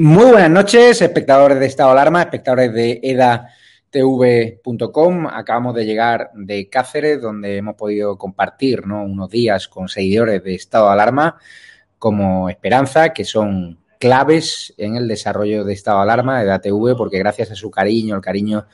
Muy 0.00 0.26
buenas 0.26 0.50
noches, 0.50 1.02
espectadores 1.02 1.58
de 1.58 1.66
Estado 1.66 1.90
Alarma, 1.90 2.22
espectadores 2.22 2.72
de 2.72 3.00
edatv.com. 3.92 5.26
Acabamos 5.26 5.74
de 5.74 5.86
llegar 5.86 6.30
de 6.34 6.68
Cáceres, 6.68 7.20
donde 7.20 7.56
hemos 7.56 7.74
podido 7.74 8.16
compartir 8.16 8.82
unos 8.82 9.28
días 9.28 9.66
con 9.66 9.88
seguidores 9.88 10.44
de 10.44 10.54
Estado 10.54 10.88
Alarma 10.88 11.34
como 11.98 12.48
Esperanza, 12.48 13.12
que 13.12 13.24
son 13.24 13.80
claves 13.98 14.72
en 14.78 14.94
el 14.94 15.08
desarrollo 15.08 15.64
de 15.64 15.72
Estado 15.72 15.98
Alarma, 15.98 16.38
de 16.38 16.44
EDATV, 16.44 16.96
porque 16.96 17.18
gracias 17.18 17.50
a 17.50 17.56
su 17.56 17.68
cariño, 17.68 18.14
el 18.14 18.22
cariño 18.22 18.66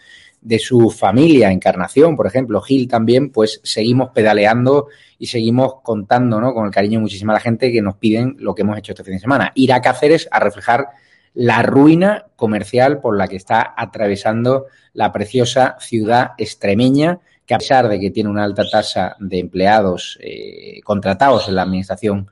de 0.42 0.58
su 0.58 0.90
familia, 0.90 1.50
Encarnación, 1.50 2.16
por 2.16 2.26
ejemplo, 2.26 2.60
Gil 2.60 2.86
también, 2.86 3.30
pues 3.30 3.62
seguimos 3.64 4.10
pedaleando 4.10 4.88
y 5.18 5.28
seguimos 5.28 5.76
contando 5.82 6.38
¿no? 6.38 6.52
con 6.52 6.66
el 6.66 6.70
cariño 6.70 6.98
de 6.98 7.04
muchísima 7.04 7.32
la 7.32 7.40
gente 7.40 7.72
que 7.72 7.80
nos 7.80 7.96
piden 7.96 8.36
lo 8.40 8.54
que 8.54 8.60
hemos 8.60 8.76
hecho 8.76 8.92
este 8.92 9.04
fin 9.04 9.14
de 9.14 9.20
semana, 9.20 9.52
ir 9.54 9.72
a 9.72 9.80
Cáceres 9.80 10.28
a 10.30 10.38
reflejar 10.38 10.86
la 11.34 11.62
ruina 11.62 12.26
comercial 12.36 13.00
por 13.00 13.16
la 13.16 13.28
que 13.28 13.36
está 13.36 13.74
atravesando 13.76 14.66
la 14.92 15.12
preciosa 15.12 15.76
ciudad 15.80 16.32
extremeña, 16.38 17.18
que 17.44 17.54
a 17.54 17.58
pesar 17.58 17.88
de 17.88 18.00
que 18.00 18.10
tiene 18.10 18.30
una 18.30 18.44
alta 18.44 18.64
tasa 18.70 19.16
de 19.18 19.40
empleados 19.40 20.18
eh, 20.22 20.80
contratados 20.84 21.48
en 21.48 21.56
la 21.56 21.62
administración 21.62 22.30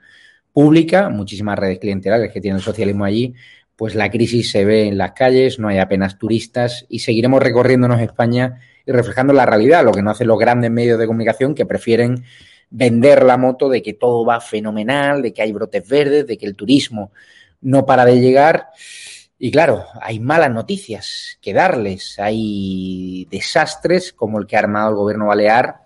pública, 0.52 1.08
muchísimas 1.08 1.58
redes 1.58 1.78
clientelares 1.78 2.32
que 2.32 2.40
tiene 2.40 2.58
el 2.58 2.62
socialismo 2.62 3.04
allí, 3.04 3.34
pues 3.76 3.94
la 3.94 4.10
crisis 4.10 4.50
se 4.50 4.64
ve 4.64 4.86
en 4.86 4.98
las 4.98 5.12
calles, 5.12 5.58
no 5.58 5.68
hay 5.68 5.78
apenas 5.78 6.18
turistas 6.18 6.86
y 6.88 7.00
seguiremos 7.00 7.42
recorriéndonos 7.42 8.00
España 8.00 8.60
y 8.86 8.92
reflejando 8.92 9.32
la 9.32 9.46
realidad, 9.46 9.84
lo 9.84 9.92
que 9.92 10.02
no 10.02 10.10
hacen 10.10 10.28
los 10.28 10.38
grandes 10.38 10.70
medios 10.70 10.98
de 10.98 11.06
comunicación 11.06 11.54
que 11.54 11.66
prefieren 11.66 12.24
vender 12.70 13.22
la 13.24 13.36
moto 13.36 13.68
de 13.68 13.82
que 13.82 13.92
todo 13.92 14.24
va 14.24 14.40
fenomenal, 14.40 15.20
de 15.20 15.32
que 15.32 15.42
hay 15.42 15.52
brotes 15.52 15.86
verdes, 15.88 16.26
de 16.26 16.38
que 16.38 16.46
el 16.46 16.54
turismo 16.54 17.12
no 17.62 17.86
para 17.86 18.04
de 18.04 18.20
llegar. 18.20 18.68
Y 19.38 19.50
claro, 19.50 19.86
hay 20.00 20.20
malas 20.20 20.50
noticias 20.50 21.38
que 21.40 21.54
darles. 21.54 22.18
Hay 22.18 23.26
desastres 23.30 24.12
como 24.12 24.38
el 24.38 24.46
que 24.46 24.56
ha 24.56 24.60
armado 24.60 24.90
el 24.90 24.96
gobierno 24.96 25.26
balear 25.26 25.82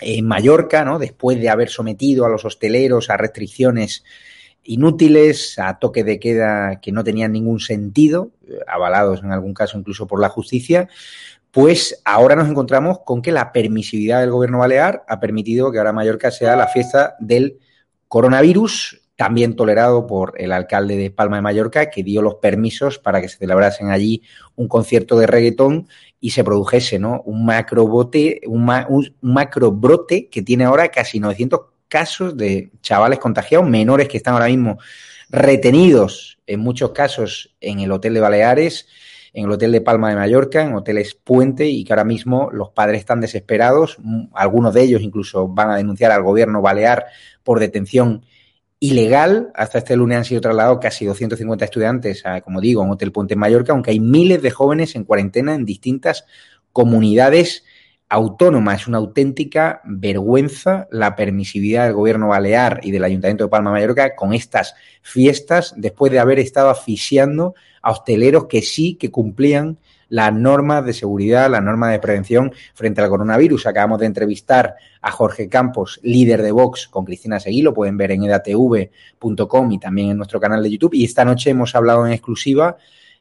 en 0.00 0.26
Mallorca, 0.26 0.84
¿no? 0.84 0.98
Después 0.98 1.40
de 1.40 1.48
haber 1.48 1.68
sometido 1.68 2.24
a 2.24 2.28
los 2.28 2.44
hosteleros 2.44 3.10
a 3.10 3.16
restricciones 3.16 4.04
inútiles, 4.62 5.58
a 5.58 5.78
toque 5.78 6.04
de 6.04 6.18
queda 6.18 6.80
que 6.80 6.92
no 6.92 7.04
tenían 7.04 7.32
ningún 7.32 7.60
sentido, 7.60 8.30
avalados 8.66 9.22
en 9.22 9.30
algún 9.32 9.54
caso 9.54 9.78
incluso 9.78 10.06
por 10.06 10.20
la 10.20 10.28
justicia, 10.28 10.88
pues 11.50 12.02
ahora 12.04 12.36
nos 12.36 12.48
encontramos 12.48 12.98
con 13.04 13.22
que 13.22 13.32
la 13.32 13.52
permisividad 13.52 14.20
del 14.20 14.30
gobierno 14.30 14.58
balear 14.58 15.04
ha 15.08 15.20
permitido 15.20 15.70
que 15.70 15.78
ahora 15.78 15.92
Mallorca 15.92 16.30
sea 16.30 16.56
la 16.56 16.66
fiesta 16.66 17.16
del 17.20 17.60
coronavirus 18.08 19.00
también 19.16 19.56
tolerado 19.56 20.06
por 20.06 20.34
el 20.36 20.52
alcalde 20.52 20.96
de 20.96 21.10
Palma 21.10 21.36
de 21.36 21.42
Mallorca, 21.42 21.90
que 21.90 22.02
dio 22.02 22.20
los 22.20 22.36
permisos 22.36 22.98
para 22.98 23.20
que 23.20 23.28
se 23.28 23.38
celebrasen 23.38 23.90
allí 23.90 24.22
un 24.54 24.68
concierto 24.68 25.18
de 25.18 25.26
reggaetón 25.26 25.88
y 26.20 26.30
se 26.30 26.44
produjese 26.44 26.98
¿no? 26.98 27.22
un 27.24 27.46
macro 27.46 27.86
bote, 27.86 28.42
un, 28.46 28.64
macro 29.22 29.72
brote 29.72 30.28
que 30.28 30.42
tiene 30.42 30.64
ahora 30.64 30.88
casi 30.88 31.18
900 31.18 31.60
casos 31.88 32.36
de 32.36 32.70
chavales 32.82 33.18
contagiados, 33.18 33.68
menores 33.68 34.06
que 34.08 34.18
están 34.18 34.34
ahora 34.34 34.46
mismo 34.46 34.78
retenidos 35.30 36.38
en 36.46 36.60
muchos 36.60 36.90
casos 36.90 37.54
en 37.60 37.80
el 37.80 37.92
hotel 37.92 38.14
de 38.14 38.20
Baleares, 38.20 38.86
en 39.32 39.44
el 39.44 39.50
hotel 39.50 39.72
de 39.72 39.80
Palma 39.80 40.10
de 40.10 40.16
Mallorca, 40.16 40.62
en 40.62 40.74
hoteles 40.74 41.14
Puente, 41.14 41.66
y 41.66 41.84
que 41.84 41.92
ahora 41.92 42.04
mismo 42.04 42.50
los 42.52 42.70
padres 42.70 43.00
están 43.00 43.20
desesperados. 43.20 43.98
Algunos 44.32 44.72
de 44.72 44.82
ellos 44.82 45.02
incluso 45.02 45.48
van 45.48 45.70
a 45.70 45.76
denunciar 45.76 46.10
al 46.12 46.22
gobierno 46.22 46.62
balear 46.62 47.06
por 47.42 47.60
detención 47.60 48.24
ilegal. 48.80 49.50
Hasta 49.54 49.78
este 49.78 49.96
lunes 49.96 50.18
han 50.18 50.24
sido 50.24 50.40
trasladados 50.40 50.78
casi 50.80 51.04
250 51.04 51.64
estudiantes, 51.64 52.26
a, 52.26 52.40
como 52.40 52.60
digo, 52.60 52.82
un 52.82 52.90
hotel 52.90 53.12
Puente 53.12 53.34
en 53.34 53.40
Mallorca, 53.40 53.72
aunque 53.72 53.90
hay 53.90 54.00
miles 54.00 54.42
de 54.42 54.50
jóvenes 54.50 54.94
en 54.94 55.04
cuarentena 55.04 55.54
en 55.54 55.64
distintas 55.64 56.24
comunidades 56.72 57.64
autónomas. 58.08 58.82
Es 58.82 58.88
una 58.88 58.98
auténtica 58.98 59.80
vergüenza 59.84 60.86
la 60.90 61.16
permisividad 61.16 61.84
del 61.84 61.94
gobierno 61.94 62.28
balear 62.28 62.80
y 62.82 62.90
del 62.90 63.04
Ayuntamiento 63.04 63.44
de 63.44 63.50
Palma 63.50 63.72
Mallorca 63.72 64.14
con 64.14 64.32
estas 64.32 64.74
fiestas 65.02 65.74
después 65.76 66.12
de 66.12 66.18
haber 66.18 66.38
estado 66.38 66.70
asfixiando 66.70 67.54
a 67.82 67.90
hosteleros 67.90 68.46
que 68.46 68.62
sí 68.62 68.96
que 68.96 69.10
cumplían 69.10 69.78
las 70.08 70.32
normas 70.32 70.84
de 70.84 70.92
seguridad, 70.92 71.50
las 71.50 71.62
normas 71.62 71.90
de 71.92 71.98
prevención 71.98 72.52
frente 72.74 73.00
al 73.00 73.08
coronavirus. 73.08 73.66
Acabamos 73.66 74.00
de 74.00 74.06
entrevistar 74.06 74.76
a 75.00 75.10
Jorge 75.10 75.48
Campos, 75.48 76.00
líder 76.02 76.42
de 76.42 76.52
Vox, 76.52 76.88
con 76.88 77.04
Cristina 77.04 77.40
Seguí, 77.40 77.62
lo 77.62 77.74
pueden 77.74 77.96
ver 77.96 78.12
en 78.12 78.24
edatv.com 78.24 79.72
y 79.72 79.78
también 79.78 80.10
en 80.10 80.16
nuestro 80.16 80.40
canal 80.40 80.62
de 80.62 80.70
YouTube. 80.70 80.94
Y 80.94 81.04
esta 81.04 81.24
noche 81.24 81.50
hemos 81.50 81.74
hablado 81.74 82.06
en 82.06 82.12
exclusiva, 82.12 82.76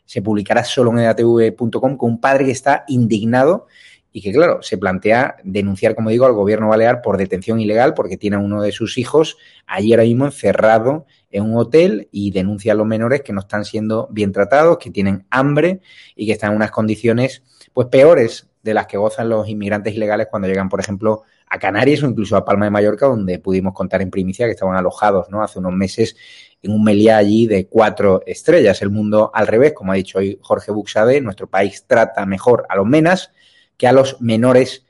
se 0.06 0.22
publicará 0.22 0.64
solo 0.64 0.92
en 0.92 1.00
edatv.com, 1.00 1.98
con 1.98 2.12
un 2.12 2.20
padre 2.20 2.46
que 2.46 2.52
está 2.52 2.86
indignado 2.88 3.68
y 4.16 4.22
que, 4.22 4.32
claro, 4.32 4.62
se 4.62 4.78
plantea 4.78 5.36
denunciar, 5.44 5.94
como 5.94 6.10
digo, 6.10 6.26
al 6.26 6.32
gobierno 6.32 6.70
balear 6.70 7.02
por 7.02 7.18
detención 7.18 7.60
ilegal 7.60 7.94
porque 7.94 8.16
tiene 8.16 8.38
a 8.38 8.40
uno 8.40 8.62
de 8.62 8.72
sus 8.72 8.98
hijos 8.98 9.36
allí 9.68 9.92
ahora 9.92 10.06
mismo 10.06 10.24
encerrado 10.24 11.06
en 11.32 11.44
un 11.44 11.58
hotel 11.58 12.08
y 12.14 12.32
denuncia 12.32 12.72
a 12.72 12.76
los 12.76 12.88
menores 12.88 13.24
que 13.24 13.34
no 13.34 13.42
están 13.42 13.66
siendo 13.66 14.08
bien 14.10 14.32
tratados, 14.32 14.78
que 14.78 14.90
tienen 14.90 15.26
hambre 15.32 15.82
y 16.16 16.28
que 16.28 16.32
están 16.32 16.52
en 16.52 16.56
unas 16.56 16.72
condiciones 16.72 17.44
pues 17.74 17.90
peores 17.90 18.48
de 18.64 18.74
las 18.74 18.88
que 18.88 18.96
gozan 18.96 19.28
los 19.28 19.50
inmigrantes 19.50 19.94
ilegales 19.94 20.28
cuando 20.32 20.48
llegan, 20.48 20.70
por 20.70 20.80
ejemplo, 20.80 21.24
a 21.50 21.60
Canarias 21.60 22.02
o 22.02 22.08
incluso 22.08 22.38
a 22.38 22.46
Palma 22.46 22.64
de 22.64 22.72
Mallorca, 22.72 23.08
donde 23.08 23.40
pudimos 23.40 23.74
contar 23.74 24.02
en 24.02 24.12
primicia 24.12 24.46
que 24.46 24.54
estaban 24.54 24.78
alojados 24.78 25.30
¿no? 25.30 25.44
hace 25.44 25.60
unos 25.60 25.74
meses 25.74 26.16
en 26.62 26.72
un 26.72 26.86
meliá 26.86 27.18
allí 27.18 27.48
de 27.48 27.68
cuatro 27.68 28.22
estrellas. 28.26 28.82
El 28.82 28.92
mundo 28.92 29.30
al 29.34 29.46
revés, 29.46 29.74
como 29.74 29.92
ha 29.92 29.96
dicho 29.96 30.20
hoy 30.20 30.40
Jorge 30.42 30.72
Buxade, 30.72 31.20
nuestro 31.20 31.48
país 31.48 31.84
trata 31.86 32.26
mejor 32.26 32.66
a 32.70 32.78
los 32.78 32.88
menas 32.88 33.34
que 33.78 33.88
a 33.88 33.92
los 33.92 34.22
menores 34.22 34.86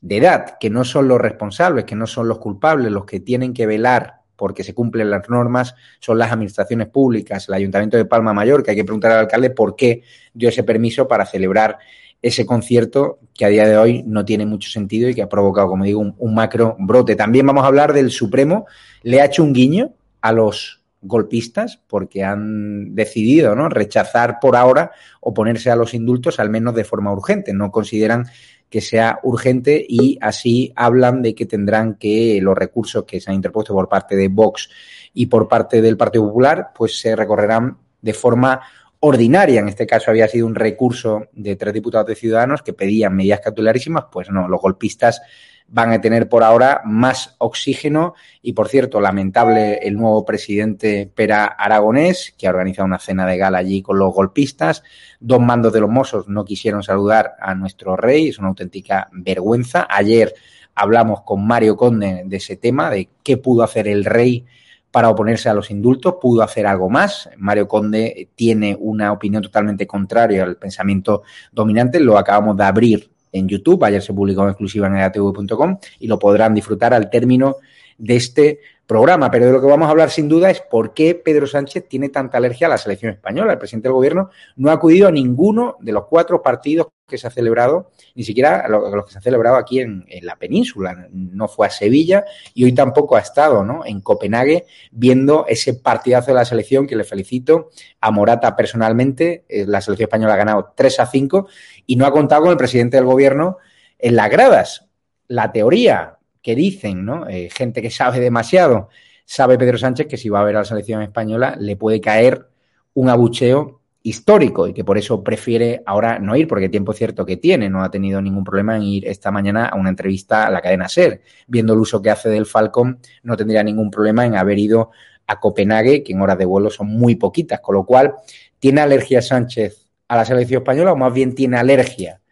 de 0.00 0.18
edad, 0.18 0.56
que 0.60 0.70
no 0.70 0.84
son 0.84 1.08
los 1.08 1.20
responsables, 1.20 1.84
que 1.84 1.96
no 1.96 2.06
son 2.06 2.28
los 2.28 2.38
culpables, 2.38 2.92
los 2.92 3.04
que 3.04 3.20
tienen 3.20 3.52
que 3.52 3.66
velar 3.66 4.18
porque 4.36 4.62
se 4.62 4.72
cumplen 4.72 5.10
las 5.10 5.28
normas, 5.28 5.74
son 5.98 6.16
las 6.16 6.30
administraciones 6.30 6.86
públicas, 6.86 7.48
el 7.48 7.54
Ayuntamiento 7.54 7.96
de 7.96 8.04
Palma 8.04 8.32
Mayor, 8.32 8.62
que 8.62 8.70
hay 8.70 8.76
que 8.76 8.84
preguntar 8.84 9.10
al 9.10 9.18
alcalde 9.18 9.50
por 9.50 9.74
qué 9.74 10.04
dio 10.32 10.48
ese 10.48 10.62
permiso 10.62 11.08
para 11.08 11.26
celebrar 11.26 11.78
ese 12.22 12.46
concierto 12.46 13.18
que 13.34 13.44
a 13.44 13.48
día 13.48 13.66
de 13.66 13.76
hoy 13.76 14.02
no 14.04 14.24
tiene 14.24 14.46
mucho 14.46 14.70
sentido 14.70 15.08
y 15.08 15.14
que 15.14 15.22
ha 15.22 15.28
provocado, 15.28 15.68
como 15.68 15.84
digo, 15.84 16.00
un, 16.16 16.34
macro 16.34 16.76
brote. 16.78 17.16
También 17.16 17.46
vamos 17.46 17.64
a 17.64 17.66
hablar 17.66 17.92
del 17.92 18.10
Supremo. 18.10 18.66
Le 19.02 19.20
ha 19.20 19.26
hecho 19.26 19.42
un 19.42 19.52
guiño 19.52 19.92
a 20.20 20.32
los 20.32 20.82
golpistas 21.00 21.80
porque 21.86 22.24
han 22.24 22.94
decidido 22.94 23.54
¿no? 23.54 23.68
rechazar 23.68 24.38
por 24.40 24.56
ahora 24.56 24.90
oponerse 25.20 25.70
a 25.70 25.76
los 25.76 25.94
indultos, 25.94 26.40
al 26.40 26.50
menos 26.50 26.74
de 26.74 26.84
forma 26.84 27.12
urgente. 27.12 27.52
No 27.52 27.70
consideran 27.70 28.26
que 28.68 28.80
sea 28.80 29.18
urgente 29.22 29.84
y 29.88 30.18
así 30.20 30.72
hablan 30.76 31.22
de 31.22 31.34
que 31.34 31.46
tendrán 31.46 31.94
que 31.94 32.40
los 32.42 32.56
recursos 32.56 33.04
que 33.04 33.20
se 33.20 33.30
han 33.30 33.36
interpuesto 33.36 33.72
por 33.72 33.88
parte 33.88 34.16
de 34.16 34.28
Vox 34.28 34.68
y 35.14 35.26
por 35.26 35.48
parte 35.48 35.80
del 35.80 35.96
Partido 35.96 36.26
Popular, 36.26 36.70
pues 36.74 37.00
se 37.00 37.16
recorrerán 37.16 37.78
de 38.02 38.12
forma 38.12 38.60
ordinaria. 39.00 39.60
En 39.60 39.68
este 39.68 39.86
caso 39.86 40.10
había 40.10 40.28
sido 40.28 40.46
un 40.46 40.54
recurso 40.54 41.28
de 41.32 41.56
tres 41.56 41.72
diputados 41.72 42.08
de 42.08 42.14
Ciudadanos 42.14 42.62
que 42.62 42.72
pedían 42.72 43.16
medidas 43.16 43.40
cautelarísimas, 43.40 44.04
pues 44.12 44.30
no, 44.30 44.48
los 44.48 44.60
golpistas 44.60 45.22
van 45.68 45.92
a 45.92 46.00
tener 46.00 46.28
por 46.28 46.42
ahora 46.42 46.80
más 46.84 47.36
oxígeno 47.38 48.14
y, 48.42 48.54
por 48.54 48.68
cierto, 48.68 49.00
lamentable 49.00 49.74
el 49.82 49.96
nuevo 49.96 50.24
presidente 50.24 51.10
Pera 51.14 51.44
Aragonés, 51.44 52.34
que 52.36 52.46
ha 52.46 52.50
organizado 52.50 52.86
una 52.86 52.98
cena 52.98 53.26
de 53.26 53.36
gala 53.36 53.58
allí 53.58 53.82
con 53.82 53.98
los 53.98 54.12
golpistas. 54.12 54.82
Dos 55.20 55.40
mandos 55.40 55.72
de 55.72 55.80
los 55.80 55.90
Mossos 55.90 56.28
no 56.28 56.44
quisieron 56.44 56.82
saludar 56.82 57.34
a 57.40 57.54
nuestro 57.54 57.96
rey, 57.96 58.28
es 58.28 58.38
una 58.38 58.48
auténtica 58.48 59.08
vergüenza. 59.12 59.86
Ayer 59.90 60.34
hablamos 60.74 61.20
con 61.22 61.46
Mario 61.46 61.76
Conde 61.76 62.22
de 62.24 62.36
ese 62.36 62.56
tema, 62.56 62.90
de 62.90 63.10
qué 63.22 63.36
pudo 63.36 63.62
hacer 63.62 63.88
el 63.88 64.06
rey 64.06 64.46
para 64.90 65.10
oponerse 65.10 65.50
a 65.50 65.54
los 65.54 65.70
indultos, 65.70 66.14
pudo 66.18 66.42
hacer 66.42 66.66
algo 66.66 66.88
más. 66.88 67.28
Mario 67.36 67.68
Conde 67.68 68.30
tiene 68.34 68.74
una 68.80 69.12
opinión 69.12 69.42
totalmente 69.42 69.86
contraria 69.86 70.44
al 70.44 70.56
pensamiento 70.56 71.24
dominante, 71.52 72.00
lo 72.00 72.16
acabamos 72.16 72.56
de 72.56 72.64
abrir 72.64 73.17
en 73.32 73.48
YouTube. 73.48 73.84
Ayer 73.84 74.02
se 74.02 74.12
publicó 74.12 74.42
en 74.42 74.50
exclusiva 74.50 74.86
en 74.86 74.96
edatv.com 74.96 75.78
y 76.00 76.06
lo 76.06 76.18
podrán 76.18 76.54
disfrutar 76.54 76.94
al 76.94 77.10
término 77.10 77.56
de 77.98 78.16
este 78.16 78.60
programa. 78.88 79.30
Pero 79.30 79.46
de 79.46 79.52
lo 79.52 79.60
que 79.60 79.66
vamos 79.66 79.86
a 79.86 79.90
hablar 79.90 80.10
sin 80.10 80.28
duda 80.28 80.50
es 80.50 80.62
por 80.62 80.94
qué 80.94 81.14
Pedro 81.14 81.46
Sánchez 81.46 81.86
tiene 81.88 82.08
tanta 82.08 82.38
alergia 82.38 82.66
a 82.66 82.70
la 82.70 82.78
selección 82.78 83.12
española. 83.12 83.52
El 83.52 83.58
presidente 83.58 83.88
del 83.88 83.94
gobierno 83.94 84.30
no 84.56 84.70
ha 84.70 84.74
acudido 84.74 85.06
a 85.06 85.12
ninguno 85.12 85.76
de 85.80 85.92
los 85.92 86.06
cuatro 86.06 86.40
partidos 86.40 86.88
que 87.06 87.18
se 87.18 87.26
ha 87.26 87.30
celebrado, 87.30 87.90
ni 88.14 88.22
siquiera 88.22 88.60
a 88.60 88.68
los 88.68 89.04
que 89.06 89.12
se 89.12 89.18
ha 89.18 89.22
celebrado 89.22 89.56
aquí 89.56 89.80
en, 89.80 90.04
la 90.22 90.36
península. 90.36 91.08
No 91.10 91.48
fue 91.48 91.66
a 91.66 91.70
Sevilla 91.70 92.24
y 92.54 92.64
hoy 92.64 92.72
tampoco 92.72 93.16
ha 93.16 93.20
estado 93.20 93.64
¿no? 93.64 93.84
en 93.84 94.00
Copenhague 94.00 94.66
viendo 94.90 95.46
ese 95.48 95.74
partidazo 95.74 96.28
de 96.28 96.34
la 96.34 96.44
selección 96.44 96.86
que 96.86 96.96
le 96.96 97.04
felicito 97.04 97.70
a 98.00 98.10
Morata 98.10 98.56
personalmente. 98.56 99.44
Eh, 99.48 99.64
la 99.66 99.80
selección 99.80 100.06
española 100.06 100.34
ha 100.34 100.38
ganado 100.38 100.72
3 100.74 101.00
a 101.00 101.06
5 101.06 101.46
y 101.86 101.96
no 101.96 102.06
ha 102.06 102.12
contado 102.12 102.42
con 102.42 102.50
el 102.52 102.56
presidente 102.56 102.96
del 102.96 103.06
gobierno 103.06 103.58
en 103.98 104.16
las 104.16 104.30
gradas. 104.30 104.86
La 105.28 105.52
teoría 105.52 106.17
que 106.48 106.54
dicen, 106.54 107.04
¿no? 107.04 107.28
Eh, 107.28 107.50
gente 107.52 107.82
que 107.82 107.90
sabe 107.90 108.20
demasiado, 108.20 108.88
sabe 109.26 109.58
Pedro 109.58 109.76
Sánchez 109.76 110.06
que 110.06 110.16
si 110.16 110.30
va 110.30 110.40
a 110.40 110.44
ver 110.44 110.56
a 110.56 110.60
la 110.60 110.64
selección 110.64 111.02
española 111.02 111.54
le 111.60 111.76
puede 111.76 112.00
caer 112.00 112.46
un 112.94 113.10
abucheo 113.10 113.82
histórico 114.02 114.66
y 114.66 114.72
que 114.72 114.82
por 114.82 114.96
eso 114.96 115.22
prefiere 115.22 115.82
ahora 115.84 116.18
no 116.18 116.34
ir, 116.36 116.48
porque 116.48 116.70
tiempo 116.70 116.94
cierto 116.94 117.26
que 117.26 117.36
tiene, 117.36 117.68
no 117.68 117.84
ha 117.84 117.90
tenido 117.90 118.22
ningún 118.22 118.44
problema 118.44 118.76
en 118.76 118.82
ir 118.84 119.06
esta 119.06 119.30
mañana 119.30 119.66
a 119.66 119.76
una 119.76 119.90
entrevista 119.90 120.46
a 120.46 120.50
la 120.50 120.62
cadena 120.62 120.88
SER. 120.88 121.20
Viendo 121.46 121.74
el 121.74 121.80
uso 121.80 122.00
que 122.00 122.08
hace 122.08 122.30
del 122.30 122.46
Falcon, 122.46 122.98
no 123.24 123.36
tendría 123.36 123.62
ningún 123.62 123.90
problema 123.90 124.24
en 124.24 124.34
haber 124.34 124.58
ido 124.58 124.90
a 125.26 125.40
Copenhague, 125.40 126.02
que 126.02 126.14
en 126.14 126.22
horas 126.22 126.38
de 126.38 126.46
vuelo 126.46 126.70
son 126.70 126.86
muy 126.86 127.16
poquitas, 127.16 127.60
con 127.60 127.74
lo 127.74 127.84
cual, 127.84 128.14
¿tiene 128.58 128.80
alergia 128.80 129.20
Sánchez 129.20 129.86
a 130.08 130.16
la 130.16 130.24
selección 130.24 130.62
española 130.62 130.92
o 130.92 130.96
más 130.96 131.12
bien 131.12 131.34
tiene 131.34 131.58
alergia 131.58 132.22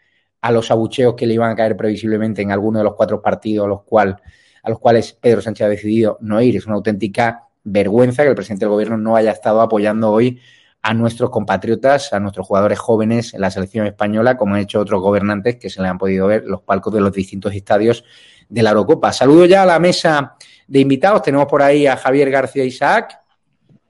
a 0.46 0.52
los 0.52 0.70
abucheos 0.70 1.14
que 1.14 1.26
le 1.26 1.34
iban 1.34 1.50
a 1.50 1.56
caer 1.56 1.76
previsiblemente 1.76 2.40
en 2.40 2.52
alguno 2.52 2.78
de 2.78 2.84
los 2.84 2.94
cuatro 2.94 3.20
partidos 3.20 3.64
a 3.64 3.69
los, 3.69 3.82
cual, 3.82 4.16
a 4.62 4.70
los 4.70 4.78
cuales 4.78 5.12
Pedro 5.12 5.43
Sánchez 5.43 5.66
ha 5.66 5.69
decidido 5.69 6.19
no 6.20 6.40
ir. 6.40 6.54
Es 6.54 6.66
una 6.66 6.76
auténtica 6.76 7.48
vergüenza 7.64 8.22
que 8.22 8.28
el 8.28 8.37
presidente 8.37 8.64
del 8.64 8.70
gobierno 8.70 8.96
no 8.96 9.16
haya 9.16 9.32
estado 9.32 9.60
apoyando 9.60 10.12
hoy 10.12 10.40
a 10.82 10.94
nuestros 10.94 11.31
compatriotas, 11.31 12.12
a 12.12 12.20
nuestros 12.20 12.46
jugadores 12.46 12.78
jóvenes 12.78 13.34
en 13.34 13.40
la 13.40 13.50
selección 13.50 13.88
española, 13.88 14.37
como 14.37 14.54
han 14.54 14.60
hecho 14.60 14.78
otros 14.78 15.00
gobernantes 15.00 15.56
que 15.56 15.69
se 15.69 15.82
le 15.82 15.88
han 15.88 15.98
podido 15.98 16.28
ver 16.28 16.44
los 16.44 16.62
palcos 16.62 16.94
de 16.94 17.00
los 17.00 17.12
distintos 17.12 17.52
estadios 17.52 18.04
de 18.48 18.62
la 18.62 18.70
Eurocopa. 18.70 19.12
Saludo 19.12 19.46
ya 19.46 19.64
a 19.64 19.66
la 19.66 19.81
mesa 19.81 20.37
de 20.69 20.78
invitados. 20.78 21.22
Tenemos 21.22 21.48
por 21.48 21.60
ahí 21.60 21.88
a 21.88 21.96
Javier 21.96 22.31
García 22.31 22.62
Isaac. 22.62 23.19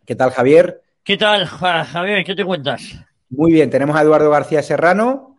¿Qué 0.07 0.17
tal, 0.17 0.31
Javier? 0.31 0.81
¿Qué 1.05 1.19
tal, 1.19 1.45
Javier? 1.45 2.25
¿Qué 2.25 2.35
te 2.35 2.47
cuentas? 2.47 2.81
Muy 3.29 3.53
bien, 3.53 3.69
tenemos 3.69 3.95
a 3.95 4.01
Eduardo 4.01 4.31
García 4.31 4.63
Serrano. 4.63 5.36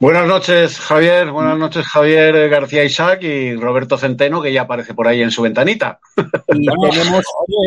Buenas 0.00 0.26
noches, 0.26 0.78
Javier. 0.78 1.30
Buenas 1.30 1.58
noches, 1.58 1.86
Javier 1.86 2.48
García 2.48 2.84
Isaac 2.84 3.22
y 3.22 3.54
Roberto 3.54 3.98
Centeno, 3.98 4.40
que 4.40 4.52
ya 4.52 4.62
aparece 4.62 4.94
por 4.94 5.06
ahí 5.06 5.22
en 5.22 5.30
su 5.30 5.42
ventanita. 5.42 6.00
Y 6.54 6.66
tenemos, 6.66 7.24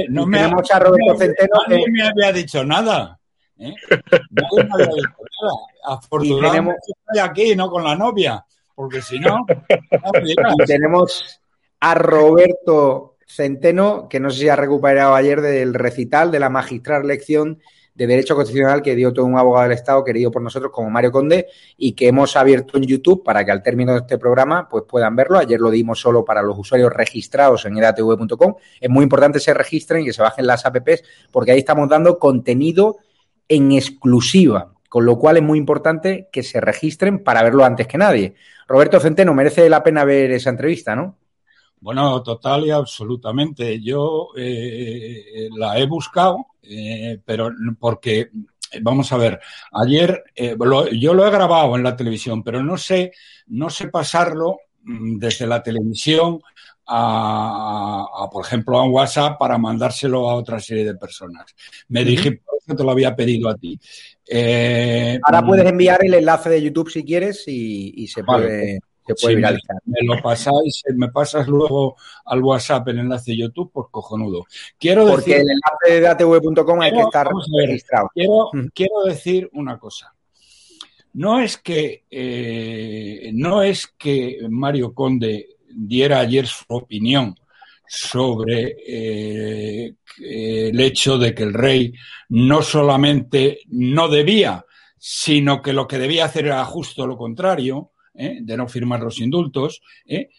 no 0.09 0.25
me 0.25 0.39
a 0.39 0.49
Roberto 0.49 1.17
Centeno. 1.17 1.55
Nadie 1.67 1.85
me 1.91 2.03
había 2.03 2.31
dicho 2.31 2.63
nada. 2.63 3.19
¿eh? 3.59 3.73
Nadie 4.31 4.63
me 4.63 4.73
había 4.73 4.87
dicho 4.87 5.23
nada. 5.41 5.97
Afortunadamente 5.97 6.79
estoy 6.87 7.29
aquí, 7.29 7.55
no 7.55 7.69
con 7.69 7.83
la 7.83 7.95
novia, 7.95 8.43
porque 8.75 9.01
si 9.01 9.19
no. 9.19 9.45
y 10.23 10.65
tenemos 10.65 11.39
a 11.79 11.93
Roberto 11.95 13.17
Centeno, 13.27 14.09
que 14.09 14.19
no 14.19 14.29
sé 14.29 14.41
si 14.41 14.49
ha 14.49 14.55
recuperado 14.55 15.15
ayer 15.15 15.41
del 15.41 15.73
recital 15.73 16.31
de 16.31 16.39
la 16.39 16.49
magistral 16.49 17.07
lección 17.07 17.59
de 18.01 18.07
Derecho 18.07 18.35
Constitucional 18.35 18.81
que 18.81 18.95
dio 18.95 19.13
todo 19.13 19.25
un 19.25 19.37
abogado 19.37 19.69
del 19.69 19.77
Estado 19.77 20.03
querido 20.03 20.31
por 20.31 20.41
nosotros 20.41 20.71
como 20.71 20.89
Mario 20.89 21.11
Conde 21.11 21.47
y 21.77 21.93
que 21.93 22.07
hemos 22.07 22.35
abierto 22.35 22.77
en 22.77 22.83
YouTube 22.83 23.23
para 23.23 23.45
que 23.45 23.51
al 23.51 23.61
término 23.61 23.91
de 23.91 23.99
este 23.99 24.17
programa 24.17 24.67
pues 24.67 24.85
puedan 24.87 25.15
verlo. 25.15 25.37
Ayer 25.37 25.59
lo 25.59 25.69
dimos 25.69 25.99
solo 25.99 26.25
para 26.25 26.41
los 26.41 26.57
usuarios 26.57 26.91
registrados 26.91 27.65
en 27.65 27.77
edatv.com. 27.77 28.55
Es 28.79 28.89
muy 28.89 29.03
importante 29.03 29.37
que 29.37 29.43
se 29.43 29.53
registren 29.53 30.01
y 30.01 30.05
que 30.05 30.13
se 30.13 30.21
bajen 30.23 30.47
las 30.47 30.65
apps 30.65 31.03
porque 31.31 31.51
ahí 31.51 31.59
estamos 31.59 31.87
dando 31.89 32.17
contenido 32.17 32.97
en 33.47 33.71
exclusiva, 33.71 34.73
con 34.89 35.05
lo 35.05 35.19
cual 35.19 35.37
es 35.37 35.43
muy 35.43 35.59
importante 35.59 36.27
que 36.31 36.41
se 36.41 36.59
registren 36.59 37.23
para 37.23 37.43
verlo 37.43 37.63
antes 37.63 37.85
que 37.85 37.99
nadie. 37.99 38.33
Roberto 38.67 38.99
Centeno, 38.99 39.35
merece 39.35 39.69
la 39.69 39.83
pena 39.83 40.05
ver 40.05 40.31
esa 40.31 40.49
entrevista, 40.49 40.95
¿no? 40.95 41.17
Bueno, 41.81 42.21
total 42.21 42.67
y 42.67 42.69
absolutamente. 42.69 43.81
Yo 43.81 44.29
eh, 44.37 45.49
la 45.57 45.79
he 45.79 45.87
buscado, 45.87 46.45
eh, 46.61 47.19
pero 47.25 47.51
porque, 47.79 48.29
vamos 48.81 49.11
a 49.11 49.17
ver, 49.17 49.39
ayer 49.73 50.23
eh, 50.35 50.55
yo 50.93 51.13
lo 51.15 51.27
he 51.27 51.31
grabado 51.31 51.75
en 51.75 51.81
la 51.81 51.95
televisión, 51.95 52.43
pero 52.43 52.63
no 52.63 52.77
sé, 52.77 53.13
no 53.47 53.71
sé 53.71 53.87
pasarlo 53.87 54.59
mm, 54.83 55.17
desde 55.17 55.47
la 55.47 55.63
televisión 55.63 56.39
a, 56.85 58.29
por 58.31 58.45
ejemplo, 58.45 58.77
a 58.77 58.83
un 58.83 58.93
WhatsApp 58.93 59.39
para 59.39 59.57
mandárselo 59.57 60.29
a 60.29 60.35
otra 60.35 60.59
serie 60.59 60.85
de 60.85 60.95
personas. 60.95 61.45
Me 61.87 62.03
dije, 62.05 62.33
por 62.45 62.59
eso 62.63 62.75
te 62.75 62.83
lo 62.83 62.91
había 62.91 63.15
pedido 63.15 63.49
a 63.49 63.55
ti. 63.55 63.79
Ahora 65.23 65.43
puedes 65.43 65.65
enviar 65.65 66.05
el 66.05 66.13
enlace 66.13 66.49
de 66.49 66.61
YouTube 66.61 66.91
si 66.91 67.03
quieres 67.03 67.43
y, 67.47 68.07
se 68.07 68.23
puede 68.23 68.81
puede 69.15 69.37
Me, 69.37 69.99
lo 70.03 70.21
pasáis, 70.21 70.83
me 70.95 71.09
pasas 71.09 71.47
luego 71.47 71.95
al 72.25 72.41
WhatsApp 72.43 72.87
el 72.89 72.99
enlace 72.99 73.31
de 73.31 73.37
YouTube, 73.37 73.71
pues 73.73 73.87
cojonudo. 73.91 74.45
Quiero 74.79 75.07
Porque 75.07 75.37
el 75.37 75.47
enlace 75.49 76.01
de 76.01 76.07
atv.com 76.07 76.81
hay 76.81 76.91
que 76.91 77.01
estar 77.01 77.29
registrado. 77.57 78.09
Quiero, 78.13 79.03
decir 79.05 79.49
una 79.53 79.77
cosa. 79.77 80.13
No 81.13 81.41
es 81.41 81.57
que 81.57 82.05
eh, 82.09 83.31
no 83.33 83.63
es 83.63 83.87
que 83.97 84.39
Mario 84.49 84.93
Conde 84.93 85.57
diera 85.67 86.19
ayer 86.19 86.47
su 86.47 86.63
opinión 86.69 87.35
sobre 87.87 88.77
eh, 88.87 89.95
el 90.19 90.79
hecho 90.79 91.17
de 91.17 91.35
que 91.35 91.43
el 91.43 91.53
rey 91.53 91.93
no 92.29 92.61
solamente 92.61 93.59
no 93.67 94.07
debía, 94.07 94.65
sino 94.97 95.61
que 95.61 95.73
lo 95.73 95.87
que 95.87 95.97
debía 95.97 96.25
hacer 96.25 96.45
era 96.45 96.63
justo 96.63 97.05
lo 97.05 97.17
contrario, 97.17 97.91
¿eh? 98.21 98.37
de 98.41 98.57
no 98.57 98.67
firmar 98.67 99.01
los 99.01 99.19
indultos, 99.19 99.81
¿eh? 100.05 100.29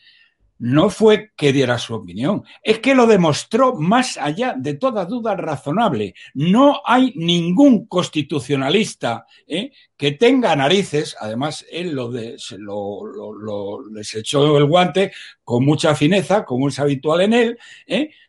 no 0.58 0.90
fue 0.90 1.32
que 1.36 1.52
diera 1.52 1.76
su 1.76 1.94
opinión, 1.94 2.44
es 2.62 2.78
que 2.78 2.94
lo 2.94 3.06
demostró 3.06 3.74
más 3.74 4.16
allá 4.16 4.54
de 4.56 4.74
toda 4.74 5.04
duda 5.04 5.34
razonable. 5.34 6.14
No 6.34 6.80
hay 6.84 7.12
ningún 7.16 7.86
constitucionalista 7.86 9.26
¿eh? 9.48 9.72
que 9.96 10.12
tenga 10.12 10.54
narices, 10.54 11.16
además 11.18 11.66
él 11.68 11.90
lo, 11.90 12.12
de, 12.12 12.36
lo, 12.58 13.90
les 13.90 14.14
echó 14.14 14.56
el 14.56 14.66
guante 14.66 15.10
con 15.42 15.64
mucha 15.64 15.96
fineza, 15.96 16.44
como 16.44 16.68
es 16.68 16.78
habitual 16.78 17.22
en 17.22 17.32
él, 17.32 17.58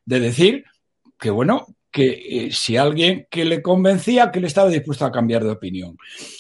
de 0.05 0.19
decir 0.19 0.65
que, 1.19 1.29
bueno, 1.29 1.67
que 1.93 2.47
eh, 2.47 2.49
si 2.51 2.75
alguien 2.75 3.27
que 3.29 3.45
le 3.45 3.61
convencía 3.61 4.31
que 4.31 4.39
le 4.39 4.47
estaba 4.47 4.67
dispuesto 4.67 5.05
a 5.05 5.11
cambiar 5.11 5.43
de 5.43 5.51
opinión. 5.51 5.95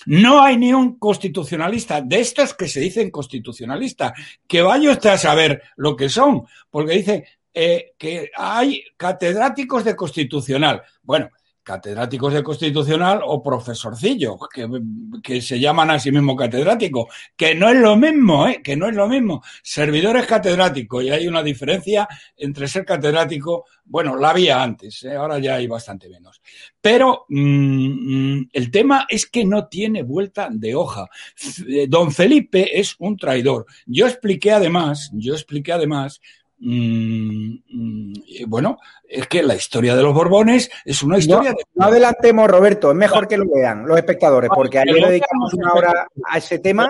No 0.07 0.41
hay 0.41 0.57
ni 0.57 0.73
un 0.73 0.97
constitucionalista 0.97 2.01
de 2.01 2.19
estos 2.19 2.55
que 2.55 2.67
se 2.67 2.79
dicen 2.79 3.11
constitucionalistas, 3.11 4.13
que 4.47 4.63
vaya 4.63 4.91
usted 4.91 5.11
a 5.11 5.17
saber 5.17 5.61
lo 5.77 5.95
que 5.95 6.09
son, 6.09 6.41
porque 6.71 6.93
dice 6.93 7.25
eh, 7.53 7.93
que 7.99 8.31
hay 8.35 8.83
catedráticos 8.97 9.83
de 9.83 9.95
constitucional. 9.95 10.81
Bueno, 11.03 11.29
catedráticos 11.63 12.33
de 12.33 12.43
constitucional 12.43 13.21
o 13.25 13.41
profesorcillos, 13.41 14.35
que, 14.53 14.67
que, 15.23 15.41
se 15.41 15.59
llaman 15.59 15.91
a 15.91 15.99
sí 15.99 16.11
mismo 16.11 16.35
catedráticos, 16.35 17.05
que 17.35 17.55
no 17.55 17.69
es 17.69 17.77
lo 17.77 17.95
mismo, 17.95 18.47
¿eh? 18.47 18.61
que 18.63 18.75
no 18.75 18.87
es 18.87 18.95
lo 18.95 19.07
mismo. 19.07 19.41
Servidores 19.63 20.25
catedráticos, 20.25 21.03
y 21.03 21.09
hay 21.09 21.27
una 21.27 21.41
diferencia 21.41 22.07
entre 22.35 22.67
ser 22.67 22.85
catedrático, 22.85 23.65
bueno, 23.85 24.17
la 24.17 24.31
había 24.31 24.61
antes, 24.61 25.03
¿eh? 25.03 25.15
ahora 25.15 25.39
ya 25.39 25.55
hay 25.55 25.67
bastante 25.67 26.09
menos. 26.09 26.41
Pero 26.81 27.25
mm, 27.29 28.37
mm, 28.39 28.49
el 28.51 28.71
tema 28.71 29.05
es 29.09 29.25
que 29.25 29.45
no 29.45 29.67
tiene 29.67 30.03
vuelta 30.03 30.49
de 30.51 30.75
hoja. 30.75 31.07
Don 31.87 32.11
Felipe 32.11 32.79
es 32.79 32.95
un 32.99 33.17
traidor. 33.17 33.65
Yo 33.85 34.07
expliqué 34.07 34.51
además, 34.51 35.09
yo 35.13 35.33
expliqué 35.33 35.71
además 35.71 36.19
Mm, 36.65 37.57
mm, 37.69 38.13
bueno, 38.47 38.79
es 39.03 39.27
que 39.27 39.43
la 39.43 39.53
historia 39.53 39.97
de 39.97 40.01
los 40.01 40.13
Borbones 40.13 40.71
es 40.85 41.03
una 41.03 41.17
historia 41.17 41.51
no, 41.51 41.57
de... 41.57 41.63
No 41.75 41.85
adelantemos, 41.87 42.47
Roberto, 42.47 42.91
es 42.91 42.95
mejor 42.95 43.27
que 43.27 43.37
lo 43.37 43.43
vean 43.53 43.85
los 43.85 43.97
espectadores, 43.97 44.49
porque 44.53 44.79
ayer 44.79 44.95
le 44.95 45.07
dedicamos 45.09 45.53
una 45.55 45.73
hora 45.73 46.07
a 46.25 46.37
ese 46.37 46.59
tema. 46.59 46.89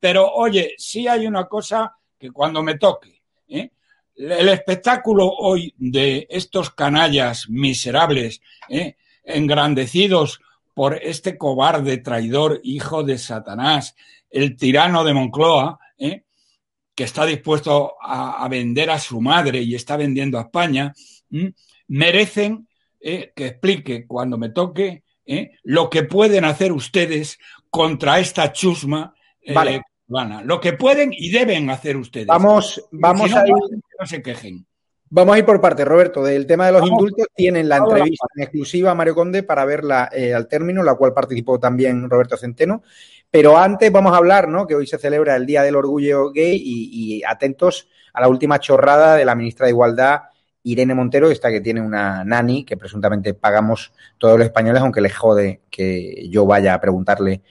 Pero 0.00 0.32
oye, 0.32 0.74
sí 0.78 1.06
hay 1.06 1.28
una 1.28 1.46
cosa 1.46 1.96
que 2.18 2.32
cuando 2.32 2.62
me 2.64 2.76
toque, 2.76 3.22
¿eh? 3.48 3.70
el 4.16 4.48
espectáculo 4.48 5.28
hoy 5.28 5.72
de 5.78 6.26
estos 6.28 6.70
canallas 6.70 7.48
miserables, 7.48 8.42
¿eh? 8.68 8.96
engrandecidos 9.24 10.40
por 10.74 10.96
este 10.96 11.38
cobarde 11.38 11.98
traidor, 11.98 12.60
hijo 12.64 13.04
de 13.04 13.18
Satanás, 13.18 13.94
el 14.28 14.56
tirano 14.56 15.04
de 15.04 15.14
Moncloa, 15.14 15.78
¿eh? 15.98 16.24
Que 16.94 17.04
está 17.04 17.24
dispuesto 17.24 17.94
a, 18.00 18.46
vender 18.48 18.90
a 18.90 18.98
su 18.98 19.20
madre 19.20 19.60
y 19.62 19.74
está 19.74 19.96
vendiendo 19.96 20.38
a 20.38 20.42
España, 20.42 20.92
merecen 21.88 22.68
eh, 23.00 23.32
que 23.34 23.46
explique 23.46 24.06
cuando 24.06 24.38
me 24.38 24.50
toque 24.50 25.02
eh, 25.24 25.52
lo 25.62 25.88
que 25.88 26.02
pueden 26.04 26.44
hacer 26.44 26.72
ustedes 26.72 27.38
contra 27.70 28.18
esta 28.18 28.52
chusma 28.52 29.14
eh, 29.40 29.54
vale. 29.54 29.82
Lo 30.44 30.60
que 30.60 30.74
pueden 30.74 31.10
y 31.12 31.30
deben 31.30 31.70
hacer 31.70 31.96
ustedes. 31.96 32.26
Vamos, 32.26 32.86
vamos 32.90 33.32
a 33.32 33.46
ir. 33.46 33.54
No 33.98 34.06
se 34.06 34.20
quejen. 34.20 34.66
Vamos 35.08 35.34
a 35.34 35.38
ir 35.38 35.46
por 35.46 35.58
parte, 35.58 35.86
Roberto. 35.86 36.22
Del 36.22 36.46
tema 36.46 36.66
de 36.66 36.72
los 36.72 36.86
indultos, 36.86 37.26
tienen 37.34 37.66
la 37.66 37.78
entrevista 37.78 38.26
en 38.36 38.42
exclusiva 38.42 38.90
a 38.90 38.94
Mario 38.94 39.14
Conde 39.14 39.42
para 39.42 39.64
verla 39.64 40.10
al 40.34 40.48
término, 40.48 40.82
la 40.82 40.96
cual 40.96 41.14
participó 41.14 41.58
también 41.58 42.10
Roberto 42.10 42.36
Centeno. 42.36 42.82
Pero 43.32 43.58
antes 43.58 43.90
vamos 43.90 44.12
a 44.12 44.18
hablar, 44.18 44.46
¿no? 44.46 44.66
Que 44.66 44.76
hoy 44.76 44.86
se 44.86 44.98
celebra 44.98 45.34
el 45.34 45.46
Día 45.46 45.62
del 45.62 45.74
Orgullo 45.74 46.30
Gay 46.30 46.60
y, 46.62 47.24
atentos 47.24 47.88
a 48.12 48.20
la 48.20 48.28
última 48.28 48.60
chorrada 48.60 49.16
de 49.16 49.24
la 49.24 49.34
ministra 49.34 49.66
de 49.66 49.72
Igualdad, 49.72 50.20
Irene 50.62 50.94
Montero, 50.94 51.30
esta 51.30 51.50
que 51.50 51.62
tiene 51.62 51.80
una 51.80 52.24
nani 52.24 52.64
que 52.64 52.76
presuntamente 52.76 53.34
pagamos 53.34 53.92
todos 54.18 54.38
los 54.38 54.46
españoles, 54.46 54.82
aunque 54.82 55.00
le 55.00 55.10
jode 55.10 55.62
que 55.70 56.28
yo 56.28 56.46
vaya 56.46 56.74
a 56.74 56.80
preguntarle 56.80 57.42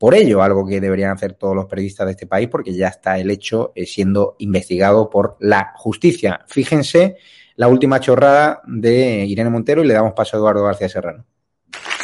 por 0.00 0.14
ello, 0.14 0.42
algo 0.42 0.66
que 0.66 0.80
deberían 0.80 1.12
hacer 1.12 1.34
todos 1.34 1.54
los 1.54 1.66
periodistas 1.66 2.06
de 2.06 2.12
este 2.12 2.26
país, 2.26 2.48
porque 2.48 2.72
ya 2.72 2.88
está 2.88 3.18
el 3.18 3.30
hecho 3.30 3.72
eh, 3.74 3.84
siendo 3.86 4.34
investigado 4.38 5.10
por 5.10 5.36
la 5.40 5.74
justicia. 5.76 6.40
Fíjense 6.48 7.18
la 7.56 7.68
última 7.68 8.00
chorrada 8.00 8.62
de 8.66 9.26
Irene 9.26 9.50
Montero 9.50 9.84
y 9.84 9.86
le 9.86 9.92
damos 9.92 10.14
paso 10.14 10.36
a 10.36 10.40
Eduardo 10.40 10.64
García 10.64 10.88
Serrano. 10.88 11.26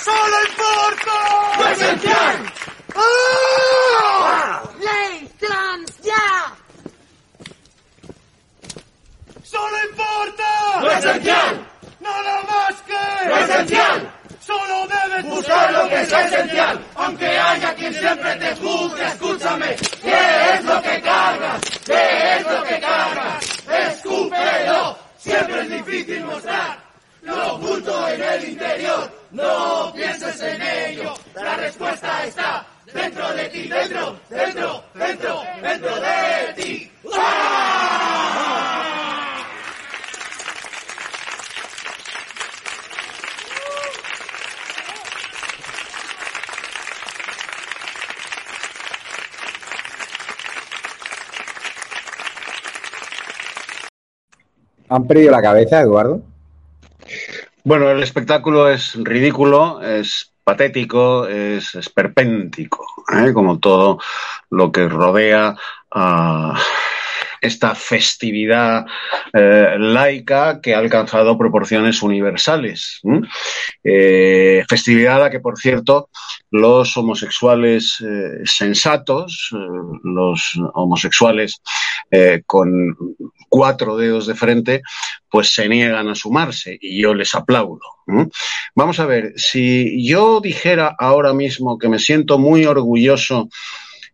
¡Solo 0.05 0.37
importa! 0.47 1.59
¡Lo 1.59 1.69
esencial! 1.71 2.37
¡Ah! 2.95 4.63
¡Ley 4.79 5.31
trans 5.39 5.99
ya! 6.03 6.55
¡Solo 9.43 9.77
importa! 9.91 10.81
¡Lo 10.83 10.86
esencial! 10.99 11.67
¡Nada 12.01 12.43
más 12.43 12.83
que! 12.83 13.29
¡Lo 13.29 13.37
esencial! 13.39 14.13
Solo 14.41 14.87
debes 14.87 15.25
buscar 15.25 15.73
lo 15.73 15.89
que 15.89 16.03
es 16.03 16.13
esencial, 16.13 16.79
aunque 16.95 17.27
haya 17.27 17.75
quien 17.75 17.95
siempre 17.95 18.37
te 18.37 18.55
juzgue. 18.57 19.05
Escúchame, 19.07 19.77
¿qué 20.03 20.55
es 20.55 20.65
lo 20.65 20.83
que 20.83 21.01
cargas? 21.03 21.61
¿Qué 21.85 22.37
es 22.37 22.47
lo 22.47 22.63
que 22.63 22.81
cargas? 22.81 23.45
Escúpelo, 23.89 24.99
siempre 25.19 25.61
es 25.63 25.71
difícil 25.71 26.25
mostrar 26.25 26.87
lo 27.27 27.55
oculto 27.55 28.09
en 28.09 28.23
el 28.23 28.49
interior. 28.51 29.11
No 29.33 29.93
pienses 29.93 30.41
en 30.41 30.63
ello, 30.63 31.15
la 31.35 31.57
respuesta 31.57 32.25
está 32.25 32.67
dentro 32.93 33.35
de 33.35 33.49
ti, 33.49 33.69
dentro, 33.69 34.21
dentro, 34.31 34.85
dentro, 34.95 35.43
dentro 35.61 35.97
de 35.97 36.53
ti. 36.57 36.93
¡Ah! 37.15 38.96
¿Han 54.89 55.07
perdido 55.07 55.33
la 55.33 55.43
cabeza, 55.43 55.81
Eduardo? 55.81 56.23
Bueno, 57.65 57.91
el 57.91 58.03
espectáculo 58.03 58.69
es 58.69 58.95
ridículo, 58.95 59.83
es 59.83 60.33
patético, 60.45 61.27
es 61.27 61.75
esperpéntico, 61.75 62.87
¿eh? 63.13 63.33
como 63.33 63.59
todo 63.59 63.99
lo 64.51 64.71
que 64.71 64.89
rodea 64.89 65.57
a 65.91 66.57
esta 67.41 67.75
festividad 67.75 68.87
eh, 69.33 69.77
laica 69.79 70.61
que 70.61 70.75
ha 70.75 70.79
alcanzado 70.79 71.39
proporciones 71.39 72.03
universales. 72.03 73.01
Eh, 73.85 74.65
festividad 74.69 75.17
a 75.17 75.21
la 75.21 75.31
que, 75.31 75.41
por 75.41 75.59
cierto, 75.59 76.09
los 76.51 76.97
homosexuales 76.97 77.97
eh, 78.01 78.41
sensatos, 78.45 79.51
los 80.03 80.53
homosexuales 80.75 81.61
con 82.47 82.97
cuatro 83.49 83.97
dedos 83.97 84.27
de 84.27 84.35
frente, 84.35 84.83
pues 85.29 85.53
se 85.53 85.69
niegan 85.69 86.09
a 86.09 86.15
sumarse 86.15 86.79
y 86.81 87.03
yo 87.03 87.15
les 87.15 87.35
aplaudo. 87.35 87.81
Vamos 88.75 89.01
a 89.01 89.07
ver, 89.07 89.33
si 89.37 90.07
yo 90.07 90.41
dijera 90.41 90.95
ahora 90.99 91.33
mismo 91.33 91.79
que 91.79 91.89
me 91.89 91.99
siento 91.99 92.39
muy 92.39 92.65
orgulloso 92.65 93.49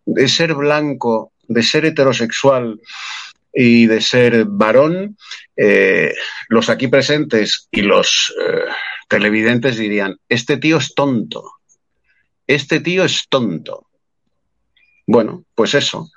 de 0.04 0.28
ser 0.28 0.54
blanco, 0.54 1.31
de 1.52 1.62
ser 1.62 1.84
heterosexual, 1.84 2.78
y 3.52 3.86
de 3.86 4.00
ser 4.00 4.46
varón, 4.46 5.16
eh, 5.56 6.14
los 6.48 6.70
aquí 6.70 6.88
presentes 6.88 7.68
y 7.70 7.82
los 7.82 8.34
eh, 8.40 8.72
televidentes 9.08 9.76
dirían, 9.76 10.16
este 10.28 10.56
tío 10.56 10.78
es 10.78 10.94
tonto, 10.94 11.52
este 12.46 12.80
tío 12.80 13.04
es 13.04 13.26
tonto. 13.28 13.86
Bueno, 15.06 15.44
pues 15.54 15.74
eso, 15.74 16.10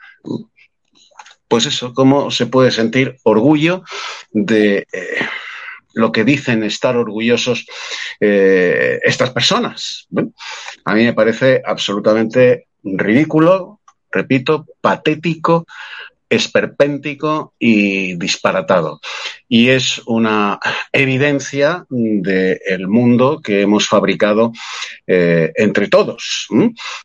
pues 1.48 1.66
eso, 1.66 1.94
¿cómo 1.94 2.32
se 2.32 2.46
puede 2.46 2.72
sentir 2.72 3.18
orgullo 3.24 3.84
de 4.32 4.88
eh, 4.92 5.28
lo 5.94 6.12
que 6.12 6.24
dicen 6.24 6.64
estar 6.64 6.96
orgullosos 6.96 7.66
estas 8.20 9.32
personas? 9.32 10.08
a 10.86 10.94
mí 10.94 11.04
me 11.04 11.14
parece 11.14 11.62
absolutamente 11.66 12.68
ridículo, 12.84 13.75
repito, 14.16 14.66
patético, 14.82 15.66
esperpéntico 16.30 17.54
y 17.60 18.16
disparatado. 18.16 19.00
Y 19.48 19.70
es 19.70 20.02
una 20.06 20.60
evidencia 20.92 21.86
del 21.90 22.88
mundo 22.88 23.42
que 23.44 23.62
hemos 23.62 23.88
fabricado 23.88 24.52
eh, 25.06 25.52
entre 25.56 25.88
todos. 25.88 26.48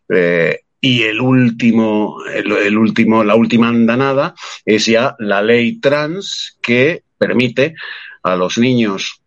Eh, 0.09 0.61
y 0.81 1.03
el 1.03 1.21
último, 1.21 2.17
el, 2.33 2.79
último, 2.79 3.23
la 3.23 3.35
última 3.35 3.69
andanada 3.69 4.35
es 4.65 4.87
ya 4.87 5.15
la 5.19 5.43
ley 5.43 5.79
trans 5.79 6.57
que 6.63 7.03
permite 7.19 7.75
a 8.23 8.35
los 8.37 8.57
niños 8.57 9.20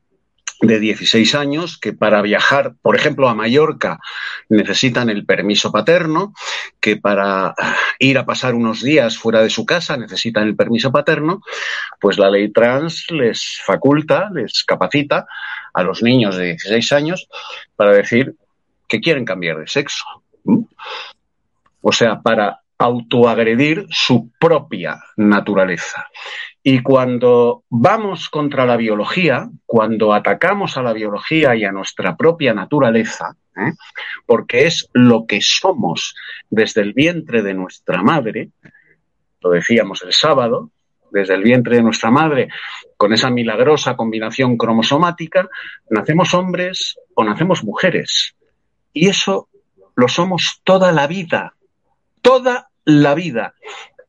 de 0.68 0.80
16 0.80 1.36
años 1.36 1.78
que 1.78 1.92
para 1.94 2.22
viajar, 2.22 2.74
por 2.82 2.96
ejemplo, 2.96 3.28
a 3.28 3.36
Mallorca 3.36 4.00
necesitan 4.48 5.10
el 5.10 5.26
permiso 5.26 5.72
paterno, 5.72 6.34
que 6.80 6.96
para 6.96 7.54
ir 8.00 8.18
a 8.18 8.26
pasar 8.26 8.56
unos 8.56 8.82
días 8.82 9.18
fuera 9.18 9.42
de 9.42 9.50
su 9.50 9.66
casa 9.66 9.98
necesitan 9.98 10.48
el 10.48 10.56
permiso 10.56 10.92
paterno, 10.92 11.42
pues 12.00 12.18
la 12.18 12.30
ley 12.30 12.52
trans 12.52 13.12
les 13.12 13.62
faculta, 13.66 14.30
les 14.34 14.64
capacita 14.64 15.28
a 15.74 15.84
los 15.84 16.02
niños 16.02 16.38
de 16.38 16.46
16 16.46 16.92
años 16.94 17.28
para 17.76 17.92
decir 17.92 18.36
que 18.88 19.02
quieren 19.02 19.26
cambiar 19.26 19.60
de 19.60 19.68
sexo. 19.68 20.06
O 21.82 21.92
sea, 21.92 22.22
para 22.22 22.63
autoagredir 22.84 23.86
su 23.90 24.30
propia 24.38 25.02
naturaleza. 25.16 26.06
Y 26.62 26.82
cuando 26.82 27.64
vamos 27.70 28.30
contra 28.30 28.66
la 28.66 28.76
biología, 28.76 29.50
cuando 29.66 30.14
atacamos 30.14 30.78
a 30.78 30.82
la 30.82 30.92
biología 30.92 31.56
y 31.56 31.64
a 31.64 31.72
nuestra 31.72 32.18
propia 32.18 32.54
naturaleza, 32.54 33.38
¿eh? 33.56 33.72
porque 34.26 34.68
es 34.68 34.90
lo 34.92 35.26
que 35.26 35.40
somos 35.42 36.14
desde 36.50 36.82
el 36.82 36.92
vientre 36.92 37.42
de 37.42 37.54
nuestra 37.54 38.04
madre, 38.04 38.50
lo 39.40 39.52
decíamos 39.52 40.02
el 40.04 40.12
sábado, 40.12 40.70
desde 41.10 41.36
el 41.36 41.44
vientre 41.44 41.78
de 41.78 41.84
nuestra 41.84 42.12
madre, 42.12 42.50
con 42.98 43.14
esa 43.14 43.30
milagrosa 43.30 43.96
combinación 43.96 44.58
cromosomática, 44.58 45.48
nacemos 45.90 46.34
hombres 46.34 46.98
o 47.16 47.24
nacemos 47.24 47.64
mujeres. 47.64 48.36
Y 48.92 49.08
eso 49.08 49.48
lo 49.96 50.10
somos 50.10 50.60
toda 50.66 50.92
la 50.92 51.08
vida, 51.08 51.54
toda 52.22 52.70
la 52.86 53.16
vida. 53.16 53.54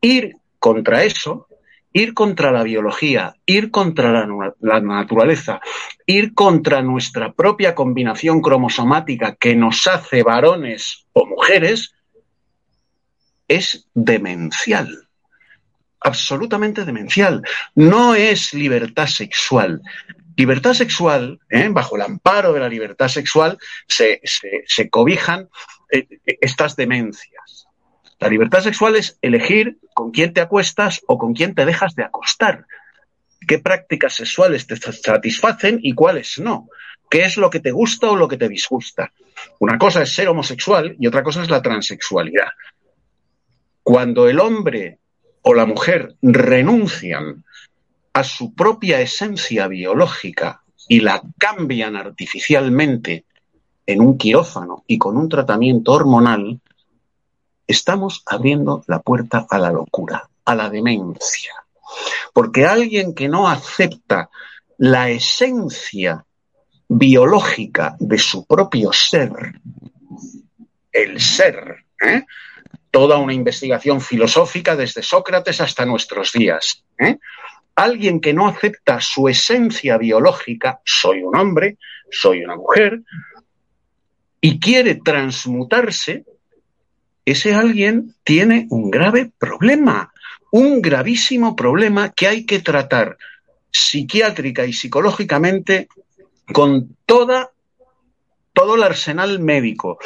Ir 0.00 0.36
contra 0.58 1.04
eso 1.04 1.48
ir 1.94 2.12
contra 2.12 2.50
la 2.50 2.64
biología, 2.64 3.36
ir 3.46 3.70
contra 3.70 4.26
la, 4.60 4.80
naturaleza, 4.80 5.60
ir 6.06 6.34
contra 6.34 6.82
nuestra 6.82 7.32
propia 7.32 7.74
combinación 7.74 8.42
cromosomática 8.42 9.36
que 9.36 9.54
nos 9.54 9.86
hace 9.86 10.24
varones 10.24 11.06
o 11.12 11.24
mujeres, 11.24 11.94
es 13.46 13.86
demencial. 13.94 15.08
Absolutamente 16.00 16.84
demencial. 16.84 17.42
No 17.76 18.16
es 18.16 18.52
libertad 18.52 19.06
sexual. 19.06 19.80
Libertad 20.36 20.74
sexual, 20.74 21.38
¿eh? 21.48 21.68
bajo 21.70 21.94
el 21.94 22.02
amparo 22.02 22.52
de 22.52 22.60
la 22.60 22.68
libertad 22.68 23.06
sexual, 23.06 23.56
se, 23.86 24.20
cobijan 24.90 25.48
eh, 25.92 26.08
estas 26.40 26.74
demencias. 26.74 27.43
La 28.20 28.28
libertad 28.28 28.60
sexual 28.60 28.96
es 28.96 29.18
elegir 29.22 29.78
con 29.92 30.10
quién 30.10 30.32
te 30.32 30.40
acuestas 30.40 31.02
o 31.06 31.18
con 31.18 31.34
quién 31.34 31.54
te 31.54 31.64
dejas 31.64 31.94
de 31.94 32.04
acostar. 32.04 32.66
¿Qué 33.46 33.58
prácticas 33.58 34.14
sexuales 34.14 34.66
te 34.66 34.76
satisfacen 34.76 35.78
y 35.82 35.92
cuáles 35.92 36.38
no? 36.38 36.68
¿Qué 37.10 37.24
es 37.24 37.36
lo 37.36 37.50
que 37.50 37.60
te 37.60 37.70
gusta 37.70 38.10
o 38.10 38.16
lo 38.16 38.28
que 38.28 38.36
te 38.36 38.48
disgusta? 38.48 39.12
Una 39.58 39.78
cosa 39.78 40.02
es 40.02 40.14
ser 40.14 40.28
homosexual 40.28 40.96
y 40.98 41.06
otra 41.06 41.22
cosa 41.22 41.42
es 41.42 41.50
la 41.50 41.62
transexualidad. 41.62 42.48
Cuando 43.82 44.28
el 44.28 44.40
hombre 44.40 44.98
o 45.42 45.52
la 45.52 45.66
mujer 45.66 46.14
renuncian 46.22 47.44
a 48.14 48.24
su 48.24 48.54
propia 48.54 49.00
esencia 49.00 49.68
biológica 49.68 50.62
y 50.88 51.00
la 51.00 51.22
cambian 51.36 51.96
artificialmente 51.96 53.24
en 53.86 54.00
un 54.00 54.16
quirófano 54.16 54.84
y 54.86 54.96
con 54.98 55.16
un 55.16 55.28
tratamiento 55.28 55.92
hormonal, 55.92 56.60
estamos 57.66 58.22
abriendo 58.26 58.84
la 58.86 59.00
puerta 59.00 59.46
a 59.48 59.58
la 59.58 59.70
locura, 59.70 60.28
a 60.44 60.54
la 60.54 60.70
demencia. 60.70 61.54
Porque 62.32 62.66
alguien 62.66 63.14
que 63.14 63.28
no 63.28 63.48
acepta 63.48 64.30
la 64.78 65.08
esencia 65.08 66.24
biológica 66.88 67.96
de 67.98 68.18
su 68.18 68.46
propio 68.46 68.92
ser, 68.92 69.32
el 70.92 71.20
ser, 71.20 71.84
¿eh? 72.00 72.24
toda 72.90 73.18
una 73.18 73.34
investigación 73.34 74.00
filosófica 74.00 74.76
desde 74.76 75.02
Sócrates 75.02 75.60
hasta 75.60 75.84
nuestros 75.84 76.32
días. 76.32 76.84
¿eh? 76.98 77.18
Alguien 77.74 78.20
que 78.20 78.32
no 78.32 78.46
acepta 78.46 79.00
su 79.00 79.28
esencia 79.28 79.98
biológica, 79.98 80.80
soy 80.84 81.22
un 81.22 81.36
hombre, 81.36 81.78
soy 82.10 82.44
una 82.44 82.56
mujer, 82.56 83.00
y 84.40 84.60
quiere 84.60 84.96
transmutarse, 84.96 86.24
ese 87.24 87.54
alguien 87.54 88.14
tiene 88.22 88.66
un 88.70 88.90
grave 88.90 89.32
problema, 89.38 90.12
un 90.50 90.82
gravísimo 90.82 91.56
problema 91.56 92.10
que 92.10 92.28
hay 92.28 92.46
que 92.46 92.60
tratar 92.60 93.16
psiquiátrica 93.70 94.66
y 94.66 94.72
psicológicamente 94.72 95.88
con 96.52 96.96
toda, 97.06 97.50
todo 98.52 98.76
el 98.76 98.82
arsenal 98.82 99.40
médico, 99.40 99.98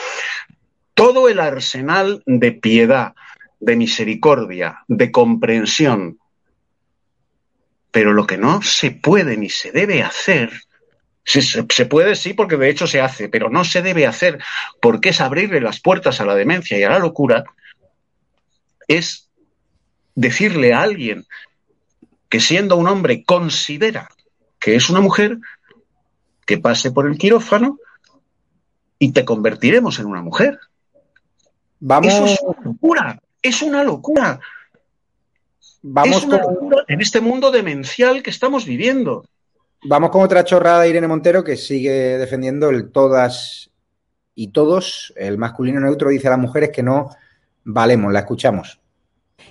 todo 0.95 1.29
el 1.29 1.40
arsenal 1.40 2.23
de 2.25 2.53
piedad, 2.53 3.14
de 3.61 3.77
misericordia, 3.77 4.85
de 4.88 5.11
comprensión. 5.11 6.19
Pero 7.90 8.12
lo 8.12 8.27
que 8.27 8.38
no 8.38 8.62
se 8.62 8.92
puede 8.92 9.37
ni 9.37 9.51
se 9.51 9.73
debe 9.73 10.03
hacer, 10.03 10.62
se, 11.29 11.43
se, 11.43 11.87
puede 11.87 12.14
sí 12.14 12.33
porque 12.33 12.57
de 12.57 12.71
hecho 12.71 12.87
se 12.87 13.01
hace, 13.01 13.29
pero 13.29 13.51
no 13.51 13.64
se 13.64 13.83
debe 13.83 14.07
hacer 14.07 14.43
porque 14.81 15.11
es 15.11 15.21
abrirle 15.21 15.61
las 15.61 15.81
puertas 15.81 16.21
a 16.21 16.25
la 16.25 16.35
demencia 16.35 16.79
y 16.79 16.83
a 16.83 16.91
la 16.91 16.99
locura, 16.99 17.45
es 18.87 19.29
decirle 20.14 20.73
a 20.73 20.83
alguien 20.83 21.27
que 22.29 22.41
siendo 22.41 22.77
un 22.77 22.88
hombre 22.88 23.25
considera 23.25 24.09
que 24.59 24.75
es 24.75 24.91
una 24.91 25.01
mujer, 25.01 25.38
que 26.47 26.59
pase 26.59 26.91
por 26.91 27.07
el 27.07 27.19
quirófano 27.19 27.79
y 28.99 29.12
te 29.12 29.25
convertiremos 29.25 29.99
en 29.99 30.07
una 30.07 30.23
mujer. 30.23 30.59
Vamos. 31.81 32.12
Eso 32.12 32.25
es 32.25 32.41
una 32.43 32.64
locura, 32.64 33.23
es 33.43 33.62
una 33.62 33.85
locura. 33.85 34.41
Vamos 35.83 36.17
es 36.17 36.25
una 36.25 36.41
con, 36.41 36.55
locura 36.55 36.85
en 36.88 37.01
este 37.01 37.21
mundo 37.21 37.51
demencial 37.51 38.23
que 38.23 38.31
estamos 38.31 38.64
viviendo. 38.64 39.25
Vamos 39.85 40.11
con 40.11 40.23
otra 40.23 40.45
chorrada 40.45 40.83
de 40.83 40.91
Irene 40.91 41.09
Montero 41.09 41.45
que 41.45 41.57
sigue 41.57 42.19
defendiendo 42.19 42.71
el 42.71 42.91
todas 42.91 43.71
y 44.35 44.49
todos, 44.49 45.12
el 45.17 45.37
masculino 45.37 45.81
neutro 45.81 46.11
dice 46.11 46.29
a 46.29 46.31
las 46.31 46.38
mujeres 46.38 46.71
que 46.73 46.83
no 46.83 47.11
valemos. 47.64 48.12
La 48.12 48.21
escuchamos. 48.21 48.78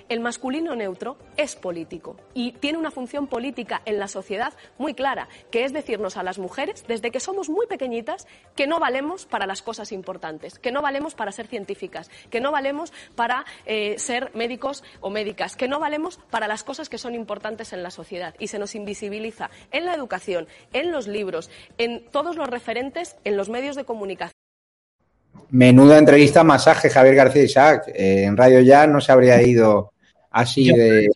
El 0.08 0.20
masculino 0.20 0.74
neutro 0.74 1.18
es 1.36 1.54
político 1.54 2.16
y 2.32 2.52
tiene 2.52 2.78
una 2.78 2.90
función 2.90 3.26
política 3.26 3.82
en 3.84 3.98
la 3.98 4.08
sociedad 4.08 4.54
muy 4.78 4.94
clara, 4.94 5.28
que 5.50 5.64
es 5.64 5.72
decirnos 5.72 6.16
a 6.16 6.22
las 6.22 6.38
mujeres, 6.38 6.84
desde 6.88 7.10
que 7.10 7.20
somos 7.20 7.50
muy 7.50 7.66
pequeñitas, 7.66 8.26
que 8.56 8.66
no 8.66 8.80
valemos 8.80 9.26
para 9.26 9.46
las 9.46 9.60
cosas 9.60 9.92
importantes, 9.92 10.58
que 10.58 10.72
no 10.72 10.80
valemos 10.80 11.14
para 11.14 11.32
ser 11.32 11.46
científicas, 11.46 12.10
que 12.30 12.40
no 12.40 12.52
valemos 12.52 12.92
para 13.16 13.44
eh, 13.66 13.98
ser 13.98 14.30
médicos 14.34 14.82
o 15.00 15.10
médicas, 15.10 15.56
que 15.56 15.68
no 15.68 15.78
valemos 15.78 16.18
para 16.30 16.48
las 16.48 16.64
cosas 16.64 16.88
que 16.88 16.96
son 16.96 17.14
importantes 17.14 17.74
en 17.74 17.82
la 17.82 17.90
sociedad. 17.90 18.34
Y 18.38 18.48
se 18.48 18.58
nos 18.58 18.74
invisibiliza 18.74 19.50
en 19.72 19.84
la 19.84 19.94
educación, 19.94 20.48
en 20.72 20.90
los 20.90 21.06
libros, 21.06 21.50
en 21.76 22.06
todos 22.10 22.36
los 22.36 22.48
referentes, 22.48 23.16
en 23.24 23.36
los 23.36 23.50
medios 23.50 23.76
de 23.76 23.84
comunicación. 23.84 24.37
Menuda 25.50 25.98
entrevista, 25.98 26.44
masaje, 26.44 26.90
Javier 26.90 27.14
García 27.14 27.42
Isaac. 27.42 27.88
Eh, 27.94 28.24
en 28.24 28.36
Radio 28.36 28.60
Ya 28.60 28.86
no 28.86 29.00
se 29.00 29.12
habría 29.12 29.40
ido 29.42 29.92
así 30.30 30.70
de, 30.70 31.08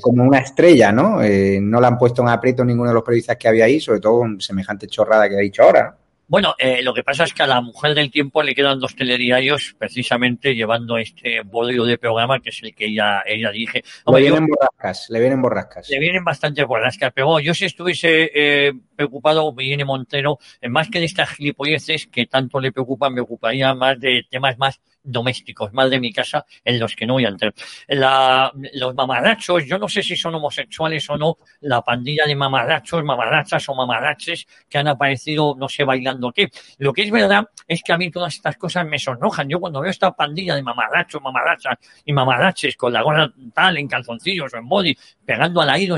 como 0.00 0.24
una 0.24 0.38
estrella, 0.38 0.92
¿no? 0.92 1.22
Eh, 1.22 1.58
no 1.60 1.80
la 1.80 1.88
han 1.88 1.98
puesto 1.98 2.22
en 2.22 2.28
aprieto 2.28 2.64
ninguno 2.64 2.90
de 2.90 2.94
los 2.94 3.02
periodistas 3.02 3.36
que 3.36 3.48
había 3.48 3.64
ahí, 3.64 3.80
sobre 3.80 4.00
todo 4.00 4.20
con 4.20 4.40
semejante 4.40 4.86
chorrada 4.86 5.28
que 5.28 5.36
ha 5.36 5.40
dicho 5.40 5.62
ahora. 5.62 5.96
Bueno, 6.28 6.54
eh, 6.58 6.82
lo 6.82 6.92
que 6.92 7.04
pasa 7.04 7.22
es 7.22 7.32
que 7.32 7.44
a 7.44 7.46
la 7.46 7.60
mujer 7.60 7.94
del 7.94 8.10
tiempo 8.10 8.42
le 8.42 8.54
quedan 8.54 8.80
dos 8.80 8.96
telediarios 8.96 9.76
precisamente 9.78 10.56
llevando 10.56 10.98
este 10.98 11.42
bodrio 11.42 11.84
de 11.84 11.98
programa 11.98 12.40
que 12.40 12.48
es 12.48 12.60
el 12.64 12.74
que 12.74 12.86
ella, 12.86 13.22
ella 13.24 13.52
dirige. 13.52 13.84
Hombre, 14.04 14.22
le 14.22 14.30
vienen 14.30 14.48
yo, 14.48 14.54
borrascas, 14.56 15.06
le 15.08 15.20
vienen 15.20 15.42
borrascas. 15.42 15.88
Le 15.88 16.00
vienen 16.00 16.24
bastante 16.24 16.64
borrascas, 16.64 17.12
pero 17.14 17.28
bueno, 17.28 17.40
yo 17.46 17.54
si 17.54 17.66
estuviese 17.66 18.30
eh, 18.34 18.72
preocupado, 18.96 19.52
me 19.52 19.62
viene 19.62 19.84
Montero, 19.84 20.38
eh, 20.60 20.68
más 20.68 20.90
que 20.90 20.98
de 20.98 21.04
estas 21.04 21.30
gilipolleces 21.30 22.08
que 22.08 22.26
tanto 22.26 22.58
le 22.58 22.72
preocupan, 22.72 23.14
me 23.14 23.20
ocuparía 23.20 23.72
más 23.74 24.00
de 24.00 24.26
temas 24.28 24.58
más 24.58 24.80
domésticos, 25.06 25.72
más 25.72 25.88
de 25.90 26.00
mi 26.00 26.12
casa, 26.12 26.44
en 26.64 26.78
los 26.78 26.94
que 26.94 27.06
no 27.06 27.14
voy 27.14 27.24
a 27.24 27.28
entrar. 27.28 27.54
La, 27.88 28.52
los 28.74 28.94
mamarrachos, 28.94 29.64
yo 29.64 29.78
no 29.78 29.88
sé 29.88 30.02
si 30.02 30.16
son 30.16 30.34
homosexuales 30.34 31.08
o 31.08 31.16
no, 31.16 31.38
la 31.60 31.82
pandilla 31.82 32.26
de 32.26 32.34
mamarrachos, 32.34 33.02
mamarrachas 33.04 33.68
o 33.68 33.74
mamarraches 33.74 34.46
que 34.68 34.78
han 34.78 34.88
aparecido, 34.88 35.54
no 35.56 35.68
sé, 35.68 35.84
bailando 35.84 36.32
qué. 36.32 36.50
Lo 36.78 36.92
que 36.92 37.02
es 37.02 37.10
verdad 37.10 37.48
es 37.66 37.82
que 37.82 37.92
a 37.92 37.98
mí 37.98 38.10
todas 38.10 38.34
estas 38.34 38.56
cosas 38.56 38.86
me 38.86 38.98
sonrojan. 38.98 39.48
Yo 39.48 39.60
cuando 39.60 39.80
veo 39.80 39.90
esta 39.90 40.12
pandilla 40.12 40.54
de 40.54 40.62
mamarrachos, 40.62 41.22
mamarrachas 41.22 41.78
y 42.04 42.12
mamarraches 42.12 42.76
con 42.76 42.92
la 42.92 43.02
gorra 43.02 43.32
tal, 43.54 43.76
en 43.78 43.88
calzoncillos 43.88 44.52
o 44.52 44.56
en 44.56 44.68
body, 44.68 44.96
pegando 45.26 45.60
al 45.60 45.70
aire, 45.70 45.94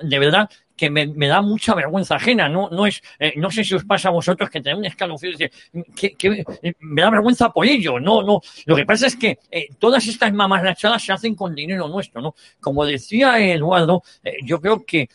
de 0.00 0.18
verdad 0.18 0.48
que 0.76 0.90
me, 0.90 1.28
da 1.28 1.40
mucha 1.40 1.74
vergüenza 1.74 2.16
ajena. 2.16 2.48
No, 2.48 2.68
no 2.70 2.86
es, 2.86 3.02
eh, 3.18 3.34
no 3.36 3.50
sé 3.50 3.64
si 3.64 3.74
os 3.74 3.84
pasa 3.84 4.08
a 4.08 4.12
vosotros 4.12 4.50
que 4.50 4.60
tenéis 4.60 4.78
un 4.78 4.84
escalofrío 4.86 5.36
que, 5.38 6.14
que, 6.14 6.44
me 6.80 7.02
da 7.02 7.10
vergüenza 7.10 7.50
por 7.50 7.66
ello. 7.66 8.00
No, 8.00 8.22
no. 8.22 8.40
Lo 8.66 8.76
que 8.76 8.84
pasa 8.84 9.06
es 9.06 9.16
que 9.16 9.38
eh, 9.50 9.68
todas 9.78 10.06
estas 10.06 10.32
mamarrachadas 10.32 11.02
se 11.02 11.12
hacen 11.12 11.34
con 11.34 11.54
dinero 11.54 11.88
nuestro, 11.88 12.20
¿no? 12.20 12.34
Como 12.60 12.84
decía 12.84 13.38
Eduardo, 13.38 14.02
eh, 14.22 14.36
yo 14.44 14.60
creo 14.60 14.84
que 14.84 15.08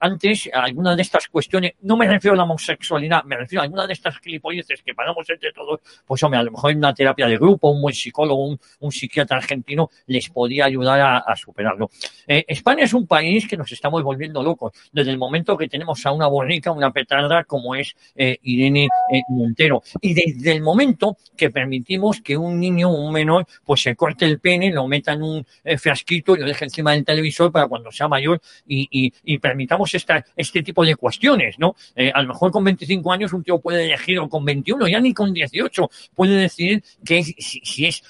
antes 0.00 0.48
algunas 0.52 0.96
de 0.96 1.02
estas 1.02 1.28
cuestiones, 1.28 1.72
no 1.82 1.96
me 1.96 2.06
refiero 2.06 2.34
a 2.34 2.36
la 2.36 2.44
homosexualidad, 2.44 3.24
me 3.24 3.36
refiero 3.36 3.62
a 3.62 3.64
algunas 3.64 3.86
de 3.86 3.94
estas 3.94 4.18
gilipolleces 4.18 4.82
que 4.82 4.94
pagamos 4.94 5.28
entre 5.28 5.52
todos, 5.52 5.80
pues 6.06 6.22
hombre, 6.22 6.40
a 6.40 6.42
lo 6.42 6.52
mejor 6.52 6.74
una 6.74 6.94
terapia 6.94 7.26
de 7.26 7.36
grupo, 7.36 7.70
un 7.70 7.82
buen 7.82 7.94
psicólogo, 7.94 8.46
un, 8.46 8.58
un 8.80 8.92
psiquiatra 8.92 9.38
argentino 9.38 9.90
les 10.06 10.28
podía 10.30 10.66
ayudar 10.66 11.00
a, 11.00 11.18
a 11.18 11.36
superarlo. 11.36 11.90
España 12.26 12.85
es 12.86 12.94
un 12.94 13.06
país 13.06 13.46
que 13.46 13.56
nos 13.56 13.70
estamos 13.70 14.02
volviendo 14.02 14.42
locos. 14.42 14.72
Desde 14.92 15.10
el 15.10 15.18
momento 15.18 15.56
que 15.56 15.68
tenemos 15.68 16.04
a 16.06 16.12
una 16.12 16.26
borrica, 16.26 16.70
una 16.70 16.90
petarda 16.90 17.44
como 17.44 17.74
es 17.74 17.94
eh, 18.14 18.38
Irene 18.42 18.88
eh, 19.12 19.20
Montero. 19.28 19.82
Y 20.00 20.14
desde 20.14 20.52
el 20.52 20.62
momento 20.62 21.18
que 21.36 21.50
permitimos 21.50 22.20
que 22.20 22.36
un 22.36 22.58
niño, 22.58 22.90
un 22.90 23.12
menor, 23.12 23.46
pues 23.64 23.82
se 23.82 23.94
corte 23.94 24.24
el 24.24 24.40
pene, 24.40 24.72
lo 24.72 24.86
meta 24.86 25.12
en 25.12 25.22
un 25.22 25.46
eh, 25.64 25.76
frasquito 25.78 26.34
y 26.34 26.40
lo 26.40 26.46
deje 26.46 26.64
encima 26.64 26.92
del 26.92 27.04
televisor 27.04 27.52
para 27.52 27.68
cuando 27.68 27.92
sea 27.92 28.08
mayor 28.08 28.40
y, 28.66 29.12
permitamos 29.38 29.94
esta, 29.94 30.24
este 30.34 30.62
tipo 30.62 30.84
de 30.84 30.96
cuestiones, 30.96 31.58
¿no? 31.58 31.76
Eh, 31.94 32.10
a 32.12 32.22
lo 32.22 32.28
mejor 32.28 32.50
con 32.50 32.64
25 32.64 33.12
años 33.12 33.32
un 33.32 33.42
tío 33.42 33.60
puede 33.60 33.84
elegir 33.84 34.18
o 34.18 34.28
con 34.28 34.44
21, 34.44 34.88
ya 34.88 35.00
ni 35.00 35.12
con 35.12 35.32
18 35.32 35.90
puede 36.14 36.36
decidir 36.36 36.82
que 37.04 37.22
si 37.22 37.86
es, 37.86 38.02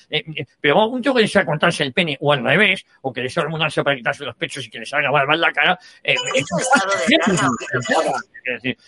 pero 0.61 0.87
un 0.87 1.03
tío 1.03 1.15
que 1.15 1.23
desea 1.23 1.45
cortarse 1.45 1.83
el 1.83 1.93
pene 1.93 2.17
o 2.21 2.33
al 2.33 2.45
revés, 2.45 2.87
o 3.03 3.13
que 3.13 3.23
desea 3.23 3.43
hormonarse 3.43 3.83
para 3.83 3.97
quitarse 3.97 4.25
los 4.25 4.37
pechos 4.37 4.66
y 4.67 4.71
que 4.71 4.79
le 4.79 4.87
salga 4.87 5.11
barba 5.11 5.35
en 5.35 5.41
la 5.41 5.53
cara, 5.53 5.79
eh, 6.03 6.17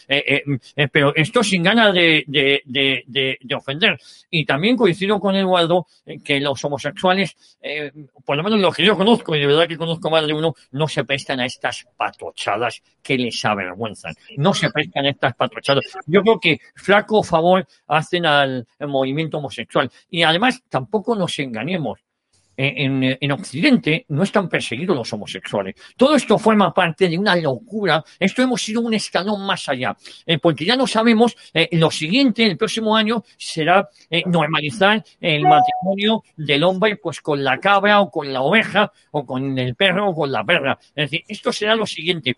eh, 0.08 0.88
pero 0.90 1.14
esto 1.14 1.42
sin 1.42 1.62
ganas 1.62 1.92
de, 1.92 2.24
de, 2.26 2.62
de, 2.64 3.38
de, 3.40 3.54
ofender. 3.54 3.98
Y 4.30 4.44
también 4.44 4.76
coincido 4.76 5.18
con 5.18 5.34
Eduardo 5.34 5.86
que 6.24 6.40
los 6.40 6.64
homosexuales, 6.64 7.36
eh, 7.60 7.90
por 8.24 8.36
lo 8.36 8.42
menos 8.42 8.60
los 8.60 8.74
que 8.74 8.84
yo 8.84 8.96
conozco, 8.96 9.34
y 9.34 9.40
de 9.40 9.46
verdad 9.46 9.66
que 9.66 9.76
conozco 9.76 10.10
más 10.10 10.26
de 10.26 10.32
uno, 10.32 10.54
no 10.72 10.88
se 10.88 11.04
prestan 11.04 11.40
a 11.40 11.46
estas 11.46 11.86
patochadas 11.96 12.82
que 13.02 13.16
les 13.16 13.44
avergüenzan. 13.44 14.14
No 14.36 14.54
se 14.54 14.70
prestan 14.70 15.06
a 15.06 15.10
estas 15.10 15.34
patochadas. 15.34 15.84
Yo 16.06 16.22
creo 16.22 16.38
que 16.40 16.60
flaco 16.74 17.22
favor 17.22 17.66
hacen 17.86 18.26
al 18.26 18.66
movimiento 18.80 19.38
homosexual. 19.38 19.90
Y 20.10 20.22
además 20.22 20.62
tampoco 20.68 21.14
nos 21.16 21.38
engañemos 21.38 22.00
en, 22.59 23.16
en, 23.21 23.33
Occidente 23.33 24.05
no 24.09 24.25
están 24.25 24.49
perseguidos 24.49 24.97
los 24.97 25.12
homosexuales. 25.12 25.77
Todo 25.97 26.16
esto 26.16 26.38
forma 26.38 26.75
parte 26.75 27.09
de 27.09 27.16
una 27.16 27.37
locura. 27.37 28.05
Esto 28.18 28.42
hemos 28.42 28.68
ido 28.68 28.81
un 28.81 28.92
escalón 28.94 29.47
más 29.47 29.68
allá, 29.68 29.97
eh, 30.27 30.38
porque 30.38 30.64
ya 30.64 30.75
no 30.75 30.87
sabemos, 30.88 31.37
eh, 31.55 31.68
lo 31.73 31.90
siguiente, 31.90 32.44
el 32.44 32.57
próximo 32.57 32.97
año, 32.97 33.23
será 33.37 33.88
eh, 34.11 34.25
normalizar 34.27 35.05
el 35.21 35.42
matrimonio 35.44 36.25
del 36.37 36.64
hombre 36.64 36.97
pues 36.97 37.21
con 37.21 37.44
la 37.44 37.59
cabra 37.59 38.01
o 38.01 38.11
con 38.11 38.33
la 38.33 38.42
oveja 38.42 38.92
o 39.12 39.25
con 39.25 39.57
el 39.57 39.77
perro 39.77 40.11
o 40.11 40.14
con 40.14 40.33
la 40.33 40.42
perra. 40.42 40.79
Es 40.97 41.11
decir, 41.11 41.25
esto 41.29 41.53
será 41.53 41.77
lo 41.77 41.87
siguiente, 41.87 42.37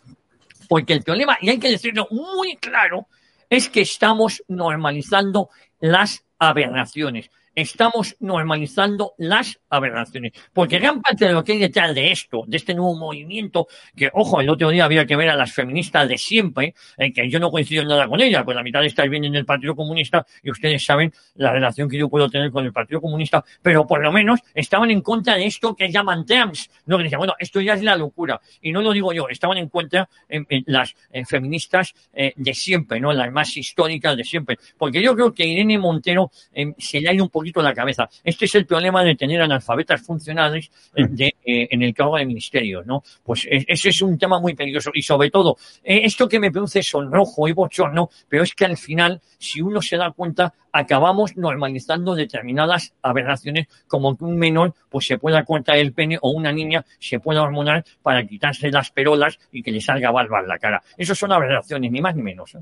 porque 0.69 0.93
el 0.93 1.03
problema, 1.03 1.39
y 1.41 1.49
hay 1.49 1.59
que 1.59 1.71
decirlo 1.71 2.07
muy 2.11 2.57
claro, 2.57 3.07
es 3.49 3.71
que 3.71 3.81
estamos 3.81 4.45
normalizando 4.49 5.49
las 5.81 6.25
aberraciones. 6.39 7.31
Estamos 7.55 8.17
normalizando 8.21 9.15
las 9.19 9.61
aberraciones. 9.69 10.33
Porque 10.53 10.79
gran 10.79 11.01
parte 11.01 11.27
de 11.27 11.33
lo 11.33 11.45
que 11.45 11.53
hay 11.53 11.59
detrás 11.59 11.95
de 11.95 12.11
esto, 12.11 12.45
de 12.47 12.57
este 12.57 12.75
nuevo 12.75 12.97
movimiento, 12.97 13.67
que, 13.97 14.11
ojo, 14.13 14.41
el 14.41 14.49
otro 14.49 14.71
día 14.71 14.85
había 14.85 15.07
que 15.07 15.17
ver 15.17 15.31
a 15.31 15.37
las 15.37 15.53
feministas 15.53 16.09
de 16.09 16.19
siempre, 16.19 16.75
en 16.97 17.13
que 17.13 17.29
yo 17.29 17.39
no 17.39 17.51
coincido 17.51 17.83
en 17.83 17.89
nada 17.89 18.09
con 18.09 18.21
ellas, 18.21 18.45
pues 18.45 18.57
la 18.57 18.63
mitad 18.63 18.81
de 18.81 18.87
estas 18.87 19.09
vienen 19.09 19.33
del 19.33 19.45
Partido 19.45 19.75
Comunista 19.75 20.27
y 20.43 20.51
ustedes 20.51 20.85
saben 20.85 21.13
la 21.35 21.53
relación 21.53 21.89
que 21.89 21.99
yo 21.99 22.09
puedo 22.09 22.29
tener 22.29 22.51
con 22.51 22.65
el 22.65 22.73
Partido 22.73 23.01
Comunista, 23.01 23.45
pero 23.63 23.87
por 23.87 24.03
lo 24.03 24.13
menos 24.13 24.41
estaban 24.55 24.91
en 24.91 25.01
contra 25.01 25.37
de 25.37 25.47
esto 25.47 25.75
que 25.75 25.91
llaman 25.91 26.25
trans. 26.25 26.71
No, 26.87 26.97
que 26.97 27.05
decían, 27.05 27.19
bueno, 27.19 27.35
esto 27.39 27.61
ya 27.61 27.75
es 27.75 27.83
la 27.83 27.97
locura. 27.97 28.41
Y 28.61 28.73
no 28.73 28.83
lo 28.83 28.93
digo 28.93 29.13
yo, 29.13 29.29
estaban 29.29 29.59
en 29.59 29.69
contra 29.69 30.09
en, 30.29 30.47
las 30.67 30.95
feministas 31.27 31.95
eh, 32.13 32.33
de 32.37 32.55
siempre, 32.55 33.01
¿no? 33.01 33.13
Las 33.13 33.33
más 33.33 33.57
históricas 33.57 34.17
de 34.17 34.25
siempre. 34.25 34.59
Porque 34.79 35.03
yo 35.03 35.15
creo 35.15 35.33
que 35.33 35.47
Irene 35.47 35.79
Montero 35.79 36.31
eh, 36.53 36.73
se 36.79 37.01
le 37.01 37.09
ha 37.09 37.15
ido 37.15 37.25
un 37.25 37.31
poquito 37.41 37.63
la 37.63 37.75
cabeza. 37.75 38.09
Este 38.23 38.45
es 38.45 38.55
el 38.55 38.67
problema 38.67 39.03
de 39.03 39.17
tener 39.17 39.41
analfabetas 39.41 40.03
funcionales 40.03 40.71
eh, 40.95 41.07
de, 41.09 41.35
en 41.45 41.83
el 41.83 41.95
cargo 41.95 42.17
de 42.17 42.27
ministerio, 42.27 42.83
¿no? 42.85 43.03
Pues 43.25 43.47
ese 43.51 43.89
es 43.89 44.03
un 44.03 44.19
tema 44.19 44.39
muy 44.39 44.55
peligroso. 44.55 44.91
Y 44.93 45.03
sobre 45.03 45.31
todo, 45.31 45.57
esto 45.83 46.29
que 46.29 46.39
me 46.39 46.51
produce 46.51 46.83
sonrojo 46.83 47.49
y 47.49 47.53
bochorno, 47.53 48.11
pero 48.29 48.43
es 48.43 48.55
que 48.55 48.67
al 48.67 48.77
final, 48.77 49.21
si 49.39 49.63
uno 49.63 49.81
se 49.81 49.97
da 49.97 50.11
cuenta, 50.11 50.53
acabamos 50.73 51.37
normalizando 51.37 52.15
determinadas 52.15 52.93
aberraciones 53.03 53.67
como 53.89 54.17
que 54.17 54.25
un 54.25 54.37
menor 54.37 54.75
pues 54.89 55.07
se 55.07 55.19
pueda 55.19 55.45
cortar 55.45 55.77
el 55.77 55.93
pene 55.93 56.19
o 56.21 56.31
una 56.31 56.53
niña 56.53 56.85
se 56.99 57.19
pueda 57.19 57.43
hormonar 57.43 57.85
para 58.03 58.25
quitarse 58.27 58.71
las 58.71 58.91
perolas 58.91 59.39
y 59.51 59.63
que 59.63 59.73
le 59.73 59.81
salga 59.81 60.11
barba 60.11 60.41
en 60.41 60.49
la 60.49 60.59
cara. 60.59 60.83
Eso 60.97 61.15
son 61.15 61.33
aberraciones, 61.33 61.91
ni 61.91 62.01
más 62.01 62.15
ni 62.15 62.23
menos. 62.23 62.55
¿eh? 62.55 62.59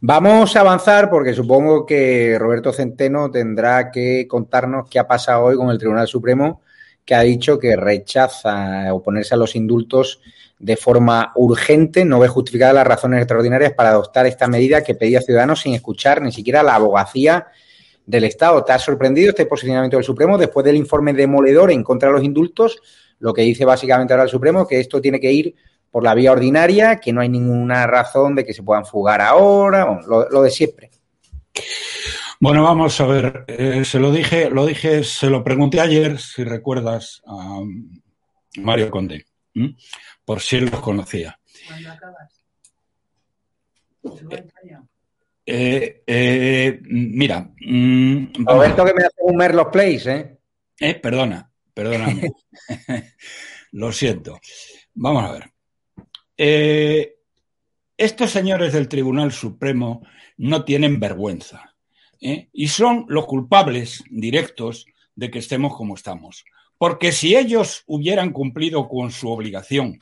Vamos 0.00 0.56
a 0.56 0.60
avanzar 0.60 1.10
porque 1.10 1.34
supongo 1.34 1.84
que 1.84 2.36
Roberto 2.38 2.72
Centeno 2.72 3.30
tendrá 3.30 3.90
que 3.90 4.26
contarnos 4.28 4.88
qué 4.88 4.98
ha 4.98 5.06
pasado 5.06 5.44
hoy 5.44 5.56
con 5.56 5.70
el 5.70 5.78
Tribunal 5.78 6.06
Supremo, 6.06 6.62
que 7.04 7.14
ha 7.14 7.22
dicho 7.22 7.58
que 7.58 7.76
rechaza 7.76 8.92
oponerse 8.94 9.34
a 9.34 9.38
los 9.38 9.56
indultos 9.56 10.20
de 10.58 10.76
forma 10.76 11.32
urgente, 11.34 12.04
no 12.04 12.20
ve 12.20 12.28
justificadas 12.28 12.74
las 12.74 12.86
razones 12.86 13.18
extraordinarias 13.18 13.72
para 13.72 13.90
adoptar 13.90 14.26
esta 14.26 14.46
medida 14.46 14.84
que 14.84 14.94
pedía 14.94 15.20
Ciudadanos 15.20 15.60
sin 15.60 15.74
escuchar 15.74 16.22
ni 16.22 16.30
siquiera 16.30 16.62
la 16.62 16.76
abogacía 16.76 17.48
del 18.06 18.24
Estado. 18.24 18.62
¿Te 18.62 18.72
ha 18.72 18.78
sorprendido 18.78 19.30
este 19.30 19.46
posicionamiento 19.46 19.96
del 19.96 20.04
Supremo 20.04 20.38
después 20.38 20.64
del 20.64 20.76
informe 20.76 21.14
demoledor 21.14 21.72
en 21.72 21.82
contra 21.82 22.08
de 22.08 22.14
los 22.14 22.24
indultos? 22.24 22.80
Lo 23.18 23.34
que 23.34 23.42
dice 23.42 23.64
básicamente 23.64 24.12
ahora 24.12 24.22
el 24.22 24.28
Supremo, 24.28 24.66
que 24.66 24.78
esto 24.78 25.00
tiene 25.00 25.18
que 25.18 25.32
ir 25.32 25.54
por 25.92 26.02
la 26.02 26.14
vía 26.14 26.32
ordinaria, 26.32 26.96
que 26.96 27.12
no 27.12 27.20
hay 27.20 27.28
ninguna 27.28 27.86
razón 27.86 28.34
de 28.34 28.44
que 28.44 28.54
se 28.54 28.64
puedan 28.64 28.84
fugar 28.84 29.20
ahora, 29.20 30.00
lo, 30.08 30.42
de 30.42 30.50
siempre. 30.50 30.90
Bueno, 32.40 32.64
vamos 32.64 33.00
a 33.00 33.06
ver, 33.06 33.44
eh, 33.46 33.84
se 33.84 34.00
lo 34.00 34.10
dije, 34.10 34.50
lo 34.50 34.66
dije, 34.66 35.04
se 35.04 35.30
lo 35.30 35.44
pregunté 35.44 35.80
ayer, 35.80 36.18
si 36.18 36.42
recuerdas, 36.42 37.22
a 37.26 37.60
Mario 38.56 38.90
Conde 38.90 39.26
por 40.24 40.40
si 40.40 40.56
él 40.56 40.66
los 40.66 40.80
conocía. 40.80 41.38
Eh, 45.44 46.02
eh, 46.06 46.80
mira. 46.84 47.50
Mm, 47.60 48.44
Roberto 48.44 48.84
que 48.84 48.94
me 48.94 49.04
hace 49.04 49.16
un 49.20 49.36
Merlos 49.36 49.68
Place, 49.72 50.12
¿eh? 50.12 50.38
¿eh? 50.78 50.94
Perdona, 50.94 51.50
perdóname. 51.74 52.32
Lo 53.72 53.92
siento. 53.92 54.40
Vamos 54.94 55.24
a 55.24 55.32
ver. 55.32 55.51
Eh, 56.36 57.16
estos 57.96 58.30
señores 58.30 58.72
del 58.72 58.88
Tribunal 58.88 59.32
Supremo 59.32 60.02
no 60.38 60.64
tienen 60.64 60.98
vergüenza 60.98 61.74
y 62.18 62.68
son 62.68 63.04
los 63.08 63.26
culpables 63.26 64.04
directos 64.08 64.86
de 65.14 65.30
que 65.30 65.40
estemos 65.40 65.76
como 65.76 65.94
estamos. 65.94 66.44
Porque 66.78 67.12
si 67.12 67.36
ellos 67.36 67.82
hubieran 67.86 68.32
cumplido 68.32 68.88
con 68.88 69.10
su 69.10 69.28
obligación 69.28 69.98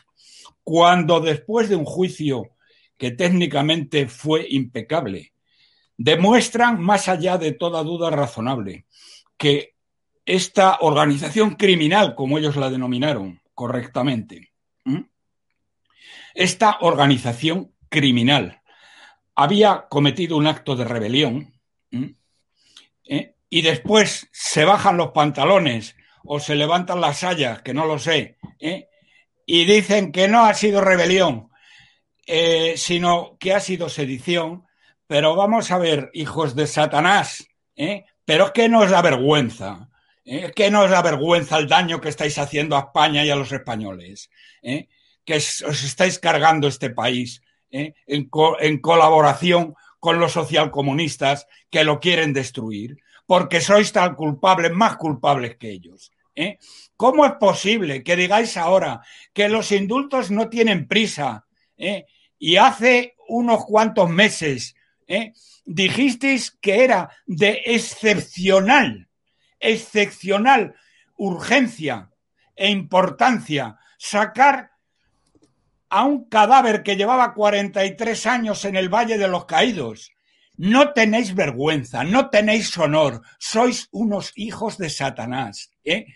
cuando 0.62 1.20
después 1.20 1.68
de 1.68 1.76
un 1.76 1.84
juicio 1.84 2.50
que 2.96 3.10
técnicamente 3.10 4.06
fue 4.06 4.46
impecable, 4.50 5.32
demuestran, 5.96 6.80
más 6.80 7.08
allá 7.08 7.38
de 7.38 7.52
toda 7.52 7.82
duda 7.82 8.10
razonable, 8.10 8.86
que 9.36 9.74
esta 10.24 10.78
organización 10.80 11.56
criminal, 11.56 12.14
como 12.14 12.38
ellos 12.38 12.56
la 12.56 12.70
denominaron 12.70 13.40
correctamente, 13.54 14.49
esta 16.34 16.78
organización 16.80 17.74
criminal 17.88 18.62
había 19.34 19.86
cometido 19.88 20.36
un 20.36 20.46
acto 20.46 20.76
de 20.76 20.84
rebelión 20.84 21.54
¿eh? 23.04 23.34
y 23.48 23.62
después 23.62 24.28
se 24.32 24.64
bajan 24.64 24.96
los 24.96 25.10
pantalones 25.10 25.96
o 26.24 26.38
se 26.38 26.54
levantan 26.54 27.00
las 27.00 27.20
sayas, 27.20 27.62
que 27.62 27.74
no 27.74 27.86
lo 27.86 27.98
sé, 27.98 28.38
¿eh? 28.58 28.88
y 29.52 29.64
dicen 29.64 30.12
que 30.12 30.28
no 30.28 30.44
ha 30.44 30.54
sido 30.54 30.80
rebelión, 30.80 31.50
eh, 32.24 32.74
sino 32.76 33.36
que 33.40 33.52
ha 33.52 33.58
sido 33.58 33.88
sedición. 33.88 34.64
Pero 35.08 35.34
vamos 35.34 35.72
a 35.72 35.78
ver, 35.78 36.10
hijos 36.12 36.54
de 36.54 36.68
Satanás, 36.68 37.48
¿eh? 37.74 38.04
pero 38.24 38.46
es 38.46 38.50
que 38.52 38.68
nos 38.68 38.90
da 38.90 39.02
vergüenza. 39.02 39.88
¿eh? 40.24 40.44
Es 40.46 40.52
que 40.52 40.70
nos 40.70 40.88
da 40.88 41.02
vergüenza 41.02 41.58
el 41.58 41.66
daño 41.66 42.00
que 42.00 42.10
estáis 42.10 42.38
haciendo 42.38 42.76
a 42.76 42.80
España 42.80 43.24
y 43.24 43.30
a 43.30 43.34
los 43.34 43.50
españoles. 43.50 44.30
Que 45.30 45.36
os 45.36 45.84
estáis 45.84 46.18
cargando 46.18 46.66
este 46.66 46.90
país 46.90 47.40
en, 47.70 47.94
en 48.08 48.78
colaboración 48.80 49.76
con 50.00 50.18
los 50.18 50.32
socialcomunistas 50.32 51.46
que 51.70 51.84
lo 51.84 52.00
quieren 52.00 52.32
destruir. 52.32 52.98
Porque 53.26 53.60
sois 53.60 53.92
tan 53.92 54.16
culpables, 54.16 54.72
más 54.72 54.96
culpables 54.96 55.54
que 55.54 55.70
ellos. 55.70 56.10
¿eh? 56.34 56.58
¿Cómo 56.96 57.24
es 57.24 57.34
posible 57.34 58.02
que 58.02 58.16
digáis 58.16 58.56
ahora 58.56 59.02
que 59.32 59.48
los 59.48 59.70
indultos 59.70 60.32
no 60.32 60.48
tienen 60.48 60.88
prisa? 60.88 61.46
¿eh? 61.76 62.06
Y 62.40 62.56
hace 62.56 63.14
unos 63.28 63.64
cuantos 63.66 64.10
meses 64.10 64.74
¿eh? 65.06 65.32
dijisteis 65.64 66.50
que 66.50 66.82
era 66.82 67.08
de 67.24 67.62
excepcional, 67.66 69.06
excepcional 69.60 70.74
urgencia 71.14 72.10
e 72.56 72.68
importancia 72.68 73.78
sacar 73.96 74.72
a 75.90 76.04
un 76.04 76.24
cadáver 76.24 76.82
que 76.82 76.96
llevaba 76.96 77.34
43 77.34 78.26
años 78.26 78.64
en 78.64 78.76
el 78.76 78.88
Valle 78.88 79.18
de 79.18 79.28
los 79.28 79.44
Caídos. 79.44 80.12
No 80.56 80.92
tenéis 80.92 81.34
vergüenza, 81.34 82.04
no 82.04 82.30
tenéis 82.30 82.76
honor, 82.78 83.22
sois 83.38 83.88
unos 83.90 84.32
hijos 84.36 84.78
de 84.78 84.88
Satanás. 84.88 85.72
¿eh? 85.84 86.06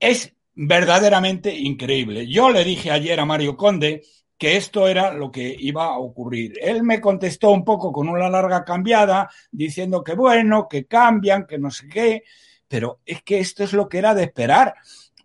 Es 0.00 0.32
verdaderamente 0.54 1.54
increíble. 1.54 2.26
Yo 2.26 2.50
le 2.50 2.64
dije 2.64 2.90
ayer 2.90 3.20
a 3.20 3.26
Mario 3.26 3.56
Conde 3.56 4.02
que 4.38 4.56
esto 4.56 4.86
era 4.86 5.12
lo 5.12 5.30
que 5.30 5.54
iba 5.58 5.86
a 5.86 5.98
ocurrir. 5.98 6.58
Él 6.60 6.82
me 6.82 7.00
contestó 7.00 7.50
un 7.50 7.64
poco 7.64 7.92
con 7.92 8.08
una 8.08 8.28
larga 8.28 8.64
cambiada, 8.64 9.30
diciendo 9.50 10.04
que 10.04 10.14
bueno, 10.14 10.68
que 10.68 10.86
cambian, 10.86 11.46
que 11.46 11.58
no 11.58 11.70
sé 11.70 11.88
qué, 11.88 12.24
pero 12.68 13.00
es 13.04 13.22
que 13.22 13.38
esto 13.38 13.64
es 13.64 13.72
lo 13.72 13.88
que 13.88 13.98
era 13.98 14.14
de 14.14 14.24
esperar, 14.24 14.74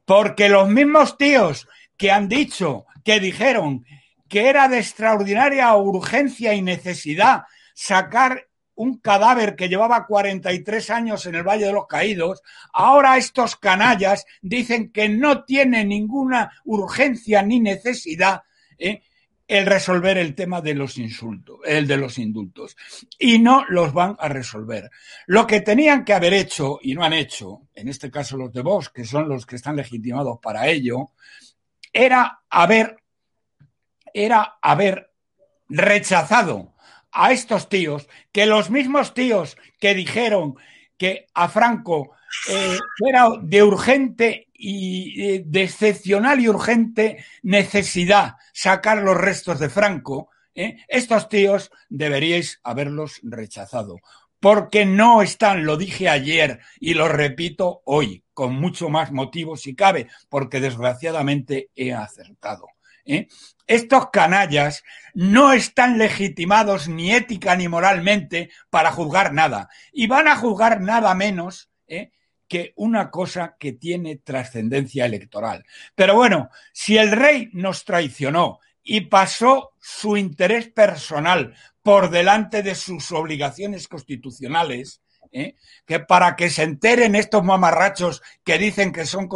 porque 0.06 0.50
los 0.50 0.70
mismos 0.70 1.18
tíos 1.18 1.68
que 1.98 2.12
han 2.12 2.28
dicho, 2.28 2.86
que 3.04 3.20
dijeron 3.20 3.86
que 4.28 4.50
era 4.50 4.68
de 4.68 4.80
extraordinaria 4.80 5.76
urgencia 5.76 6.54
y 6.54 6.62
necesidad 6.62 7.44
sacar 7.74 8.48
un 8.76 8.98
cadáver 8.98 9.56
que 9.56 9.70
llevaba 9.70 10.08
43 10.08 10.90
años 10.90 11.26
en 11.26 11.36
el 11.36 11.44
Valle 11.44 11.66
de 11.66 11.74
los 11.74 11.88
Caídos, 11.88 12.42
ahora 12.74 13.18
estos 13.18 13.56
canallas 13.56 14.26
dicen 14.42 14.92
que 14.92 15.10
no 15.10 15.44
tiene 15.44 15.86
ninguna 15.86 16.52
urgencia 16.64 17.44
ni 17.44 17.60
necesidad 17.60 18.42
¿eh? 18.80 19.04
el 19.48 19.66
resolver 19.66 20.18
el 20.18 20.34
tema 20.34 20.62
de 20.62 20.74
los 20.74 20.98
insultos, 20.98 21.60
el 21.66 21.86
de 21.86 21.98
los 21.98 22.18
indultos. 22.18 22.78
Y 23.20 23.38
no 23.38 23.66
los 23.68 23.92
van 23.92 24.16
a 24.18 24.30
resolver. 24.30 24.90
Lo 25.28 25.46
que 25.46 25.60
tenían 25.60 26.06
que 26.06 26.14
haber 26.14 26.34
hecho 26.34 26.80
y 26.82 26.96
no 26.96 27.04
han 27.04 27.14
hecho, 27.14 27.68
en 27.76 27.90
este 27.90 28.10
caso 28.10 28.38
los 28.38 28.54
de 28.54 28.62
Vox, 28.62 28.90
que 28.90 29.04
son 29.04 29.28
los 29.28 29.46
que 29.46 29.58
están 29.58 29.76
legitimados 29.76 30.40
para 30.42 30.70
ello, 30.70 31.12
era 31.94 32.42
haber, 32.50 32.98
era 34.14 34.58
haber 34.62 35.12
rechazado 35.70 36.74
a 37.12 37.32
estos 37.32 37.70
tíos, 37.70 38.08
que 38.32 38.46
los 38.46 38.70
mismos 38.70 39.14
tíos 39.14 39.58
que 39.80 39.94
dijeron 39.94 40.56
que 40.98 41.28
a 41.34 41.50
Franco 41.50 42.12
eh, 42.50 42.78
era 43.06 43.30
de 43.42 43.64
urgente 43.64 44.48
y 44.54 45.22
eh, 45.22 45.44
de 45.46 45.64
excepcional 45.64 46.40
y 46.40 46.48
urgente 46.48 47.26
necesidad 47.42 48.36
sacar 48.54 49.00
los 49.00 49.18
restos 49.18 49.60
de 49.60 49.70
Franco, 49.70 50.30
eh, 50.56 50.78
estos 50.88 51.28
tíos 51.30 51.72
deberíais 51.90 52.60
haberlos 52.64 53.20
rechazado. 53.24 53.98
Porque 54.40 54.86
no 54.86 55.22
están, 55.22 55.66
lo 55.66 55.78
dije 55.78 56.10
ayer 56.10 56.60
y 56.80 56.94
lo 56.94 57.08
repito 57.08 57.82
hoy, 57.86 58.21
con 58.42 58.56
mucho 58.56 58.90
más 58.90 59.12
motivo 59.12 59.56
si 59.56 59.76
cabe, 59.76 60.08
porque 60.28 60.60
desgraciadamente 60.60 61.70
he 61.76 61.94
acertado. 61.94 62.70
¿eh? 63.06 63.28
estos 63.68 64.10
canallas 64.10 64.84
no 65.14 65.54
están 65.54 66.00
legitimados 66.00 66.88
ni 66.88 67.14
ética 67.14 67.56
ni 67.56 67.68
moralmente 67.68 68.50
para 68.72 68.92
juzgar 68.92 69.32
nada. 69.32 69.70
Y 69.94 70.08
van 70.08 70.28
a 70.28 70.38
juzgar 70.38 70.82
nada 70.82 71.14
menos 71.14 71.70
¿eh? 71.86 72.10
que 72.48 72.74
una 72.78 73.12
cosa 73.12 73.58
que 73.60 73.74
tiene 73.74 74.16
trascendencia 74.16 75.06
electoral. 75.06 75.64
Pero 75.94 76.16
bueno, 76.16 76.50
si 76.74 76.98
el 76.98 77.12
rey 77.12 77.52
nos 77.54 77.86
traicionó 77.86 78.58
y 78.82 79.02
pasó 79.02 79.74
su 79.80 80.18
interés 80.18 80.68
personal 80.70 81.54
por 81.84 82.10
delante 82.10 82.64
de 82.64 82.74
sus 82.74 83.12
obligaciones 83.12 83.88
constitucionales, 83.88 85.04
¿eh? 85.32 85.56
que 85.86 86.00
para 86.00 86.36
que 86.36 86.50
se 86.50 86.64
enteren 86.64 87.16
estos 87.16 87.44
mamarrachos 87.44 88.22
que 88.44 88.58
dicen 88.58 88.92
que 88.92 89.06
son 89.06 89.30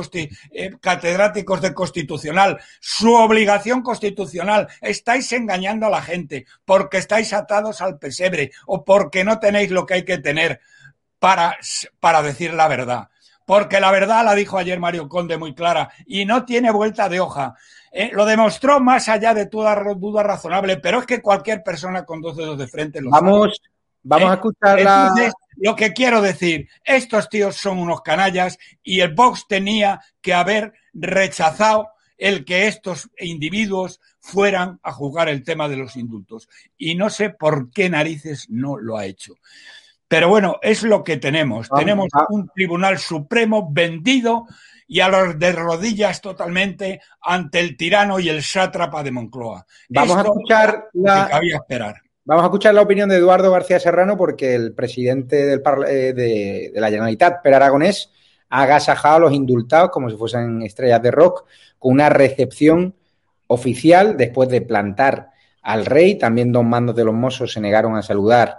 eh, 0.52 0.72
catedráticos 0.82 1.62
de 1.62 1.74
constitucional, 1.74 2.60
su 2.80 3.14
obligación 3.14 3.82
constitucional, 3.82 4.68
estáis 4.82 5.32
engañando 5.32 5.88
a 5.88 5.90
la 5.90 6.02
gente 6.02 6.46
porque 6.66 6.98
estáis 6.98 7.34
atados 7.34 7.82
al 7.82 7.98
pesebre 7.98 8.52
o 8.66 8.84
porque 8.84 9.24
no 9.24 9.40
tenéis 9.40 9.72
lo 9.72 9.86
que 9.86 9.96
hay 9.96 10.06
que 10.06 10.18
tener 10.18 10.62
para, 11.20 11.58
para 12.00 12.22
decir 12.22 12.54
la 12.54 12.68
verdad. 12.68 13.10
Porque 13.46 13.80
la 13.80 13.92
verdad 13.92 14.26
la 14.26 14.34
dijo 14.34 14.58
ayer 14.58 14.80
Mario 14.80 15.08
Conde 15.08 15.38
muy 15.38 15.54
clara 15.54 15.92
y 16.08 16.26
no 16.26 16.46
tiene 16.46 16.72
vuelta 16.72 17.10
de 17.10 17.20
hoja. 17.20 17.54
Eh, 17.92 18.10
lo 18.12 18.26
demostró 18.26 18.80
más 18.80 19.08
allá 19.08 19.34
de 19.34 19.46
toda 19.46 19.76
duda 19.96 20.24
razonable, 20.24 20.78
pero 20.78 21.00
es 21.00 21.06
que 21.06 21.22
cualquier 21.22 21.64
persona 21.64 22.06
con 22.06 22.22
dos 22.22 22.36
dedos 22.36 22.58
de 22.58 22.68
frente 22.68 23.02
lo 23.02 23.12
Vamos, 23.12 23.62
Vamos 24.08 24.30
a 24.30 24.34
escuchar 24.36 24.82
la... 24.82 25.34
lo 25.58 25.76
que 25.76 25.91
quiero 25.91 26.22
decir, 26.22 26.70
estos 26.84 27.28
tíos 27.28 27.56
son 27.56 27.80
unos 27.80 28.02
canallas 28.02 28.60
y 28.84 29.00
el 29.02 29.15
Vox 29.15 29.48
tenía 29.48 30.00
que 30.22 30.34
haber 30.36 30.74
rechazado 30.94 31.89
el 32.18 32.46
que 32.46 32.68
estos 32.68 33.10
individuos 33.20 34.00
fueran 34.20 34.80
a 34.84 34.91
jugar 34.91 35.28
el 35.28 35.44
tema 35.44 35.68
de 35.68 35.78
los 35.78 35.96
indultos. 35.96 36.48
Y 36.78 36.94
no 36.96 37.10
sé 37.10 37.32
por 37.32 37.72
qué 37.72 37.89
narices 37.89 38.48
no 38.50 38.78
lo 38.78 38.96
ha 38.96 39.06
hecho. 39.06 39.36
Pero 40.08 40.30
bueno, 40.30 40.60
es 40.62 40.84
lo 40.84 41.04
que 41.04 41.18
tenemos. 41.18 41.68
tenemos 41.76 42.08
un 42.30 42.48
Tribunal 42.50 43.00
Supremo 43.00 43.68
vendido 43.72 44.46
y 44.88 45.00
a 45.00 45.10
los 45.10 45.39
de 45.39 45.52
rodillas 45.52 46.22
totalmente 46.22 47.02
ante 47.22 47.60
el 47.60 47.76
tirano 47.76 48.20
y 48.20 48.30
el 48.30 48.44
sátrapa 48.44 49.02
de 49.02 49.12
Moncloa. 49.12 49.65
Vamos 49.89 50.18
a 50.18 50.22
escuchar 50.22 50.89
la... 50.94 51.26
que 51.26 51.32
cabía 51.32 51.56
esperar. 51.56 52.05
Vamos 52.28 52.42
a 52.42 52.48
escuchar 52.48 52.74
la 52.74 52.82
opinión 52.82 53.08
de 53.08 53.18
Eduardo 53.18 53.52
García 53.52 53.80
Serrano 53.80 54.18
porque 54.18 54.56
el 54.56 54.74
presidente 54.74 55.54
eh, 55.54 56.14
de, 56.14 56.72
la 56.74 56.90
Generalitat, 56.90 57.44
Per 57.44 57.54
Aragonés, 57.54 58.10
ha 58.50 58.64
agasajado 58.64 59.18
a 59.18 59.20
los 59.20 59.34
indultados 59.34 59.92
como 59.92 60.10
si 60.10 60.18
fuesen 60.18 60.64
estrellas 60.64 61.04
de 61.04 61.12
rock 61.12 61.46
con 61.78 61.94
una 61.94 62.10
recepción 62.10 62.96
oficial 63.46 64.18
después 64.18 64.50
de 64.50 64.62
plantar 64.62 65.30
al 65.62 65.86
rey. 65.86 66.16
También 66.16 66.52
dos 66.52 66.66
mandos 66.66 66.96
de 66.96 67.06
los 67.06 67.14
mozos 67.14 67.54
se 67.54 67.62
negaron 67.62 67.96
a 67.96 68.02
saludar 68.02 68.58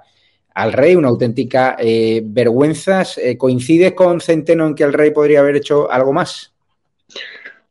al 0.54 0.72
rey, 0.72 0.94
una 0.94 1.08
auténtica 1.08 1.76
eh, 1.80 2.22
vergüenza. 2.24 3.02
Eh, 3.16 3.36
¿Coincides 3.36 3.94
con 3.94 4.20
Centeno 4.20 4.68
en 4.68 4.76
que 4.76 4.84
el 4.84 4.92
rey 4.92 5.10
podría 5.10 5.40
haber 5.40 5.56
hecho 5.56 5.90
algo 5.90 6.12
más? 6.12 6.52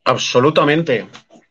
Absolutamente. 0.04 1.06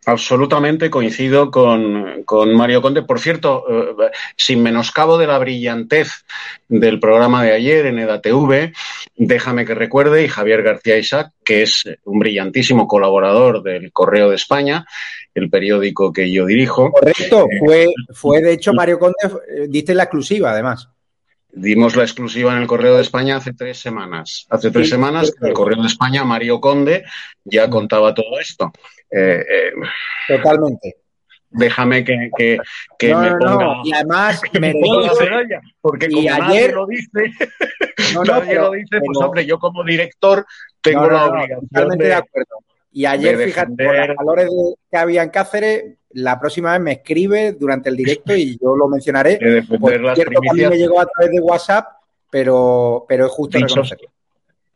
Absolutamente 0.06 0.90
coincido 0.90 1.50
con, 1.50 2.24
Mario 2.56 2.82
Conde. 2.82 3.02
Por 3.02 3.20
cierto, 3.20 3.66
eh, 3.68 4.12
sin 4.38 4.62
menoscabo 4.62 5.18
de 5.18 5.26
la 5.26 5.40
brillantez 5.40 6.26
del 6.68 7.00
programa 7.00 7.44
de 7.44 7.54
ayer 7.54 7.88
en 7.88 8.00
EDATV, 8.00 8.72
déjame 9.16 9.66
que 9.66 9.74
recuerde, 9.74 10.24
y 10.24 10.28
Javier 10.28 10.62
García 10.62 10.98
Isaac, 10.98 11.32
que 11.44 11.64
es 11.64 11.90
un 12.04 12.20
brillantísimo 12.20 12.88
colaborador 12.88 13.64
del 13.64 13.92
Correo 13.92 14.30
de 14.30 14.36
España, 14.36 14.86
el 15.34 15.50
periódico 15.50 16.14
que 16.14 16.32
yo 16.32 16.46
dirijo. 16.46 16.92
Correcto, 16.92 17.48
eh, 17.52 17.58
fue, 17.60 17.88
fue 18.14 18.42
de 18.42 18.54
hecho 18.54 18.74
Mario 18.74 19.00
Conde, 19.00 19.16
eh, 19.24 19.66
diste 19.68 19.96
la 19.96 20.04
exclusiva 20.04 20.52
además. 20.52 20.90
Dimos 21.58 21.96
la 21.96 22.04
exclusiva 22.04 22.54
en 22.54 22.62
el 22.62 22.68
Correo 22.68 22.96
de 22.96 23.02
España 23.02 23.38
hace 23.38 23.54
tres 23.54 23.80
semaas. 23.80 24.46
Hace 24.50 24.72
tres 24.72 24.90
semanas 24.90 25.34
en 25.40 25.48
el 25.48 25.54
Correo 25.54 25.82
de 25.82 25.88
España 25.88 26.26
Mario 26.26 26.60
Conde 26.60 27.04
ya 27.46 27.70
contaba 27.70 28.14
todo 28.14 28.38
esto. 28.40 28.74
Eh, 29.10 29.40
eh, 29.40 29.72
Totalmente. 30.28 30.98
Déjame 31.50 32.04
que, 32.04 32.30
que, 32.38 32.58
que 33.00 33.16
me 33.16 33.32
ponga. 33.38 33.82
Y 33.86 33.94
además, 33.94 34.42
me 34.60 34.74
porque 35.80 36.10
como 36.10 36.20
ayer... 36.20 36.40
nadie 36.40 36.72
lo 36.74 36.86
dice, 36.88 37.10
nadie 38.28 38.56
lo 38.56 38.72
dice, 38.72 39.00
pues 39.00 39.18
hombre, 39.20 39.46
yo 39.46 39.58
como 39.58 39.82
director 39.86 40.46
tengo 40.82 41.10
la 41.10 41.28
obligación. 41.28 41.68
Totalmente 41.70 42.04
de, 42.04 42.14
acuerdo. 42.14 42.58
Y 42.96 43.06
ayer, 43.06 43.38
fíjate, 43.38 43.76
por 43.76 44.08
los 44.08 44.16
valores 44.16 44.50
que 44.90 44.98
había 44.98 45.22
en 45.22 45.30
Cáceres, 45.30 45.98
la 46.12 46.40
próxima 46.40 46.72
vez 46.72 46.80
me 46.80 46.92
escribe 46.94 47.52
durante 47.52 47.90
el 47.90 47.98
directo 47.98 48.34
y 48.34 48.58
yo 48.58 48.74
lo 48.74 48.88
mencionaré. 48.88 49.38
Por 49.68 49.92
cierto, 50.16 50.40
a 50.50 50.54
mí 50.54 50.66
me 50.66 50.78
llegó 50.78 51.02
a 51.02 51.06
través 51.06 51.30
de 51.30 51.42
WhatsApp, 51.42 51.88
pero, 52.32 53.06
pero 53.06 53.26
es 53.26 53.32
justo 53.34 53.60
reconocerlo. 53.60 54.15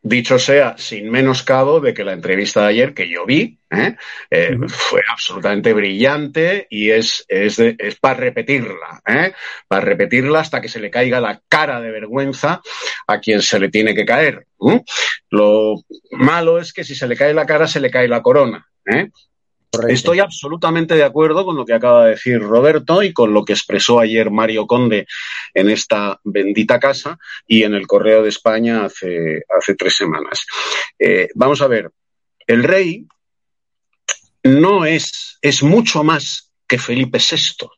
Dicho 0.02 0.38
sea, 0.38 0.76
sin 0.78 1.10
menoscabo 1.10 1.78
de 1.80 1.92
que 1.92 2.04
la 2.04 2.14
entrevista 2.14 2.62
de 2.62 2.68
ayer, 2.68 2.94
que 2.94 3.10
yo 3.10 3.26
vi, 3.26 3.58
¿eh? 3.70 3.96
Eh, 4.30 4.56
fue 4.68 5.02
absolutamente 5.10 5.74
brillante 5.74 6.66
y 6.70 6.90
es, 6.90 7.24
es, 7.28 7.58
es 7.58 7.96
para 7.96 8.18
repetirla, 8.18 9.02
¿eh? 9.06 9.34
para 9.68 9.82
repetirla 9.82 10.40
hasta 10.40 10.62
que 10.62 10.68
se 10.68 10.80
le 10.80 10.90
caiga 10.90 11.20
la 11.20 11.42
cara 11.48 11.80
de 11.80 11.90
vergüenza 11.90 12.62
a 13.06 13.20
quien 13.20 13.42
se 13.42 13.58
le 13.60 13.68
tiene 13.68 13.94
que 13.94 14.06
caer. 14.06 14.46
Lo 15.28 15.74
malo 16.12 16.58
es 16.58 16.72
que 16.72 16.82
si 16.84 16.94
se 16.94 17.06
le 17.06 17.16
cae 17.16 17.34
la 17.34 17.44
cara, 17.44 17.66
se 17.66 17.80
le 17.80 17.90
cae 17.90 18.08
la 18.08 18.22
corona. 18.22 18.66
Estoy 19.88 20.18
absolutamente 20.18 20.96
de 20.96 21.04
acuerdo 21.04 21.44
con 21.44 21.54
lo 21.54 21.64
que 21.64 21.74
acaba 21.74 22.04
de 22.04 22.10
decir 22.10 22.40
Roberto 22.40 23.04
y 23.04 23.12
con 23.12 23.32
lo 23.32 23.44
que 23.44 23.52
expresó 23.52 24.00
ayer 24.00 24.30
Mario 24.30 24.66
Conde 24.66 25.06
en 25.54 25.70
esta 25.70 26.20
bendita 26.24 26.80
casa 26.80 27.18
y 27.46 27.62
en 27.62 27.74
el 27.74 27.86
Correo 27.86 28.22
de 28.22 28.30
España 28.30 28.84
hace, 28.84 29.42
hace 29.48 29.76
tres 29.76 29.94
semanas. 29.94 30.44
Eh, 30.98 31.28
vamos 31.34 31.62
a 31.62 31.68
ver, 31.68 31.90
el 32.48 32.64
rey 32.64 33.06
no 34.42 34.86
es, 34.86 35.38
es 35.40 35.62
mucho 35.62 36.02
más 36.02 36.50
que 36.66 36.78
Felipe 36.78 37.18
VI. 37.18 37.68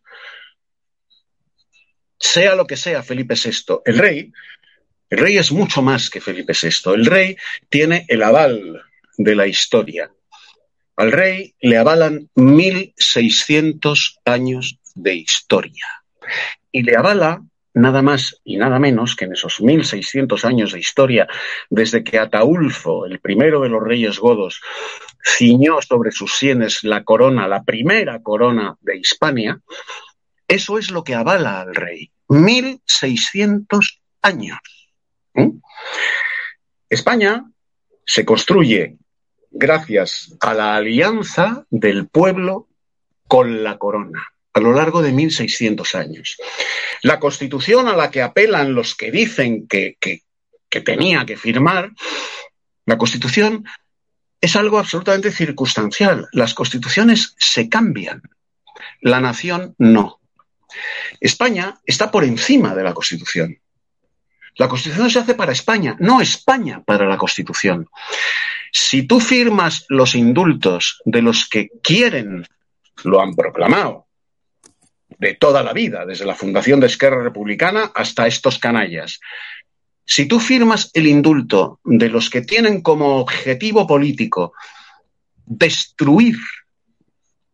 Sea 2.19 2.55
lo 2.55 2.67
que 2.67 2.77
sea 2.77 3.03
Felipe 3.03 3.35
VI, 3.35 3.81
el 3.85 3.99
rey, 3.99 4.33
el 5.11 5.19
rey 5.19 5.37
es 5.37 5.53
mucho 5.53 5.83
más 5.83 6.09
que 6.09 6.23
Felipe 6.23 6.55
VI. 6.55 6.95
El 6.95 7.05
rey 7.05 7.37
tiene 7.69 8.07
el 8.09 8.23
aval 8.23 8.83
de 9.19 9.35
la 9.35 9.47
historia 9.47 10.11
al 10.97 11.13
rey 11.13 11.55
le 11.61 11.79
avalan 11.79 12.29
1.600 12.35 14.19
años 14.25 14.79
de 14.95 15.15
historia. 15.15 15.87
Y 16.71 16.83
le 16.83 16.97
avala 16.97 17.43
nada 17.75 18.03
más 18.03 18.41
y 18.45 18.57
nada 18.57 18.79
menos 18.79 19.17
que 19.17 19.25
en 19.25 19.33
esos 19.33 19.61
1.600 19.61 20.45
años 20.45 20.73
de 20.73 20.81
historia, 20.81 21.27
desde 21.71 22.05
que 22.05 22.19
Ataulfo, 22.19 23.07
el 23.07 23.19
primero 23.21 23.61
de 23.61 23.71
los 23.71 23.83
reyes 23.83 24.19
godos, 24.19 24.61
ciñó 25.25 25.81
sobre 25.81 26.13
sus 26.13 26.37
sienes 26.37 26.85
la 26.85 27.05
corona, 27.05 27.49
la 27.49 27.63
primera 27.63 28.23
corona 28.23 28.77
de 28.81 28.99
Hispania, 28.99 29.61
eso 30.47 30.79
es 30.79 30.91
lo 30.91 31.03
que 31.03 31.15
avala 31.15 31.63
al 31.63 31.75
rey. 31.75 32.11
1.600 32.29 34.01
años. 34.23 34.59
¿Mm? 35.35 35.61
España 36.89 37.45
se 38.05 38.25
construye 38.25 38.99
gracias 39.53 40.35
a 40.41 40.55
la 40.55 40.77
alianza 40.77 41.67
del 41.71 42.09
pueblo 42.09 42.69
con 43.29 43.63
la 43.63 43.79
corona 43.79 44.33
a 44.55 44.61
lo 44.61 44.73
largo 44.73 45.03
de 45.03 45.13
1600 45.13 45.95
años. 45.95 46.37
La 47.03 47.19
constitución 47.19 47.89
a 47.89 47.97
la 47.97 48.11
que 48.11 48.23
apelan 48.23 48.75
los 48.75 48.95
que 48.95 49.11
dicen 49.11 49.67
que, 49.67 49.97
tenía 50.85 51.25
que 51.27 51.37
firmar, 51.37 51.91
la 52.87 52.99
constitución 52.99 53.65
es 54.41 54.57
algo 54.57 54.79
absolutamente 54.79 55.31
circunstancial. 55.31 56.29
Las 56.33 56.55
constituciones 56.55 57.35
se 57.39 57.69
cambian, 57.69 58.23
la 59.01 59.21
nación 59.21 59.75
no. 59.79 60.21
España 61.21 61.81
está 61.85 62.11
por 62.11 62.25
encima 62.25 62.75
de 62.75 62.83
la 62.83 62.95
constitución. 62.95 63.59
La 64.57 64.69
constitución 64.69 65.11
se 65.11 65.19
hace 65.19 65.35
para 65.35 65.53
España, 65.53 65.97
no 65.99 66.21
España 66.21 66.83
para 66.85 67.07
la 67.07 67.17
constitución. 67.17 67.89
Si 68.75 69.03
tú 69.03 69.21
firmas 69.21 69.85
los 69.91 70.15
indultos 70.15 71.03
de 71.05 71.21
los 71.21 71.47
que 71.47 71.69
quieren, 71.83 72.47
lo 73.05 73.21
han 73.21 73.35
proclamado, 73.35 74.07
de 75.19 75.35
toda 75.35 75.63
la 75.63 75.75
vida, 75.75 76.07
desde 76.07 76.25
la 76.25 76.35
fundación 76.35 76.81
de 76.81 76.87
Esquerra 76.87 77.23
Republicana 77.23 77.93
hasta 77.95 78.27
estos 78.27 78.59
canallas. 78.59 79.21
Si 80.07 80.27
tú 80.27 80.41
firmas 80.41 80.91
el 80.95 81.07
indulto 81.07 81.81
de 81.85 82.09
los 82.09 82.31
que 82.31 82.41
tienen 82.41 82.81
como 82.81 83.19
objetivo 83.19 83.87
político 83.87 84.55
destruir 85.45 86.39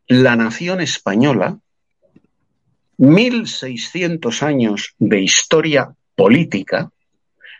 la 0.06 0.36
nación 0.36 0.80
española, 0.80 1.58
1.600 2.96 4.42
años 4.42 4.94
de 4.98 5.20
historia 5.20 5.92
política, 6.14 6.90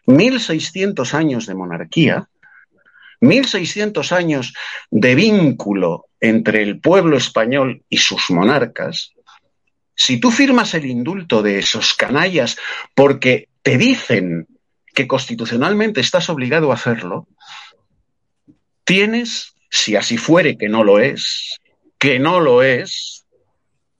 1.600 0.07 1.13
años 1.15 1.47
de 1.47 1.55
monarquía, 1.55 2.29
1600 3.21 4.13
años 4.13 4.55
de 4.91 5.15
vínculo 5.15 6.07
entre 6.21 6.63
el 6.63 6.81
pueblo 6.81 7.17
español 7.17 7.83
y 7.89 7.99
sus 7.99 8.31
monarcas, 8.31 9.13
si 9.95 10.21
tú 10.21 10.31
firmas 10.31 10.75
el 10.75 10.87
indulto 10.87 11.43
de 11.43 11.59
esos 11.59 11.95
canallas 11.95 12.57
porque 12.95 13.49
te 13.63 13.77
dicen 13.77 14.47
que 14.95 15.09
constitucionalmente 15.09 16.01
estás 16.01 16.31
obligado 16.31 16.71
a 16.71 16.75
hacerlo, 16.75 17.27
tienes, 18.85 19.55
si 19.69 19.97
así 19.97 20.17
fuere 20.17 20.57
que 20.57 20.69
no 20.69 20.85
lo 20.85 21.01
es, 21.01 21.59
que 21.99 22.19
no 22.19 22.41
lo 22.41 22.63
es, 22.63 23.27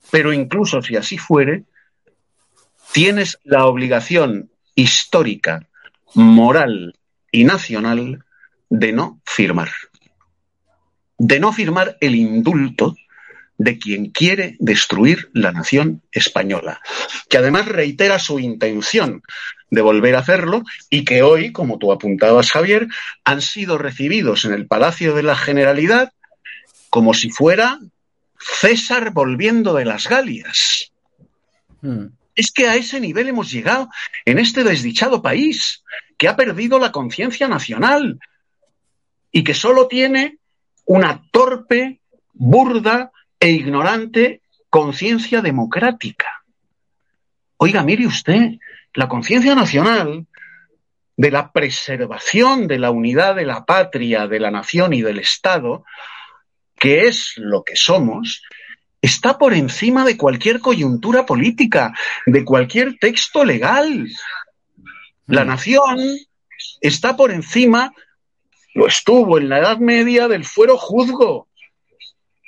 pero 0.09 0.33
incluso 0.33 0.81
si 0.81 0.95
así 0.95 1.17
fuere, 1.17 1.65
tienes 2.93 3.37
la 3.43 3.65
obligación 3.65 4.49
histórica, 4.75 5.67
moral 6.15 6.97
y 7.31 7.43
nacional 7.43 8.23
de 8.69 8.91
no 8.91 9.19
firmar. 9.25 9.71
De 11.17 11.39
no 11.39 11.51
firmar 11.51 11.97
el 11.99 12.15
indulto 12.15 12.95
de 13.57 13.77
quien 13.77 14.11
quiere 14.11 14.55
destruir 14.59 15.29
la 15.33 15.51
nación 15.51 16.01
española, 16.11 16.81
que 17.29 17.37
además 17.37 17.67
reitera 17.67 18.17
su 18.17 18.39
intención 18.39 19.21
de 19.69 19.81
volver 19.81 20.15
a 20.15 20.19
hacerlo 20.19 20.63
y 20.89 21.03
que 21.03 21.21
hoy, 21.23 21.51
como 21.51 21.77
tú 21.77 21.91
apuntabas, 21.91 22.51
Javier, 22.51 22.87
han 23.25 23.41
sido 23.41 23.77
recibidos 23.77 24.45
en 24.45 24.53
el 24.53 24.65
Palacio 24.65 25.13
de 25.13 25.23
la 25.23 25.35
Generalidad 25.35 26.13
como 26.89 27.13
si 27.13 27.29
fuera 27.29 27.79
César 28.39 29.11
volviendo 29.11 29.73
de 29.73 29.85
las 29.85 30.07
Galias. 30.07 30.91
Hmm. 31.81 32.07
Es 32.35 32.51
que 32.51 32.67
a 32.67 32.75
ese 32.75 33.01
nivel 33.01 33.27
hemos 33.27 33.51
llegado 33.51 33.89
en 34.23 34.39
este 34.39 34.63
desdichado 34.63 35.21
país, 35.21 35.83
que 36.17 36.29
ha 36.29 36.37
perdido 36.37 36.79
la 36.79 36.91
conciencia 36.91 37.47
nacional 37.49 38.19
y 39.31 39.43
que 39.43 39.53
solo 39.53 39.87
tiene 39.87 40.37
una 40.85 41.21
torpe, 41.31 41.99
burda 42.33 43.11
e 43.39 43.49
ignorante 43.49 44.41
conciencia 44.69 45.41
democrática. 45.41 46.43
Oiga, 47.57 47.83
mire 47.83 48.07
usted, 48.07 48.53
la 48.93 49.07
conciencia 49.07 49.55
nacional 49.55 50.25
de 51.17 51.31
la 51.31 51.51
preservación 51.51 52.67
de 52.67 52.79
la 52.79 52.91
unidad 52.91 53.35
de 53.35 53.45
la 53.45 53.65
patria, 53.65 54.27
de 54.27 54.39
la 54.39 54.51
nación 54.51 54.93
y 54.93 55.01
del 55.01 55.19
Estado, 55.19 55.83
que 56.77 57.07
es 57.07 57.33
lo 57.35 57.63
que 57.63 57.75
somos, 57.75 58.41
está 59.01 59.37
por 59.37 59.53
encima 59.53 60.05
de 60.05 60.17
cualquier 60.17 60.59
coyuntura 60.59 61.25
política, 61.25 61.93
de 62.25 62.45
cualquier 62.45 62.97
texto 62.99 63.43
legal. 63.43 64.07
La 65.27 65.43
mm. 65.43 65.47
nación 65.47 65.99
está 66.81 67.15
por 67.15 67.31
encima, 67.31 67.93
lo 68.73 68.87
estuvo 68.87 69.37
en 69.37 69.49
la 69.49 69.59
Edad 69.59 69.77
Media, 69.77 70.27
del 70.27 70.45
fuero 70.45 70.77
juzgo, 70.77 71.49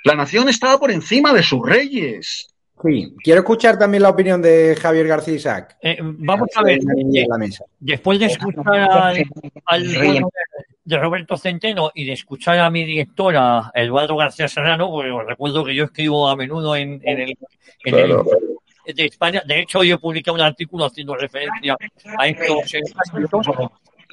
la 0.03 0.15
nación 0.15 0.49
estaba 0.49 0.79
por 0.79 0.91
encima 0.91 1.34
de 1.34 1.43
sus 1.43 1.67
reyes. 1.67 2.47
Sí, 2.84 3.13
quiero 3.23 3.41
escuchar 3.41 3.77
también 3.77 4.01
la 4.01 4.10
opinión 4.10 4.41
de 4.41 4.75
Javier 4.79 5.07
García 5.07 5.36
Isaac. 5.36 5.77
Eh, 5.81 5.99
vamos 6.01 6.49
a 6.55 6.63
ver, 6.63 6.79
después 7.79 8.19
de 8.19 8.25
escuchar 8.25 8.89
al, 9.65 9.93
rey 9.93 10.19
de 10.84 10.97
Roberto 10.97 11.38
Centeno 11.38 11.91
y 11.93 12.05
de 12.05 12.13
escuchar 12.13 12.57
a 12.57 12.71
mi 12.71 12.84
directora, 12.84 13.71
Eduardo 13.75 14.15
García 14.17 14.47
Serrano, 14.47 14.89
pues 14.89 15.12
os 15.12 15.27
recuerdo 15.27 15.63
que 15.63 15.75
yo 15.75 15.84
escribo 15.84 16.27
a 16.27 16.36
menudo 16.36 16.75
en, 16.75 16.99
el, 17.03 17.36
de 17.84 19.05
España. 19.05 19.43
De 19.45 19.60
hecho, 19.60 19.84
yo 19.84 19.99
publiqué 19.99 20.31
un 20.31 20.41
artículo 20.41 20.86
haciendo 20.86 21.15
referencia 21.15 21.77
a 22.17 22.27
estos. 22.27 22.73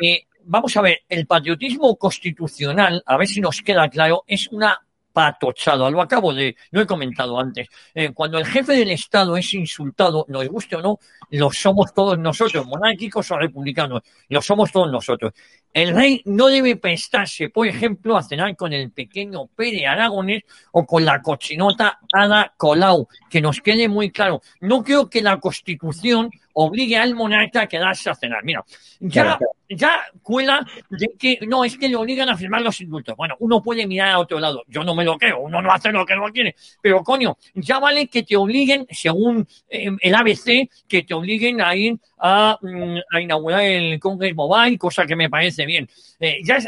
Eh, 0.01 0.25
vamos 0.49 0.77
a 0.77 0.83
ver, 0.83 1.03
el 1.09 1.27
patriotismo 1.27 1.97
constitucional, 1.97 3.03
a 3.07 3.17
ver 3.17 3.29
si 3.29 3.41
nos 3.41 3.63
queda 3.63 3.89
claro, 3.89 4.25
es 4.27 4.49
una 4.49 4.81
patochado. 5.19 5.91
Lo 5.91 6.01
acabo 6.01 6.33
de, 6.33 6.55
lo 6.71 6.81
he 6.81 6.87
comentado 6.87 7.41
antes. 7.41 7.69
Eh, 7.93 8.13
cuando 8.15 8.39
el 8.39 8.47
jefe 8.47 8.75
del 8.75 8.93
Estado 8.93 9.37
es 9.37 9.53
insultado, 9.53 10.25
nos 10.29 10.47
guste 10.49 10.77
o 10.77 10.81
no, 10.81 10.99
lo 11.31 11.51
somos 11.51 11.93
todos 11.93 12.17
nosotros, 12.19 12.65
monárquicos 12.67 13.29
o 13.33 13.37
republicanos, 13.37 14.03
lo 14.29 14.41
somos 14.41 14.71
todos 14.71 14.91
nosotros. 14.93 15.33
El 15.73 15.93
rey 15.95 16.23
no 16.27 16.47
debe 16.47 16.77
prestarse, 16.77 17.49
por 17.51 17.67
ejemplo, 17.67 18.17
a 18.17 18.23
cenar 18.23 18.55
con 18.55 18.73
el 18.73 18.93
pequeño 18.93 19.47
Pere 19.49 19.89
Aragones 19.89 20.45
o 20.71 20.87
con 20.87 21.05
la 21.05 21.21
cochinota 21.21 21.99
Ada 22.13 22.55
Colau, 22.57 23.09
que 23.29 23.41
nos 23.41 23.61
quede 23.61 23.89
muy 23.89 24.13
claro. 24.13 24.41
No 24.61 24.85
creo 24.85 25.11
que 25.11 25.21
la 25.21 25.41
Constitución 25.41 26.31
obligue 26.61 26.97
al 26.97 27.15
monarca 27.15 27.63
a 27.63 27.67
quedarse 27.67 28.11
a 28.11 28.15
cenar. 28.15 28.43
Mira, 28.43 28.65
ya, 28.99 29.39
ya 29.69 30.01
cuela 30.23 30.67
de 30.91 31.11
que 31.19 31.39
no, 31.47 31.65
es 31.65 31.79
que 31.79 31.89
le 31.89 31.95
obligan 31.95 32.29
a 32.29 32.37
firmar 32.37 32.63
los 32.63 32.81
indultos. 32.81 33.17
Bueno, 33.17 33.37
uno 33.39 33.63
puede 33.63 33.87
mirar 33.87 34.11
a 34.11 34.19
otro 34.19 34.41
lado. 34.41 34.65
Yo 34.67 34.83
no 34.83 34.95
me 34.95 35.05
lo 35.05 35.17
creo, 35.17 35.39
uno 35.41 35.63
no 35.63 35.73
hace 35.73 35.93
lo 35.93 36.05
que 36.05 36.17
no 36.17 36.25
quiere. 36.33 36.57
Pero 36.83 37.05
coño, 37.05 37.37
ya 37.55 37.79
vale 37.79 38.09
que 38.09 38.25
te 38.25 38.37
obliguen, 38.37 38.87
según 38.91 39.47
eh, 39.69 39.91
el 40.01 40.15
ABC, 40.15 40.69
que 40.89 41.05
te 41.05 41.15
obliguen 41.15 41.61
a 41.61 41.77
ir 41.77 41.97
a, 42.19 42.59
mm, 42.61 42.99
a 43.13 43.21
inaugurar 43.21 43.63
el 43.63 44.01
Congress 44.01 44.35
Mobile, 44.35 44.79
cosa 44.79 45.07
que 45.07 45.15
me 45.15 45.31
parece 45.31 45.65
bien. 45.65 45.89
Eh, 46.19 46.41
ya 46.45 46.59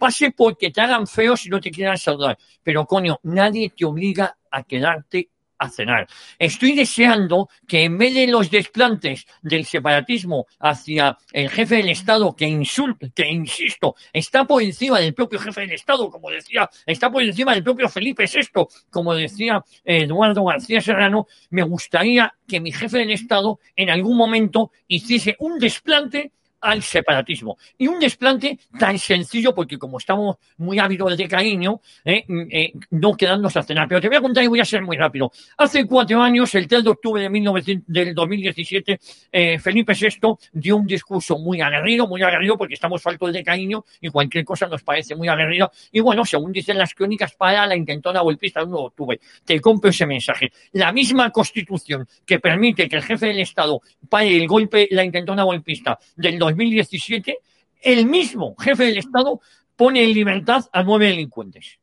pase 0.00 0.32
porque 0.32 0.72
te 0.72 0.80
hagan 0.80 1.06
feo 1.06 1.36
si 1.36 1.48
no 1.48 1.60
te 1.60 1.70
quieran 1.70 1.96
saludar. 1.96 2.36
Pero 2.64 2.86
coño, 2.86 3.20
nadie 3.22 3.70
te 3.70 3.84
obliga 3.84 4.36
a 4.50 4.64
quedarte 4.64 5.28
a 5.62 5.70
cenar. 5.70 6.08
Estoy 6.38 6.74
deseando 6.74 7.48
que 7.68 7.84
en 7.84 7.96
vez 7.96 8.14
de 8.14 8.26
los 8.26 8.50
desplantes 8.50 9.26
del 9.42 9.64
separatismo 9.64 10.46
hacia 10.58 11.16
el 11.32 11.48
jefe 11.50 11.76
del 11.76 11.90
Estado 11.90 12.34
que 12.34 12.46
insulta, 12.46 13.08
que 13.14 13.28
insisto, 13.28 13.94
está 14.12 14.44
por 14.44 14.62
encima 14.62 14.98
del 14.98 15.14
propio 15.14 15.38
jefe 15.38 15.60
del 15.62 15.72
Estado, 15.72 16.10
como 16.10 16.30
decía, 16.30 16.68
está 16.84 17.10
por 17.10 17.22
encima 17.22 17.54
del 17.54 17.62
propio 17.62 17.88
Felipe 17.88 18.24
VI, 18.26 18.66
como 18.90 19.14
decía 19.14 19.64
Eduardo 19.84 20.44
García 20.44 20.80
Serrano, 20.80 21.28
me 21.50 21.62
gustaría 21.62 22.34
que 22.48 22.60
mi 22.60 22.72
jefe 22.72 22.98
del 22.98 23.12
Estado 23.12 23.60
en 23.76 23.90
algún 23.90 24.16
momento 24.16 24.72
hiciese 24.88 25.36
un 25.38 25.58
desplante 25.60 26.32
al 26.62 26.82
separatismo. 26.82 27.58
Y 27.76 27.88
un 27.88 27.98
desplante 27.98 28.58
tan 28.78 28.98
sencillo, 28.98 29.54
porque 29.54 29.76
como 29.76 29.98
estamos 29.98 30.36
muy 30.58 30.78
ávidos 30.78 31.16
de 31.16 31.28
cariño, 31.28 31.80
eh, 32.04 32.24
mm, 32.26 32.42
eh, 32.50 32.72
no 32.90 33.14
quedarnos 33.14 33.56
a 33.56 33.62
cenar. 33.62 33.88
Pero 33.88 34.00
te 34.00 34.08
voy 34.08 34.16
a 34.16 34.20
contar 34.20 34.44
y 34.44 34.46
voy 34.46 34.60
a 34.60 34.64
ser 34.64 34.82
muy 34.82 34.96
rápido. 34.96 35.30
Hace 35.58 35.86
cuatro 35.86 36.22
años, 36.22 36.54
el 36.54 36.66
3 36.68 36.84
de 36.84 36.90
octubre 36.90 37.22
de 37.22 37.28
1900, 37.28 37.86
del 37.86 38.14
2017, 38.14 39.00
eh, 39.32 39.58
Felipe 39.58 39.92
VI 39.94 40.34
dio 40.52 40.76
un 40.76 40.86
discurso 40.86 41.38
muy 41.38 41.60
aguerrido, 41.60 42.06
muy 42.06 42.22
aguerrido, 42.22 42.56
porque 42.56 42.74
estamos 42.74 43.02
faltos 43.02 43.32
de 43.32 43.42
cariño 43.42 43.84
y 44.00 44.08
cualquier 44.08 44.44
cosa 44.44 44.66
nos 44.68 44.82
parece 44.82 45.16
muy 45.16 45.28
aguerrido. 45.28 45.70
Y 45.90 46.00
bueno, 46.00 46.24
según 46.24 46.52
dicen 46.52 46.78
las 46.78 46.94
crónicas, 46.94 47.34
para 47.34 47.66
la 47.66 47.76
intentona 47.76 48.20
golpista 48.20 48.60
del 48.60 48.68
1 48.68 48.78
de 48.78 48.84
octubre. 48.84 49.20
Te 49.44 49.60
compro 49.60 49.90
ese 49.90 50.06
mensaje. 50.06 50.52
La 50.72 50.92
misma 50.92 51.30
constitución 51.30 52.06
que 52.24 52.38
permite 52.38 52.88
que 52.88 52.96
el 52.96 53.02
jefe 53.02 53.26
del 53.26 53.40
Estado 53.40 53.80
pague 54.08 54.36
el 54.36 54.46
golpe, 54.46 54.88
la 54.90 55.04
intentona 55.04 55.42
golpista 55.42 55.98
del 56.16 56.38
2017, 56.38 56.51
el 57.82 58.06
mismo 58.06 58.54
jefe 58.58 58.84
del 58.84 58.98
Estado 58.98 59.40
pone 59.76 60.04
en 60.04 60.12
libertad 60.12 60.64
a 60.72 60.82
nueve 60.82 61.06
delincuentes. 61.06 61.78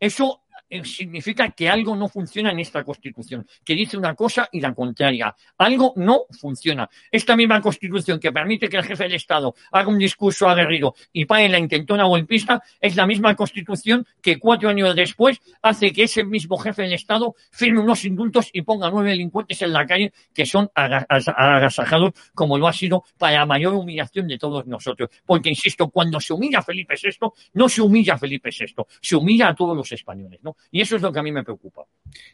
Eso 0.00 0.42
significa 0.84 1.50
que 1.50 1.68
algo 1.68 1.94
no 1.96 2.08
funciona 2.08 2.50
en 2.50 2.58
esta 2.58 2.84
Constitución, 2.84 3.46
que 3.64 3.74
dice 3.74 3.96
una 3.96 4.14
cosa 4.14 4.48
y 4.52 4.60
la 4.60 4.74
contraria. 4.74 5.34
Algo 5.58 5.92
no 5.96 6.22
funciona. 6.30 6.88
Esta 7.10 7.36
misma 7.36 7.60
Constitución 7.60 8.18
que 8.18 8.32
permite 8.32 8.68
que 8.68 8.76
el 8.76 8.84
jefe 8.84 9.04
del 9.04 9.14
Estado 9.14 9.54
haga 9.72 9.88
un 9.88 9.98
discurso 9.98 10.48
aguerrido 10.48 10.94
y 11.12 11.24
pague 11.24 11.48
la 11.48 11.58
intentona 11.58 12.04
golpista 12.04 12.62
es 12.80 12.96
la 12.96 13.06
misma 13.06 13.34
Constitución 13.34 14.06
que 14.20 14.38
cuatro 14.38 14.68
años 14.68 14.94
después 14.94 15.40
hace 15.62 15.92
que 15.92 16.04
ese 16.04 16.24
mismo 16.24 16.56
jefe 16.58 16.82
del 16.82 16.94
Estado 16.94 17.34
firme 17.50 17.80
unos 17.80 18.04
indultos 18.04 18.50
y 18.52 18.62
ponga 18.62 18.90
nueve 18.90 19.10
delincuentes 19.10 19.62
en 19.62 19.72
la 19.72 19.86
calle 19.86 20.12
que 20.34 20.46
son 20.46 20.70
agasajados 20.74 22.12
como 22.34 22.58
lo 22.58 22.68
ha 22.68 22.72
sido 22.72 23.04
para 23.18 23.46
mayor 23.46 23.74
humillación 23.74 24.28
de 24.28 24.38
todos 24.38 24.66
nosotros. 24.66 25.10
Porque, 25.24 25.48
insisto, 25.48 25.88
cuando 25.88 26.20
se 26.20 26.32
humilla 26.32 26.62
Felipe 26.62 26.94
VI, 27.00 27.28
no 27.54 27.68
se 27.68 27.82
humilla 27.82 28.14
a 28.14 28.18
Felipe 28.18 28.50
VI, 28.50 28.74
se 29.00 29.16
humilla 29.16 29.48
a 29.48 29.54
todos 29.54 29.76
los 29.76 29.90
españoles. 29.92 30.40
¿no? 30.42 30.55
Y 30.70 30.80
eso 30.80 30.96
es 30.96 31.02
lo 31.02 31.12
que 31.12 31.18
a 31.18 31.22
mí 31.22 31.32
me 31.32 31.44
preocupa. 31.44 31.84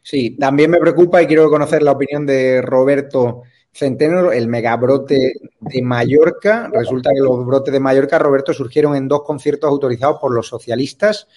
Sí, 0.03 0.37
también 0.39 0.71
me 0.71 0.79
preocupa 0.79 1.23
y 1.23 1.27
quiero 1.27 1.49
conocer 1.49 1.83
la 1.83 1.93
opinión 1.93 2.27
de 2.27 2.63
Roberto 2.63 3.43
Centeno, 3.73 4.33
el 4.33 4.49
megabrote 4.49 5.35
de 5.61 5.83
Mallorca. 5.83 6.69
Resulta 6.73 7.11
que 7.15 7.21
los 7.21 7.45
brotes 7.47 7.73
de 7.73 7.81
Mallorca, 7.81 8.19
Roberto, 8.19 8.53
surgieron 8.53 8.97
en 8.97 9.09
dos 9.09 9.23
conciertos 9.23 9.71
autorizados 9.71 10.19
por 10.21 10.35
los 10.35 10.47
socialistas, 10.47 11.29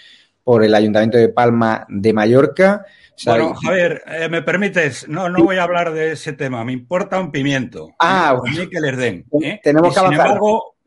por 0.43 0.63
el 0.63 0.75
Ayuntamiento 0.75 1.17
de 1.17 1.29
Palma 1.29 1.85
de 1.89 2.13
Mallorca. 2.13 2.85
Bueno, 3.25 3.53
Javier, 3.55 4.03
eh, 4.07 4.27
¿me 4.29 4.41
permites? 4.41 5.07
No, 5.07 5.29
no 5.29 5.43
voy 5.43 5.57
a 5.57 5.63
hablar 5.63 5.93
de 5.93 6.11
ese 6.11 6.33
tema. 6.33 6.65
Me 6.65 6.73
importa 6.73 7.19
un 7.19 7.31
pimiento. 7.31 7.89
Ah, 7.99 8.31
a 8.31 8.41
mí 8.41 8.67
que 8.67 8.79
les 8.81 8.97
den. 8.97 9.25
¿eh? 9.41 9.59
Tenemos 9.63 9.93
que 9.93 9.99
avanzar. 9.99 10.37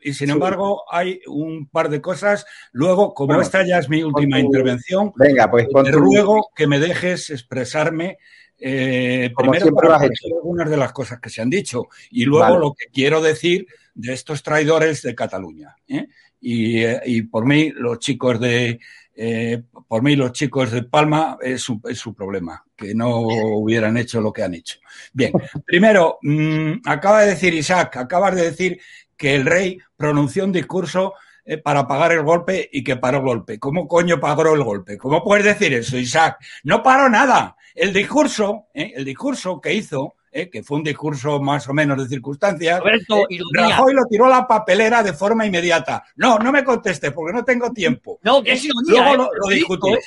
Y 0.01 0.13
sin 0.13 0.29
embargo, 0.29 0.83
hay 0.89 1.21
un 1.27 1.67
par 1.67 1.89
de 1.89 2.01
cosas. 2.01 2.45
Luego, 2.71 3.13
como 3.13 3.41
esta 3.41 3.65
ya 3.65 3.79
es 3.79 3.89
mi 3.89 4.03
última 4.03 4.39
intervención, 4.39 5.11
venga, 5.15 5.49
pues 5.49 5.67
te 5.67 5.91
ruego 5.91 6.49
que 6.55 6.67
me 6.67 6.79
dejes 6.79 7.29
expresarme 7.29 8.17
eh, 8.57 9.31
primero 9.37 9.73
para 9.73 9.97
algunas 9.97 10.69
de 10.69 10.77
las 10.77 10.91
cosas 10.91 11.19
que 11.19 11.29
se 11.29 11.41
han 11.41 11.49
dicho 11.49 11.87
y 12.11 12.25
luego 12.25 12.57
lo 12.57 12.73
que 12.73 12.87
quiero 12.91 13.21
decir 13.21 13.67
de 13.93 14.13
estos 14.13 14.43
traidores 14.43 15.01
de 15.01 15.15
Cataluña. 15.15 15.75
¿eh? 15.87 16.07
y, 16.41 16.83
eh, 16.83 17.01
y 17.05 17.21
por 17.23 17.45
mí 17.45 17.71
los 17.71 17.99
chicos 17.99 18.39
de 18.39 18.79
eh, 19.21 19.63
por 19.89 20.01
mí 20.01 20.15
los 20.15 20.31
chicos 20.31 20.71
de 20.71 20.83
Palma 20.83 21.37
es 21.41 21.61
su, 21.61 21.81
es 21.83 21.97
su, 21.97 22.13
problema, 22.13 22.63
que 22.73 22.95
no 22.95 23.19
hubieran 23.19 23.97
hecho 23.97 24.21
lo 24.21 24.31
que 24.31 24.43
han 24.43 24.53
hecho. 24.53 24.79
Bien, 25.11 25.33
primero, 25.65 26.19
mmm, 26.21 26.75
acaba 26.85 27.23
de 27.23 27.31
decir 27.31 27.53
Isaac, 27.53 27.97
acabas 27.97 28.35
de 28.35 28.43
decir 28.43 28.79
que 29.19 29.35
el 29.35 29.45
rey 29.45 29.77
pronunció 29.97 30.45
un 30.45 30.53
discurso 30.53 31.13
eh, 31.43 31.57
para 31.57 31.85
pagar 31.85 32.13
el 32.13 32.23
golpe 32.23 32.69
y 32.71 32.83
que 32.83 32.95
paró 32.95 33.17
el 33.17 33.25
golpe. 33.25 33.59
¿Cómo 33.59 33.85
coño 33.85 34.19
pagó 34.19 34.53
el 34.55 34.63
golpe? 34.63 34.97
¿Cómo 34.97 35.21
puedes 35.21 35.43
decir 35.45 35.73
eso, 35.73 35.97
Isaac? 35.97 36.37
No 36.63 36.81
paró 36.81 37.09
nada. 37.09 37.57
El 37.75 37.91
discurso, 37.91 38.67
eh, 38.73 38.93
el 38.95 39.03
discurso 39.03 39.59
que 39.59 39.73
hizo 39.73 40.15
¿eh? 40.31 40.49
que 40.49 40.63
fue 40.63 40.77
un 40.77 40.83
discurso 40.83 41.41
más 41.41 41.67
o 41.67 41.73
menos 41.73 41.97
de 41.97 42.07
circunstancias, 42.07 42.79
Roberto, 42.79 43.25
eh, 43.29 43.39
Rajoy 43.53 43.93
lo 43.93 44.05
tiró 44.09 44.25
a 44.25 44.29
la 44.29 44.47
papelera 44.47 45.03
de 45.03 45.13
forma 45.13 45.45
inmediata. 45.45 46.05
No, 46.15 46.39
no 46.39 46.51
me 46.51 46.63
conteste 46.63 47.11
porque 47.11 47.33
no 47.33 47.43
tengo 47.43 47.71
tiempo. 47.71 48.19
No, 48.23 48.41
que 48.41 48.53
es 48.53 48.63
ironía, 48.63 49.01
Luego 49.01 49.15
lo, 49.15 49.29
lo 49.33 49.47
discutimos. 49.49 49.99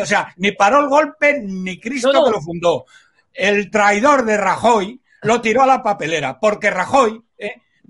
O 0.00 0.06
sea, 0.06 0.32
ni 0.36 0.52
paró 0.52 0.80
el 0.80 0.88
golpe 0.88 1.42
ni 1.42 1.80
Cristo 1.80 2.12
No, 2.12 2.20
no. 2.20 2.24
que 2.26 2.30
lo 2.30 2.40
fundó. 2.40 2.84
El 3.32 3.70
traidor 3.70 4.24
de 4.24 4.36
Rajoy 4.36 5.00
lo 5.22 5.40
tiró 5.40 5.62
a 5.62 5.66
la 5.66 5.82
papelera 5.82 6.38
porque 6.38 6.70
Rajoy. 6.70 7.20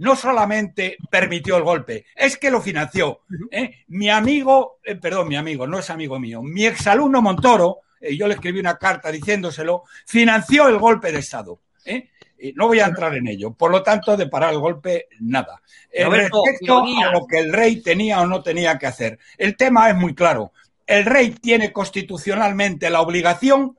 No 0.01 0.17
solamente 0.17 0.97
permitió 1.11 1.59
el 1.59 1.63
golpe, 1.63 2.07
es 2.17 2.39
que 2.39 2.51
lo 2.51 2.63
financió. 2.63 3.21
¿eh? 3.51 3.85
Mi 3.89 4.09
amigo, 4.09 4.79
eh, 4.83 4.97
perdón, 4.97 5.29
mi 5.29 5.37
amigo, 5.37 5.67
no 5.67 5.79
es 5.79 5.91
amigo 5.91 6.19
mío, 6.19 6.43
mi 6.43 6.65
exalumno 6.65 7.21
Montoro, 7.21 7.81
eh, 8.01 8.17
yo 8.17 8.27
le 8.27 8.35
escribí 8.35 8.61
una 8.61 8.79
carta 8.79 9.13
diciéndoselo, 9.13 9.85
financió 10.07 10.69
el 10.69 10.79
golpe 10.79 11.13
de 11.13 11.19
Estado. 11.19 11.61
¿eh? 11.85 12.09
Y 12.39 12.55
no 12.55 12.69
voy 12.69 12.81
a 12.81 12.87
entrar 12.87 13.15
en 13.15 13.29
ello. 13.29 13.53
Por 13.53 13.71
lo 13.71 13.83
tanto, 13.83 14.17
de 14.17 14.27
parar 14.27 14.55
el 14.55 14.61
golpe, 14.61 15.09
nada. 15.21 15.61
Roberto, 16.03 16.43
respecto 16.47 16.79
a 16.79 17.13
lo 17.13 17.27
que 17.27 17.39
el 17.39 17.53
rey 17.53 17.83
tenía 17.83 18.23
o 18.23 18.27
no 18.27 18.43
tenía 18.43 18.79
que 18.79 18.87
hacer, 18.87 19.19
el 19.37 19.55
tema 19.55 19.91
es 19.91 19.97
muy 19.97 20.15
claro. 20.15 20.53
El 20.87 21.05
rey 21.05 21.33
tiene 21.33 21.73
constitucionalmente 21.73 22.89
la 22.89 23.03
obligación 23.03 23.77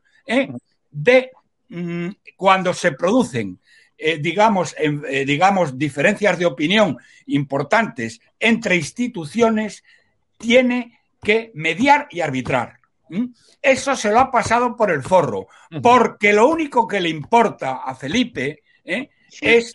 de, 0.92 1.32
mm, 1.70 2.10
cuando 2.38 2.76
se 2.76 2.92
producen, 2.92 3.60
eh, 4.02 4.18
digamos, 4.18 4.76
en- 4.78 5.04
eh, 5.08 5.26
digamos, 5.26 5.78
diferencias 5.78 6.38
de 6.40 6.46
opinión 6.48 6.98
importantes 7.28 8.20
entre 8.40 8.76
instituciones, 8.76 9.84
tiene 10.38 11.00
que 11.22 11.52
mediar 11.54 12.08
y 12.10 12.22
arbitrar. 12.22 12.80
Eso 13.62 13.96
se 13.96 14.10
lo 14.10 14.20
ha 14.20 14.32
pasado 14.32 14.76
por 14.76 14.90
el 14.90 15.04
forro, 15.04 15.48
porque 15.84 16.34
lo 16.34 16.48
único 16.48 16.88
que 16.88 17.00
le 17.00 17.10
importa 17.10 17.82
a 17.86 17.94
Felipe 17.94 18.64
¿eh? 18.86 19.10
es 19.42 19.74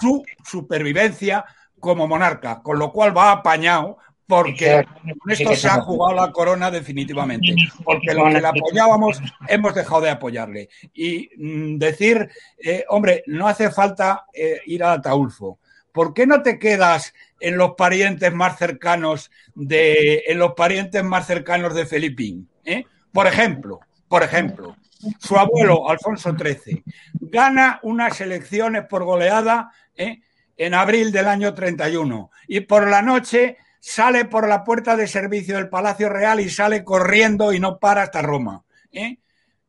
su 0.00 0.24
supervivencia 0.44 1.44
como 1.78 2.06
monarca, 2.08 2.62
con 2.62 2.78
lo 2.78 2.90
cual 2.92 3.14
va 3.16 3.30
apañado 3.32 3.98
porque 4.26 4.84
con 5.20 5.30
esto 5.30 5.54
se 5.54 5.68
ha 5.68 5.80
jugado 5.80 6.14
la 6.14 6.32
corona 6.32 6.70
definitivamente, 6.70 7.54
porque 7.84 8.12
los 8.12 8.32
que 8.32 8.40
le 8.40 8.46
apoyábamos 8.46 9.22
hemos 9.48 9.74
dejado 9.74 10.00
de 10.00 10.10
apoyarle. 10.10 10.68
Y 10.92 11.30
mm, 11.36 11.78
decir, 11.78 12.28
eh, 12.58 12.84
hombre, 12.88 13.22
no 13.26 13.46
hace 13.46 13.70
falta 13.70 14.26
eh, 14.32 14.60
ir 14.66 14.82
a 14.82 14.92
Ataulfo. 14.92 15.60
¿Por 15.92 16.12
qué 16.12 16.26
no 16.26 16.42
te 16.42 16.58
quedas 16.58 17.14
en 17.40 17.56
los 17.56 17.72
parientes 17.74 18.32
más 18.32 18.58
cercanos 18.58 19.30
de, 19.54 20.24
en 20.26 20.38
los 20.38 20.52
parientes 20.54 21.02
más 21.04 21.26
cercanos 21.26 21.74
de 21.74 21.86
Felipín? 21.86 22.48
eh? 22.64 22.84
Por 23.12 23.26
ejemplo, 23.26 23.80
por 24.08 24.22
ejemplo, 24.22 24.76
su 25.18 25.36
abuelo, 25.36 25.88
Alfonso 25.88 26.34
XIII, 26.36 26.82
gana 27.14 27.80
unas 27.82 28.20
elecciones 28.20 28.84
por 28.88 29.04
goleada 29.04 29.70
¿eh? 29.96 30.20
en 30.56 30.74
abril 30.74 31.12
del 31.12 31.28
año 31.28 31.54
31 31.54 32.30
y 32.48 32.60
por 32.60 32.88
la 32.88 33.02
noche 33.02 33.56
sale 33.86 34.24
por 34.24 34.48
la 34.48 34.64
puerta 34.64 34.96
de 34.96 35.06
servicio 35.06 35.54
del 35.54 35.68
Palacio 35.68 36.08
Real 36.08 36.40
y 36.40 36.50
sale 36.50 36.82
corriendo 36.82 37.52
y 37.52 37.60
no 37.60 37.78
para 37.78 38.02
hasta 38.02 38.20
Roma. 38.20 38.64
¿eh? 38.90 39.18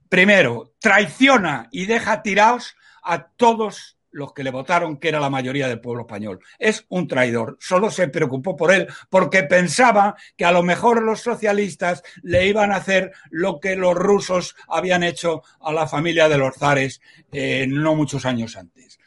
Primero, 0.10 0.74
traiciona 0.80 1.68
y 1.72 1.86
deja 1.86 2.24
tirados 2.24 2.76
a 3.04 3.28
todos 3.28 3.96
los 4.10 4.34
que 4.34 4.44
le 4.44 4.50
votaron, 4.50 4.98
que 4.98 5.10
era 5.10 5.20
la 5.20 5.30
mayoría 5.30 5.68
del 5.68 5.82
pueblo 5.82 6.02
español. 6.02 6.40
Es 6.58 6.84
un 6.90 7.08
traidor. 7.08 7.58
Solo 7.60 7.92
se 7.92 8.08
preocupó 8.08 8.56
por 8.56 8.72
él 8.72 8.88
porque 9.12 9.44
pensaba 9.44 10.16
que 10.36 10.46
a 10.46 10.52
lo 10.52 10.64
mejor 10.64 11.04
los 11.04 11.22
socialistas 11.22 12.02
le 12.24 12.48
iban 12.48 12.72
a 12.72 12.78
hacer 12.78 13.12
lo 13.30 13.60
que 13.60 13.76
los 13.76 13.94
rusos 13.94 14.56
habían 14.68 15.04
hecho 15.04 15.44
a 15.60 15.72
la 15.72 15.88
familia 15.88 16.28
de 16.28 16.40
los 16.40 16.56
zares 16.56 17.02
eh, 17.32 17.68
no 17.70 17.94
muchos 17.94 18.26
años 18.26 18.58
antes. 18.58 18.98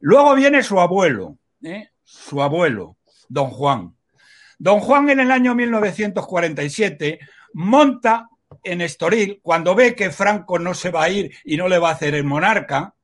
Luego 0.00 0.34
viene 0.34 0.62
su 0.62 0.80
abuelo, 0.80 1.36
¿eh? 1.62 1.90
su 2.02 2.42
abuelo, 2.42 2.96
don 3.28 3.50
Juan. 3.50 3.94
Don 4.58 4.80
Juan 4.80 5.10
en 5.10 5.20
el 5.20 5.30
año 5.30 5.54
1947 5.54 7.18
monta 7.54 8.28
en 8.62 8.80
Estoril, 8.80 9.40
cuando 9.42 9.74
ve 9.74 9.94
que 9.94 10.10
Franco 10.10 10.58
no 10.58 10.74
se 10.74 10.90
va 10.90 11.04
a 11.04 11.10
ir 11.10 11.34
y 11.44 11.56
no 11.56 11.68
le 11.68 11.78
va 11.78 11.90
a 11.90 11.92
hacer 11.92 12.14
el 12.14 12.24
monarca, 12.24 12.94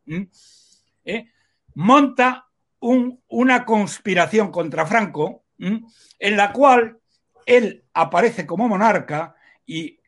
¿eh? 1.04 1.26
monta 1.74 2.46
un, 2.80 3.22
una 3.28 3.64
conspiración 3.64 4.50
contra 4.50 4.86
Franco 4.86 5.44
en 5.58 6.36
la 6.36 6.52
cual 6.52 6.98
él 7.44 7.84
aparece 7.92 8.46
como 8.46 8.68
monarca 8.68 9.34
y 9.66 10.00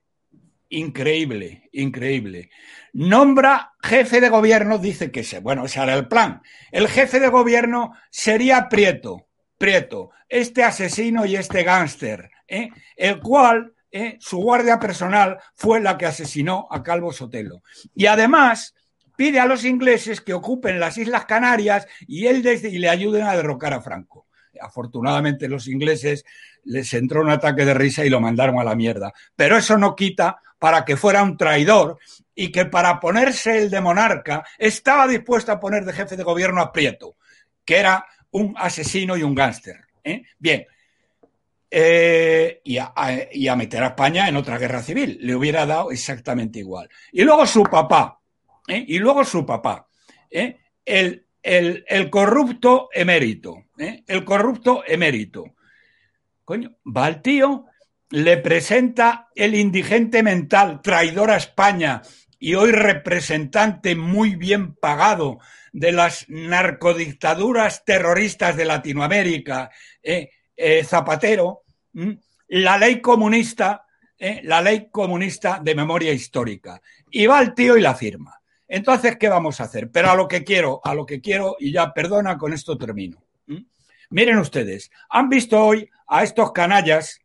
increíble, 0.70 1.68
increíble. 1.72 2.50
Nombra 2.94 3.74
jefe 3.82 4.20
de 4.20 4.30
gobierno, 4.30 4.78
dice 4.78 5.10
que 5.10 5.22
se, 5.24 5.40
bueno, 5.40 5.66
ese 5.66 5.82
era 5.82 5.94
el 5.94 6.08
plan. 6.08 6.42
El 6.70 6.88
jefe 6.88 7.20
de 7.20 7.28
gobierno 7.28 7.92
sería 8.10 8.68
Prieto, 8.68 9.28
Prieto, 9.62 10.10
este 10.28 10.64
asesino 10.64 11.24
y 11.24 11.36
este 11.36 11.62
gángster, 11.62 12.32
¿eh? 12.48 12.68
el 12.96 13.20
cual 13.20 13.72
¿eh? 13.92 14.16
su 14.18 14.38
guardia 14.38 14.80
personal 14.80 15.38
fue 15.54 15.78
la 15.78 15.96
que 15.96 16.06
asesinó 16.06 16.66
a 16.68 16.82
Calvo 16.82 17.12
Sotelo. 17.12 17.62
Y 17.94 18.06
además 18.06 18.74
pide 19.14 19.38
a 19.38 19.46
los 19.46 19.64
ingleses 19.64 20.20
que 20.20 20.34
ocupen 20.34 20.80
las 20.80 20.98
Islas 20.98 21.26
Canarias 21.26 21.86
y 22.08 22.26
él 22.26 22.42
desde, 22.42 22.76
le 22.76 22.88
ayuden 22.88 23.22
a 23.22 23.36
derrocar 23.36 23.72
a 23.72 23.80
Franco. 23.80 24.26
Afortunadamente 24.60 25.46
los 25.46 25.68
ingleses 25.68 26.24
les 26.64 26.92
entró 26.94 27.22
un 27.22 27.30
ataque 27.30 27.64
de 27.64 27.74
risa 27.74 28.04
y 28.04 28.10
lo 28.10 28.20
mandaron 28.20 28.58
a 28.58 28.64
la 28.64 28.74
mierda. 28.74 29.12
Pero 29.36 29.56
eso 29.56 29.78
no 29.78 29.94
quita 29.94 30.38
para 30.58 30.84
que 30.84 30.96
fuera 30.96 31.22
un 31.22 31.36
traidor 31.36 31.98
y 32.34 32.50
que 32.50 32.64
para 32.64 32.98
ponerse 32.98 33.58
el 33.58 33.70
de 33.70 33.80
monarca 33.80 34.44
estaba 34.58 35.06
dispuesto 35.06 35.52
a 35.52 35.60
poner 35.60 35.84
de 35.84 35.92
jefe 35.92 36.16
de 36.16 36.24
gobierno 36.24 36.60
a 36.60 36.72
Prieto, 36.72 37.14
que 37.64 37.76
era 37.76 38.04
un 38.32 38.54
asesino 38.56 39.16
y 39.16 39.22
un 39.22 39.34
gángster. 39.34 39.80
¿eh? 40.04 40.22
Bien. 40.38 40.66
Eh, 41.70 42.60
y, 42.64 42.76
a, 42.76 43.56
meter 43.56 43.82
a 43.82 43.88
España 43.88 44.28
en 44.28 44.36
otra 44.36 44.58
guerra 44.58 44.82
civil. 44.82 45.18
Le 45.22 45.34
hubiera 45.34 45.64
dado 45.64 45.90
exactamente 45.90 46.58
igual. 46.58 46.88
Y 47.12 47.22
luego 47.22 47.46
su 47.46 47.62
papá, 47.62 48.20
¿eh? 48.68 48.84
y 48.86 48.98
luego 48.98 49.24
su 49.24 49.46
papá, 49.46 49.88
el, 50.30 51.26
el, 51.42 52.10
corrupto 52.10 52.90
emérito, 52.92 53.66
el 53.78 54.24
corrupto 54.24 54.84
emérito. 54.86 55.54
Coño, 56.44 56.76
va 56.84 57.06
al 57.06 57.22
tío, 57.22 57.66
le 58.10 58.36
presenta 58.36 59.30
el 59.34 59.54
indigente 59.54 60.22
mental, 60.22 60.82
traidor 60.82 61.30
a 61.30 61.36
España 61.36 62.02
y 62.42 62.56
hoy 62.56 62.72
representante 62.72 63.94
muy 63.94 64.34
bien 64.34 64.74
pagado 64.74 65.38
de 65.72 65.92
las 65.92 66.28
narcodictaduras 66.28 67.84
terroristas 67.84 68.56
de 68.56 68.64
Latinoamérica, 68.64 69.70
eh, 70.02 70.28
eh, 70.56 70.82
Zapatero, 70.82 71.62
la 72.48 72.78
ley 72.78 73.00
comunista, 73.00 73.86
eh, 74.18 74.40
la 74.42 74.60
ley 74.60 74.88
comunista 74.90 75.60
de 75.62 75.76
memoria 75.76 76.12
histórica. 76.12 76.82
Y 77.12 77.26
va 77.26 77.40
el 77.40 77.54
tío 77.54 77.76
y 77.76 77.80
la 77.80 77.94
firma. 77.94 78.40
Entonces, 78.66 79.18
¿qué 79.18 79.28
vamos 79.28 79.60
a 79.60 79.64
hacer? 79.64 79.92
Pero 79.92 80.10
a 80.10 80.16
lo 80.16 80.26
que 80.26 80.42
quiero, 80.42 80.80
a 80.82 80.96
lo 80.96 81.06
que 81.06 81.20
quiero, 81.20 81.54
y 81.60 81.70
ya 81.70 81.94
perdona, 81.94 82.36
con 82.38 82.52
esto 82.52 82.76
termino. 82.76 83.22
Miren 84.10 84.38
ustedes, 84.38 84.90
han 85.10 85.28
visto 85.28 85.64
hoy 85.64 85.88
a 86.08 86.24
estos 86.24 86.50
canallas. 86.50 87.20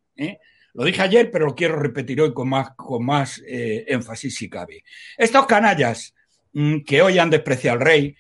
Lo 0.77 0.83
dije 0.85 1.01
ayer, 1.01 1.31
pero 1.31 1.47
lo 1.47 1.55
quiero 1.55 1.75
repetir 1.75 2.21
hoy 2.21 2.35
con 2.35 2.49
más, 2.49 2.69
con 2.75 3.03
más 3.03 3.41
eh, 3.47 3.83
énfasis 3.87 4.35
si 4.35 4.47
cabe. 4.47 4.83
Estos 5.17 5.47
canallas 5.47 6.13
mmm, 6.53 6.81
que 6.81 7.01
hoy 7.01 7.17
han 7.17 7.31
despreciado 7.31 7.79
al 7.79 7.85
rey, 7.85 8.15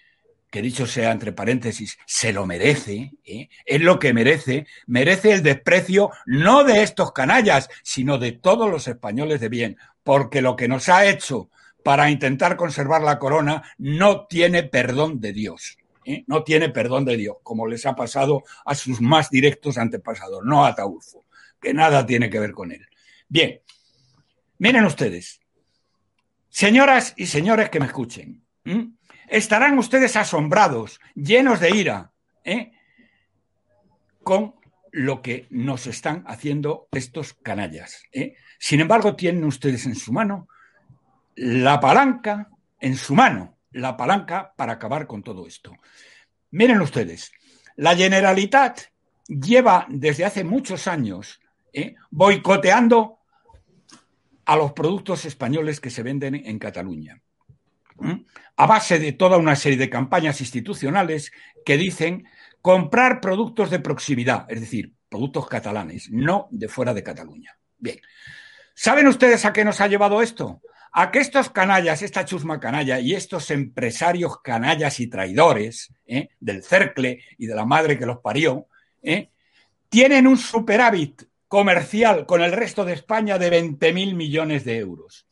que 0.49 0.63
dicho 0.63 0.87
sea 0.87 1.11
entre 1.11 1.33
paréntesis, 1.33 1.99
se 2.07 2.33
lo 2.33 2.47
merece, 2.47 3.11
¿eh? 3.23 3.49
es 3.63 3.81
lo 3.81 3.99
que 3.99 4.11
merece, 4.11 4.65
merece 4.87 5.33
el 5.33 5.43
desprecio 5.43 6.09
no 6.25 6.63
de 6.63 6.81
estos 6.81 7.11
canallas, 7.11 7.69
sino 7.83 8.17
de 8.17 8.31
todos 8.31 8.71
los 8.71 8.87
españoles 8.87 9.39
de 9.39 9.49
bien, 9.49 9.77
porque 10.01 10.41
lo 10.41 10.55
que 10.55 10.67
nos 10.67 10.89
ha 10.89 11.05
hecho 11.05 11.51
para 11.83 12.09
intentar 12.09 12.57
conservar 12.57 13.03
la 13.03 13.19
corona 13.19 13.61
no 13.77 14.25
tiene 14.25 14.63
perdón 14.63 15.21
de 15.21 15.31
Dios. 15.31 15.77
¿eh? 16.05 16.23
No 16.25 16.43
tiene 16.43 16.69
perdón 16.69 17.05
de 17.05 17.17
Dios, 17.17 17.37
como 17.43 17.67
les 17.67 17.85
ha 17.85 17.95
pasado 17.95 18.43
a 18.65 18.73
sus 18.73 18.99
más 18.99 19.29
directos 19.29 19.77
antepasados, 19.77 20.41
no 20.43 20.65
a 20.65 20.69
Ataulfo, 20.69 21.26
que 21.67 21.73
nada 21.73 22.05
tiene 22.05 22.29
que 22.29 22.39
ver 22.39 22.53
con 22.53 22.71
él. 22.71 22.87
Bien, 23.27 23.59
miren 24.57 24.85
ustedes, 24.85 25.41
señoras 26.47 27.13
y 27.17 27.25
señores 27.25 27.69
que 27.69 27.81
me 27.81 27.87
escuchen, 27.87 28.45
estarán 29.27 29.77
ustedes 29.77 30.15
asombrados, 30.15 31.01
llenos 31.13 31.59
de 31.59 31.75
ira, 31.75 32.13
¿eh? 32.45 32.71
con 34.23 34.55
lo 34.93 35.21
que 35.21 35.45
nos 35.49 35.87
están 35.87 36.23
haciendo 36.25 36.87
estos 36.93 37.33
canallas. 37.33 38.03
¿eh? 38.13 38.35
Sin 38.57 38.79
embargo, 38.79 39.17
tienen 39.17 39.43
ustedes 39.43 39.85
en 39.87 39.95
su 39.95 40.13
mano 40.13 40.47
la 41.35 41.81
palanca, 41.81 42.49
en 42.79 42.95
su 42.95 43.13
mano, 43.13 43.57
la 43.71 43.97
palanca 43.97 44.53
para 44.55 44.71
acabar 44.71 45.05
con 45.05 45.21
todo 45.21 45.45
esto. 45.45 45.75
Miren 46.51 46.79
ustedes, 46.79 47.33
la 47.75 47.93
Generalitat 47.93 48.79
lleva 49.27 49.85
desde 49.89 50.23
hace 50.23 50.45
muchos 50.45 50.87
años 50.87 51.41
¿eh? 51.77 51.95
boicoteando 52.09 53.19
a 54.45 54.55
los 54.55 54.73
productos 54.73 55.25
españoles 55.25 55.79
que 55.79 55.91
se 55.91 56.01
venden 56.01 56.33
en 56.35 56.57
Cataluña, 56.57 57.21
a 58.55 58.65
base 58.65 58.97
de 58.97 59.11
toda 59.11 59.37
una 59.37 59.55
serie 59.55 59.77
de 59.77 59.89
campañas 59.89 60.41
institucionales 60.41 61.31
que 61.65 61.77
dicen 61.77 62.25
comprar 62.61 63.21
productos 63.21 63.69
de 63.69 63.79
proximidad, 63.79 64.45
es 64.49 64.61
decir, 64.61 64.93
productos 65.09 65.47
catalanes, 65.47 66.09
no 66.09 66.47
de 66.51 66.67
fuera 66.67 66.93
de 66.93 67.03
Cataluña. 67.03 67.57
Bien, 67.77 67.99
¿saben 68.73 69.07
ustedes 69.07 69.45
a 69.45 69.53
qué 69.53 69.63
nos 69.63 69.79
ha 69.79 69.87
llevado 69.87 70.21
esto? 70.21 70.61
A 70.91 71.11
que 71.11 71.19
estos 71.19 71.51
canallas, 71.51 72.01
esta 72.01 72.25
chusma 72.25 72.59
canalla 72.59 72.99
y 72.99 73.13
estos 73.13 73.51
empresarios 73.51 74.41
canallas 74.41 74.99
y 74.99 75.07
traidores 75.07 75.93
¿eh? 76.07 76.29
del 76.39 76.63
cercle 76.63 77.23
y 77.37 77.45
de 77.45 77.55
la 77.55 77.65
madre 77.65 77.99
que 77.99 78.05
los 78.05 78.19
parió, 78.19 78.67
¿eh? 79.03 79.29
tienen 79.89 80.25
un 80.25 80.37
superávit 80.37 81.27
comercial 81.47 82.25
con 82.25 82.41
el 82.41 82.51
resto 82.51 82.85
de 82.85 82.93
España 82.93 83.37
de 83.37 83.51
20.000 83.51 84.15
millones 84.15 84.63
de 84.65 84.77
euros. 84.77 85.27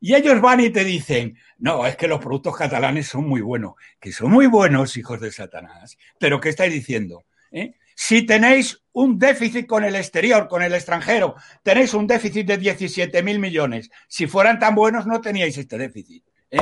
Y 0.00 0.14
ellos 0.14 0.40
van 0.40 0.60
y 0.60 0.70
te 0.70 0.84
dicen, 0.84 1.38
no, 1.58 1.86
es 1.86 1.96
que 1.96 2.08
los 2.08 2.20
productos 2.20 2.56
catalanes 2.56 3.06
son 3.06 3.26
muy 3.26 3.40
buenos, 3.40 3.74
que 3.98 4.12
son 4.12 4.30
muy 4.30 4.46
buenos, 4.46 4.96
hijos 4.96 5.20
de 5.20 5.32
Satanás. 5.32 5.96
Pero 6.18 6.40
¿qué 6.40 6.50
estáis 6.50 6.72
diciendo? 6.72 7.24
¿Eh? 7.50 7.74
Si 7.94 8.26
tenéis 8.26 8.82
un 8.92 9.18
déficit 9.18 9.66
con 9.66 9.82
el 9.84 9.94
exterior, 9.94 10.46
con 10.48 10.62
el 10.62 10.74
extranjero, 10.74 11.36
tenéis 11.62 11.94
un 11.94 12.06
déficit 12.06 12.46
de 12.46 12.60
17.000 12.60 13.38
millones. 13.38 13.90
Si 14.08 14.26
fueran 14.26 14.58
tan 14.58 14.74
buenos, 14.74 15.06
no 15.06 15.20
teníais 15.22 15.56
este 15.56 15.78
déficit. 15.78 16.24
¿eh? 16.50 16.60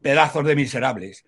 Pedazos 0.00 0.46
de 0.46 0.56
miserables 0.56 1.24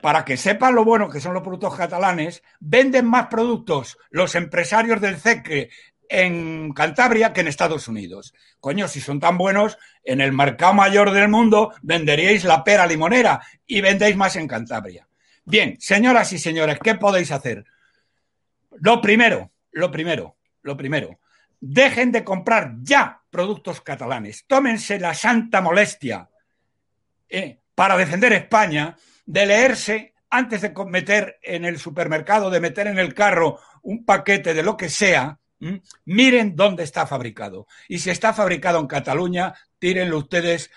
para 0.00 0.24
que 0.24 0.36
sepan 0.36 0.74
lo 0.74 0.84
bueno 0.84 1.08
que 1.08 1.20
son 1.20 1.34
los 1.34 1.42
productos 1.42 1.76
catalanes, 1.76 2.42
venden 2.58 3.06
más 3.06 3.26
productos 3.26 3.98
los 4.10 4.34
empresarios 4.34 5.00
del 5.00 5.16
CECRE 5.18 5.70
en 6.10 6.72
Cantabria 6.72 7.32
que 7.32 7.40
en 7.40 7.48
Estados 7.48 7.86
Unidos. 7.86 8.34
Coño, 8.58 8.88
si 8.88 9.00
son 9.00 9.20
tan 9.20 9.38
buenos, 9.38 9.78
en 10.02 10.20
el 10.20 10.32
mercado 10.32 10.74
mayor 10.74 11.12
del 11.12 11.28
mundo 11.28 11.72
venderíais 11.82 12.44
la 12.44 12.64
pera 12.64 12.86
limonera 12.86 13.40
y 13.64 13.80
vendéis 13.80 14.16
más 14.16 14.34
en 14.34 14.48
Cantabria. 14.48 15.06
Bien, 15.44 15.76
señoras 15.78 16.32
y 16.32 16.38
señores, 16.38 16.78
¿qué 16.82 16.96
podéis 16.96 17.30
hacer? 17.30 17.64
Lo 18.80 19.00
primero, 19.00 19.52
lo 19.70 19.90
primero, 19.92 20.36
lo 20.62 20.76
primero, 20.76 21.20
dejen 21.60 22.10
de 22.10 22.24
comprar 22.24 22.74
ya 22.82 23.22
productos 23.30 23.80
catalanes. 23.80 24.44
Tómense 24.48 24.98
la 24.98 25.14
santa 25.14 25.60
molestia 25.60 26.28
eh, 27.28 27.60
para 27.74 27.96
defender 27.96 28.32
España 28.32 28.96
de 29.24 29.46
leerse 29.46 30.14
antes 30.28 30.60
de 30.60 30.72
meter 30.86 31.38
en 31.42 31.64
el 31.64 31.78
supermercado, 31.78 32.50
de 32.50 32.60
meter 32.60 32.88
en 32.88 32.98
el 32.98 33.14
carro 33.14 33.60
un 33.82 34.04
paquete 34.04 34.54
de 34.54 34.62
lo 34.64 34.76
que 34.76 34.88
sea, 34.88 35.38
miren 36.04 36.56
dónde 36.56 36.84
está 36.84 37.06
fabricado. 37.06 37.66
Y 37.88 37.98
si 37.98 38.10
está 38.10 38.32
fabricado 38.32 38.78
en 38.80 38.86
Cataluña, 38.86 39.54
tírenlo 39.78 40.18
ustedes, 40.18 40.70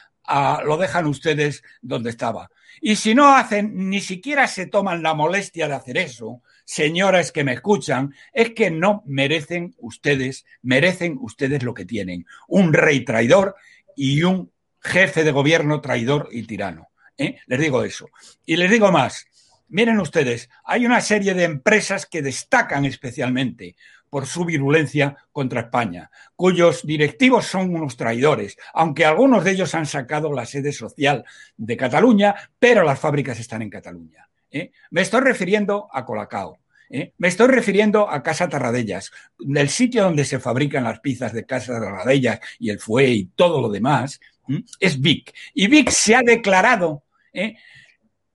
lo 0.66 0.78
dejan 0.78 1.08
ustedes 1.08 1.64
donde 1.82 2.10
estaba. 2.10 2.50
Y 2.82 2.96
si 2.96 3.16
no 3.16 3.36
hacen, 3.36 3.90
ni 3.90 4.02
siquiera 4.02 4.48
se 4.48 4.66
toman 4.66 5.04
la 5.04 5.14
molestia 5.14 5.68
de 5.68 5.76
hacer 5.76 5.98
eso, 5.98 6.42
señoras 6.66 7.32
que 7.32 7.44
me 7.44 7.54
escuchan, 7.54 8.14
es 8.34 8.52
que 8.52 8.72
no 8.72 9.04
merecen 9.06 9.76
ustedes, 9.78 10.46
merecen 10.62 11.18
ustedes 11.22 11.64
lo 11.64 11.74
que 11.74 11.86
tienen. 11.86 12.26
Un 12.48 12.74
rey 12.74 13.06
traidor 13.06 13.56
y 13.96 14.24
un 14.24 14.52
jefe 14.82 15.24
de 15.24 15.32
gobierno 15.32 15.82
traidor 15.82 16.30
y 16.32 16.44
tirano. 16.44 16.90
¿eh? 17.18 17.38
Les 17.48 17.60
digo 17.60 17.84
eso. 17.84 18.10
Y 18.46 18.58
les 18.58 18.70
digo 18.70 18.92
más. 18.92 19.28
Miren 19.70 20.00
ustedes, 20.00 20.50
hay 20.66 20.86
una 20.86 21.02
serie 21.02 21.34
de 21.34 21.46
empresas 21.46 22.06
que 22.06 22.22
destacan 22.22 22.86
especialmente 22.86 23.76
por 24.14 24.28
su 24.28 24.46
virulencia 24.46 25.18
contra 25.32 25.62
España, 25.62 26.12
cuyos 26.36 26.86
directivos 26.86 27.48
son 27.48 27.74
unos 27.74 27.98
traidores, 27.98 28.58
aunque 28.72 29.06
algunos 29.06 29.44
de 29.44 29.50
ellos 29.50 29.74
han 29.74 29.88
sacado 29.88 30.32
la 30.32 30.46
sede 30.46 30.72
social 30.72 31.26
de 31.58 31.76
Cataluña, 31.76 32.36
pero 32.60 32.84
las 32.84 33.00
fábricas 33.00 33.40
están 33.40 33.64
en 33.64 33.72
Cataluña. 33.72 34.30
¿eh? 34.52 34.70
Me 34.92 35.02
estoy 35.02 35.22
refiriendo 35.22 35.90
a 35.92 36.06
Colacao. 36.06 36.60
¿eh? 36.92 37.14
Me 37.18 37.28
estoy 37.28 37.48
refiriendo 37.48 38.08
a 38.08 38.22
Casa 38.22 38.48
Tarradellas, 38.48 39.12
del 39.40 39.70
sitio 39.70 40.04
donde 40.04 40.26
se 40.26 40.38
fabrican 40.38 40.84
las 40.84 41.00
pizzas 41.00 41.34
de 41.34 41.48
Casa 41.48 41.80
Tarradellas 41.80 42.40
y 42.60 42.70
el 42.70 42.78
fue 42.78 43.08
y 43.08 43.26
todo 43.36 43.60
lo 43.62 43.70
demás, 43.70 44.20
es 44.80 45.02
Vic. 45.02 45.34
Y 45.56 45.66
Vic 45.66 45.90
se 45.90 46.14
ha 46.14 46.22
declarado 46.22 47.02
¿eh? 47.34 47.56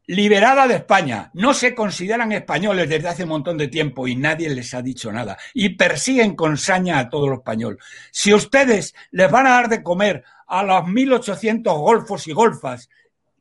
Liberada 0.08 0.66
de 0.66 0.76
España. 0.76 1.30
No 1.34 1.52
se 1.52 1.74
consideran 1.74 2.32
españoles 2.32 2.88
desde 2.88 3.08
hace 3.08 3.22
un 3.24 3.28
montón 3.28 3.58
de 3.58 3.68
tiempo 3.68 4.08
y 4.08 4.16
nadie 4.16 4.48
les 4.48 4.72
ha 4.72 4.80
dicho 4.80 5.12
nada. 5.12 5.36
Y 5.52 5.70
persiguen 5.70 6.34
con 6.34 6.56
saña 6.56 6.98
a 6.98 7.10
todo 7.10 7.28
lo 7.28 7.34
español. 7.36 7.78
Si 8.10 8.32
ustedes 8.32 8.94
les 9.10 9.30
van 9.30 9.46
a 9.46 9.50
dar 9.50 9.68
de 9.68 9.82
comer 9.82 10.24
a 10.46 10.62
los 10.62 10.82
1.800 10.84 11.62
golfos 11.78 12.26
y 12.26 12.32
golfas, 12.32 12.88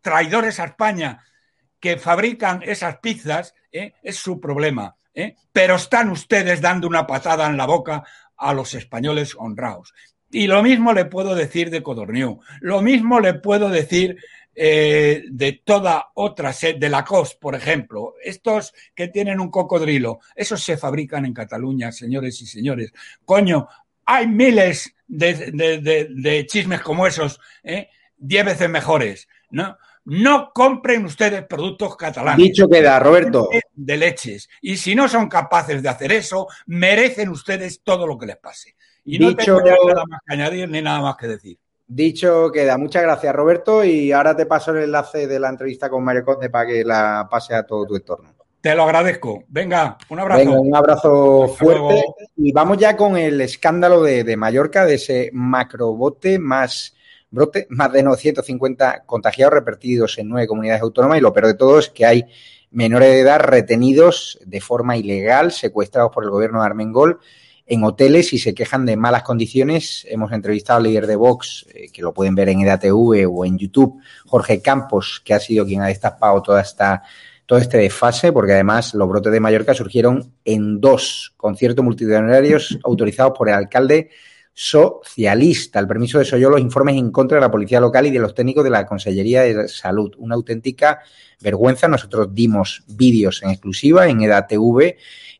traidores 0.01 0.59
a 0.59 0.65
España, 0.65 1.23
que 1.79 1.97
fabrican 1.97 2.61
esas 2.63 2.97
pizzas, 2.97 3.55
¿eh? 3.71 3.93
es 4.03 4.17
su 4.17 4.41
problema. 4.41 4.97
¿eh? 5.13 5.35
Pero 5.53 5.75
están 5.75 6.09
ustedes 6.09 6.59
dando 6.59 6.85
una 6.87 7.07
patada 7.07 7.47
en 7.47 7.55
la 7.55 7.65
boca 7.65 8.03
a 8.35 8.53
los 8.53 8.73
españoles 8.73 9.35
honrados. 9.37 9.93
Y 10.29 10.47
lo 10.47 10.61
mismo 10.61 10.91
le 10.91 11.05
puedo 11.05 11.33
decir 11.33 11.69
de 11.69 11.81
Codorniu, 11.81 12.41
lo 12.59 12.81
mismo 12.81 13.21
le 13.21 13.35
puedo 13.35 13.69
decir 13.69 14.17
eh, 14.59 15.23
de 15.29 15.61
toda 15.63 16.07
otra 16.15 16.51
sed, 16.51 16.77
de 16.77 16.89
la 16.89 17.05
COS, 17.05 17.35
por 17.35 17.53
ejemplo. 17.53 18.15
Estos 18.23 18.73
que 18.95 19.07
tienen 19.07 19.39
un 19.39 19.51
cocodrilo, 19.51 20.19
esos 20.35 20.63
se 20.63 20.77
fabrican 20.77 21.25
en 21.25 21.33
Cataluña, 21.35 21.91
señores 21.91 22.41
y 22.41 22.47
señores. 22.47 22.91
Coño, 23.23 23.67
hay 24.03 24.25
miles 24.25 24.95
de, 25.07 26.45
chismes 26.49 26.81
como 26.81 27.05
esos, 27.05 27.39
¿eh? 27.63 27.89
diez 28.17 28.43
veces 28.43 28.67
mejores, 28.67 29.27
¿no? 29.51 29.77
No 30.05 30.51
compren 30.53 31.05
ustedes 31.05 31.45
productos 31.45 31.95
catalanes. 31.95 32.43
Dicho 32.43 32.67
queda, 32.67 32.97
Roberto. 32.97 33.49
De 33.73 33.97
leches. 33.97 34.49
Y 34.61 34.77
si 34.77 34.95
no 34.95 35.07
son 35.07 35.29
capaces 35.29 35.83
de 35.83 35.89
hacer 35.89 36.13
eso, 36.13 36.47
merecen 36.65 37.29
ustedes 37.29 37.81
todo 37.83 38.07
lo 38.07 38.17
que 38.17 38.25
les 38.25 38.37
pase. 38.37 38.75
Y 39.05 39.19
no 39.19 39.35
tengo 39.35 39.61
nada 39.61 40.03
más 40.09 40.21
que 40.25 40.33
añadir 40.33 40.67
ni 40.67 40.81
nada 40.81 41.01
más 41.01 41.15
que 41.15 41.27
decir. 41.27 41.59
Dicho 41.89 42.51
queda, 42.51 42.77
muchas 42.77 43.03
gracias 43.03 43.33
Roberto 43.33 43.81
y 43.81 44.11
ahora 44.11 44.35
te 44.35 44.45
paso 44.45 44.71
el 44.71 44.83
enlace 44.83 45.25
de 45.25 45.39
la 45.39 45.47
entrevista 45.47 45.89
con 45.89 46.03
Mario 46.03 46.25
Conde 46.25 46.49
para 46.49 46.67
que 46.67 46.83
la 46.83 47.27
pase 47.31 47.55
a 47.55 47.63
todo 47.63 47.85
tu 47.85 47.95
entorno. 47.95 48.35
Te 48.59 48.75
lo 48.75 48.83
agradezco. 48.83 49.45
Venga, 49.47 49.97
un 50.09 50.19
abrazo. 50.19 50.51
un 50.51 50.75
abrazo 50.75 51.47
fuerte. 51.47 52.03
Y 52.35 52.51
vamos 52.51 52.77
ya 52.77 52.97
con 52.97 53.15
el 53.15 53.39
escándalo 53.39 54.01
de, 54.01 54.35
Mallorca, 54.35 54.85
de 54.85 54.95
ese 54.95 55.29
macrobote 55.31 56.39
más 56.39 56.93
brote, 57.29 57.67
más 57.69 57.93
de 57.93 58.03
950 58.03 59.03
contagiados 59.05 59.53
repartidos 59.53 60.17
en 60.17 60.27
nueve 60.27 60.47
comunidades 60.47 60.81
autónomas 60.81 61.19
y 61.19 61.21
lo 61.21 61.31
peor 61.31 61.47
de 61.47 61.53
todo 61.53 61.79
es 61.79 61.89
que 61.89 62.05
hay 62.05 62.25
menores 62.69 63.09
de 63.09 63.19
edad 63.21 63.39
retenidos 63.39 64.39
de 64.45 64.59
forma 64.59 64.97
ilegal, 64.97 65.53
secuestrados 65.53 66.11
por 66.11 66.25
el 66.25 66.31
gobierno 66.31 66.59
de 66.59 66.65
Armengol 66.65 67.19
en 67.67 67.83
hoteles 67.83 68.33
y 68.33 68.39
se 68.39 68.53
quejan 68.53 68.85
de 68.85 68.95
malas 68.95 69.23
condiciones. 69.23 70.07
Hemos 70.09 70.31
entrevistado 70.31 70.77
al 70.77 70.83
líder 70.83 71.05
de 71.05 71.17
Vox, 71.17 71.65
eh, 71.73 71.89
que 71.91 72.01
lo 72.01 72.13
pueden 72.13 72.33
ver 72.33 72.49
en 72.49 72.61
EDATV 72.61 73.29
o 73.29 73.45
en 73.45 73.57
YouTube, 73.57 74.01
Jorge 74.25 74.61
Campos, 74.61 75.21
que 75.23 75.33
ha 75.33 75.39
sido 75.39 75.65
quien 75.65 75.81
ha 75.81 75.87
destapado 75.87 76.41
toda 76.41 76.61
esta 76.61 77.03
todo 77.45 77.59
este 77.59 77.77
desfase, 77.77 78.33
porque 78.33 78.51
además 78.51 78.93
los 78.93 79.07
brotes 79.07 79.31
de 79.31 79.39
Mallorca 79.39 79.73
surgieron 79.73 80.33
en 80.43 80.81
dos 80.81 81.33
conciertos 81.37 81.83
multitudinarios 81.83 82.77
autorizados 82.83 83.37
por 83.37 83.47
el 83.47 83.55
alcalde 83.55 84.09
socialista. 84.53 85.79
El 85.79 85.87
permiso 85.87 86.17
de 86.17 86.25
eso 86.25 86.35
yo 86.35 86.49
los 86.49 86.59
informes 86.59 86.97
en 86.97 87.09
contra 87.09 87.37
de 87.37 87.41
la 87.41 87.51
policía 87.51 87.79
local 87.79 88.05
y 88.05 88.11
de 88.11 88.19
los 88.19 88.35
técnicos 88.35 88.65
de 88.65 88.69
la 88.69 88.85
Consellería 88.85 89.43
de 89.43 89.69
Salud. 89.69 90.13
Una 90.17 90.35
auténtica 90.35 90.99
vergüenza. 91.39 91.87
Nosotros 91.87 92.27
dimos 92.33 92.83
vídeos 92.87 93.41
en 93.43 93.51
exclusiva 93.51 94.09
en 94.09 94.21
EDATV 94.21 94.95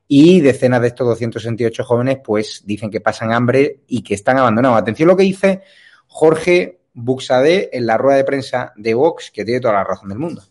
y 0.07 0.41
decenas 0.41 0.81
de 0.81 0.87
estos 0.87 1.07
268 1.07 1.83
jóvenes 1.83 2.17
pues 2.23 2.63
dicen 2.65 2.89
que 2.89 3.01
pasan 3.01 3.33
hambre 3.33 3.81
y 3.87 4.01
que 4.01 4.13
están 4.13 4.37
abandonados. 4.37 4.77
Atención 4.77 5.09
a 5.09 5.13
lo 5.13 5.17
que 5.17 5.23
dice 5.23 5.61
Jorge 6.07 6.79
Buxade 6.93 7.69
en 7.73 7.85
la 7.85 7.97
rueda 7.97 8.17
de 8.17 8.23
prensa 8.23 8.73
de 8.75 8.93
Vox, 8.93 9.31
que 9.31 9.45
tiene 9.45 9.59
toda 9.59 9.75
la 9.75 9.83
razón 9.83 10.09
del 10.09 10.17
mundo. 10.17 10.43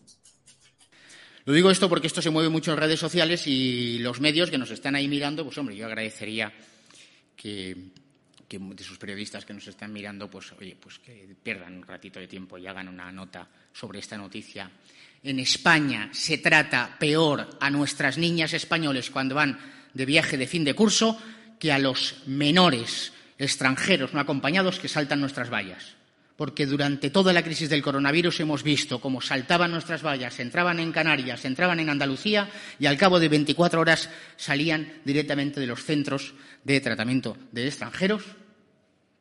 Lo 1.45 1.53
digo 1.53 1.71
esto 1.71 1.87
porque 1.87 2.07
esto 2.07 2.21
se 2.21 2.29
mueve 2.29 2.49
mucho 2.49 2.71
en 2.73 2.77
redes 2.77 2.99
sociales 2.99 3.47
y 3.47 3.99
los 3.99 4.19
medios 4.19 4.51
que 4.51 4.57
nos 4.57 4.69
están 4.69 4.95
ahí 4.95 5.07
mirando, 5.07 5.45
pues 5.45 5.57
hombre, 5.57 5.75
yo 5.75 5.85
agradecería 5.85 6.51
que, 7.37 7.75
de 8.49 8.83
sus 8.83 8.97
periodistas 8.97 9.45
que 9.45 9.53
nos 9.53 9.67
están 9.67 9.93
mirando, 9.93 10.29
pues 10.29 10.51
oye, 10.59 10.75
pues 10.79 10.99
que 10.99 11.35
pierdan 11.41 11.77
un 11.77 11.83
ratito 11.83 12.19
de 12.19 12.27
tiempo 12.27 12.57
y 12.57 12.67
hagan 12.67 12.89
una 12.89 13.11
nota 13.11 13.47
sobre 13.71 13.99
esta 13.99 14.17
noticia 14.17 14.69
en 15.23 15.39
España 15.39 16.09
se 16.13 16.37
trata 16.37 16.97
peor 16.99 17.57
a 17.59 17.69
nuestras 17.69 18.17
niñas 18.17 18.53
españoles 18.53 19.09
cuando 19.09 19.35
van 19.35 19.59
de 19.93 20.05
viaje 20.05 20.37
de 20.37 20.47
fin 20.47 20.63
de 20.63 20.73
curso 20.73 21.19
que 21.59 21.71
a 21.71 21.79
los 21.79 22.15
menores 22.25 23.13
extranjeros 23.37 24.13
no 24.13 24.19
acompañados 24.19 24.79
que 24.79 24.87
saltan 24.87 25.19
nuestras 25.19 25.49
vallas. 25.49 25.95
Porque 26.35 26.67
durante 26.67 27.09
toda 27.09 27.33
la 27.33 27.43
crisis 27.43 27.67
del 27.67 27.81
coronavirus 27.81 28.41
hemos 28.41 28.61
visto 28.61 29.01
cómo 29.01 29.21
saltaban 29.21 29.71
nuestras 29.71 30.03
vallas, 30.03 30.39
entraban 30.39 30.79
en 30.79 30.91
Canarias, 30.91 31.45
entraban 31.45 31.79
en 31.79 31.89
Andalucía 31.89 32.47
y 32.79 32.85
al 32.85 32.97
cabo 32.97 33.19
de 33.19 33.27
24 33.27 33.81
horas 33.81 34.09
salían 34.35 35.01
directamente 35.03 35.59
de 35.59 35.65
los 35.65 35.83
centros 35.83 36.35
de 36.63 36.79
tratamiento 36.79 37.35
de 37.51 37.65
extranjeros, 37.65 38.23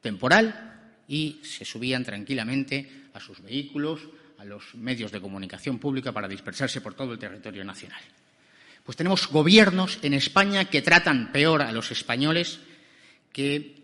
temporal, 0.02 0.74
y 1.08 1.40
se 1.42 1.64
subían 1.64 2.04
tranquilamente 2.04 3.08
a 3.14 3.20
sus 3.20 3.40
vehículos, 3.42 4.00
a 4.38 4.44
los 4.44 4.74
medios 4.74 5.12
de 5.12 5.20
comunicación 5.20 5.78
pública 5.78 6.12
para 6.12 6.28
dispersarse 6.28 6.80
por 6.80 6.94
todo 6.94 7.12
el 7.12 7.18
territorio 7.18 7.64
nacional. 7.64 8.00
Pues 8.84 8.96
tenemos 8.96 9.28
gobiernos 9.28 9.98
en 10.02 10.14
España 10.14 10.66
que 10.66 10.82
tratan 10.82 11.32
peor 11.32 11.62
a 11.62 11.72
los 11.72 11.90
españoles 11.90 12.60
que 13.32 13.82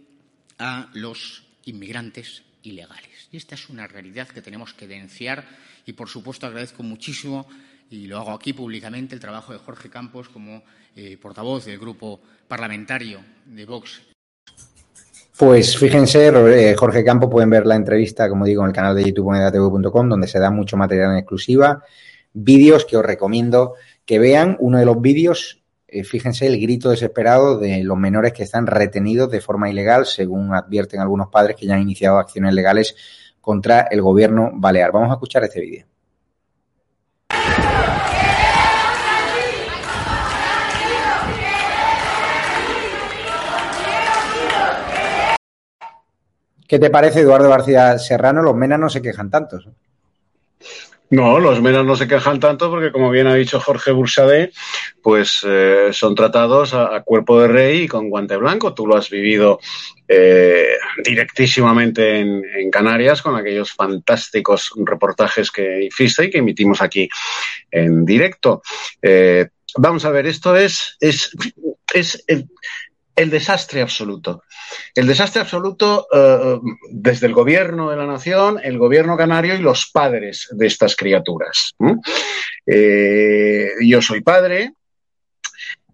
a 0.59 0.88
los 0.94 1.44
inmigrantes 1.64 2.42
ilegales. 2.62 3.28
Y 3.32 3.36
esta 3.36 3.55
es 3.55 3.68
una 3.68 3.86
realidad 3.86 4.28
que 4.28 4.42
tenemos 4.42 4.74
que 4.74 4.86
denunciar 4.86 5.44
y, 5.86 5.92
por 5.94 6.09
supuesto, 6.09 6.46
agradezco 6.46 6.82
muchísimo, 6.82 7.48
y 7.90 8.07
lo 8.07 8.18
hago 8.18 8.32
aquí 8.32 8.53
públicamente, 8.53 9.14
el 9.14 9.20
trabajo 9.20 9.53
de 9.53 9.59
Jorge 9.59 9.90
Campos 9.90 10.28
como 10.28 10.62
eh, 10.94 11.18
portavoz 11.20 11.64
del 11.64 11.78
grupo 11.78 12.22
parlamentario 12.46 13.24
de 13.46 13.64
Vox 13.64 14.12
pues 15.37 15.78
fíjense, 15.78 16.28
eh, 16.28 16.74
Jorge 16.76 17.05
Campo, 17.05 17.30
pueden 17.30 17.51
ver 17.51 17.66
la 17.66 17.74
entrevista, 17.74 18.28
como 18.28 18.45
digo, 18.45 18.62
en 18.62 18.68
el 18.68 18.74
canal 18.74 18.95
de 18.95 19.05
youtube 19.05 19.33
donde 20.09 20.28
se 20.28 20.39
da 20.39 20.51
mucho 20.51 20.76
material 20.76 21.12
en 21.12 21.18
exclusiva, 21.18 21.83
vídeos 22.33 22.85
que 22.85 22.97
os 22.97 23.05
recomiendo 23.05 23.74
que 24.05 24.18
vean. 24.18 24.57
Uno 24.61 24.78
de 24.78 24.85
los 24.85 25.01
vídeos, 25.01 25.62
eh, 25.89 26.05
fíjense 26.05 26.47
el 26.47 26.61
grito 26.61 26.91
desesperado 26.91 27.59
de 27.59 27.83
los 27.83 27.97
menores 27.97 28.33
que 28.33 28.43
están 28.43 28.66
retenidos 28.66 29.30
de 29.30 29.41
forma 29.41 29.70
ilegal, 29.70 30.07
según 30.07 30.55
advierten 30.55 31.01
algunos 31.01 31.28
padres 31.28 31.57
que 31.57 31.66
ya 31.66 31.74
han 31.74 31.83
iniciado 31.83 32.18
acciones 32.18 32.55
legales 32.55 32.95
contra 33.41 33.83
el 33.91 34.03
gobierno 34.03 34.51
balear. 34.55 34.93
Vamos 34.93 35.11
a 35.11 35.14
escuchar 35.14 35.45
este 35.45 35.61
vídeo. 35.61 35.91
¿Qué 46.73 46.79
te 46.79 46.89
parece, 46.89 47.20
Eduardo 47.20 47.51
García 47.51 47.99
Serrano? 47.99 48.41
Los 48.41 48.57
menas 48.57 48.81
no 48.81 48.89
se 48.89 49.03
quejan 49.03 49.29
tanto. 49.31 49.61
No, 51.11 51.39
los 51.39 51.61
menas 51.61 51.85
no 51.85 51.97
se 51.97 52.09
quejan 52.09 52.41
tanto 52.41 52.70
porque, 52.70 52.91
como 52.91 53.11
bien 53.11 53.27
ha 53.27 53.35
dicho 53.35 53.61
Jorge 53.61 53.91
Bursadé, 53.93 54.53
pues 55.03 55.41
eh, 55.47 55.91
son 55.93 56.14
tratados 56.14 56.73
a, 56.73 57.03
cuerpo 57.03 57.43
de 57.43 57.49
rey 57.49 57.83
y 57.83 57.89
con 57.89 58.09
guante 58.09 58.39
blanco. 58.39 58.73
Tú 58.73 58.87
lo 58.87 58.97
has 58.97 59.11
vivido 59.11 59.61
eh, 60.09 60.79
directísimamente 61.05 62.20
en, 62.20 62.70
Canarias 62.70 63.20
con 63.20 63.37
aquellos 63.37 63.70
fantásticos 63.75 64.73
reportajes 64.77 65.51
que 65.51 65.85
hiciste 65.85 66.25
y 66.25 66.31
que 66.31 66.39
emitimos 66.39 66.81
aquí 66.81 67.07
en 67.70 68.07
directo. 68.07 68.62
Eh, 69.03 69.47
vamos 69.77 70.07
a 70.07 70.11
ver, 70.11 70.27
esto 70.27 70.57
es, 70.57 70.97
es, 71.01 71.37
es 71.93 72.25
desastre 73.17 73.83
absoluto. 73.83 74.43
El 74.95 75.07
desastre 75.07 75.43
absoluto 75.43 76.07
eh, 76.13 76.59
desde 76.91 77.27
el 77.27 77.35
gobierno 77.35 77.91
de 77.91 77.97
la 77.97 78.07
nación, 78.07 78.59
el 78.63 78.79
gobierno 78.79 79.17
canario 79.17 79.55
y 79.55 79.59
los 79.59 79.91
padres 79.91 80.49
de 80.51 80.67
estas 80.67 80.97
criaturas. 80.97 81.75
Eh, 82.67 83.69
yo 83.83 84.01
soy 84.01 84.23
padre, 84.23 84.73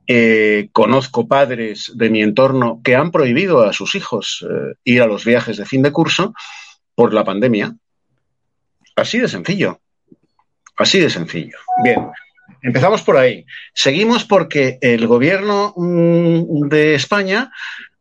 eh, 0.07 0.69
conozco 0.73 1.27
padres 1.27 1.93
de 1.95 2.11
mi 2.11 2.23
entorno 2.23 2.81
que 2.83 2.95
han 2.95 3.11
prohibido 3.11 3.62
a 3.62 3.73
sus 3.73 3.95
hijos 3.95 4.47
ir 4.85 5.03
a 5.03 5.07
los 5.07 5.25
viajes 5.25 5.57
de 5.57 5.66
fin 5.66 5.83
de 5.83 5.93
curso 5.93 6.35
por 6.95 7.12
la 7.12 7.25
pandemia. 7.25 7.75
Así 8.97 9.19
de 9.19 9.29
sencillo. 9.29 9.81
Así 10.77 11.01
de 11.01 11.11
sencillo. 11.11 11.59
Bien. 11.83 12.09
Empezamos 12.62 13.02
por 13.02 13.16
ahí. 13.16 13.46
Seguimos 13.72 14.24
porque 14.24 14.78
el 14.80 15.06
gobierno 15.06 15.74
mm, 15.76 16.68
de 16.68 16.94
España 16.94 17.50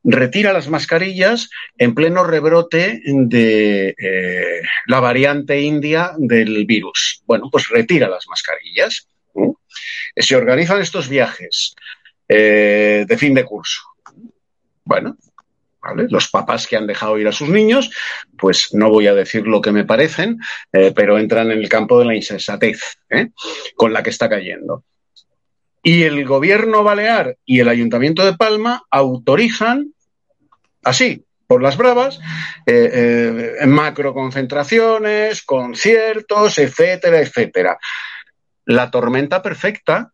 retira 0.04 0.54
las 0.54 0.70
mascarillas 0.70 1.50
en 1.78 1.94
pleno 1.94 2.24
rebrote 2.24 3.02
de 3.06 3.90
eh, 3.98 4.62
la 4.88 5.00
variante 5.00 5.60
india 5.62 6.12
del 6.18 6.66
virus. 6.66 7.22
Bueno, 7.26 7.50
pues 7.52 7.68
retira 7.70 8.08
las 8.08 8.28
mascarillas. 8.28 9.08
Se 10.16 10.36
organizan 10.36 10.82
estos 10.82 11.10
viajes 11.10 11.76
eh, 12.28 13.06
de 13.08 13.18
fin 13.18 13.34
de 13.34 13.44
curso. 13.44 13.82
Bueno, 14.84 15.18
los 16.10 16.30
papás 16.30 16.68
que 16.68 16.78
han 16.78 16.88
dejado 16.88 17.18
ir 17.18 17.28
a 17.28 17.32
sus 17.32 17.50
niños, 17.50 17.92
pues 18.38 18.74
no 18.74 18.90
voy 18.90 19.08
a 19.08 19.14
decir 19.14 19.48
lo 19.48 19.62
que 19.62 19.72
me 19.72 19.86
parecen, 19.86 20.40
eh, 20.72 20.92
pero 20.96 21.18
entran 21.18 21.52
en 21.52 21.60
el 21.60 21.70
campo 21.70 22.00
de 22.00 22.06
la 22.06 22.16
insensatez 22.16 22.98
¿eh? 23.10 23.30
con 23.76 23.94
la 23.94 24.04
que 24.04 24.10
está 24.10 24.30
cayendo. 24.30 24.84
Y 25.84 26.04
el 26.04 26.26
gobierno 26.26 26.84
balear 26.84 27.38
y 27.46 27.60
el 27.60 27.70
ayuntamiento 27.70 28.26
de 28.26 28.34
Palma 28.34 28.84
autorizan, 28.92 29.94
así, 30.84 31.24
por 31.46 31.62
las 31.62 31.78
bravas, 31.78 32.20
eh, 32.66 33.56
macro 33.68 34.14
concentraciones, 34.14 35.44
conciertos, 35.44 36.58
etcétera, 36.58 37.22
etcétera. 37.22 37.78
La 38.66 38.92
tormenta 38.92 39.42
perfecta, 39.42 40.12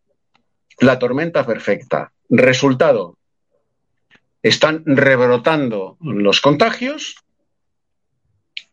la 0.80 1.00
tormenta 1.00 1.44
perfecta. 1.44 2.12
Resultado, 2.30 3.18
están 4.44 4.84
rebrotando 4.86 5.98
los 6.02 6.42
contagios 6.42 7.16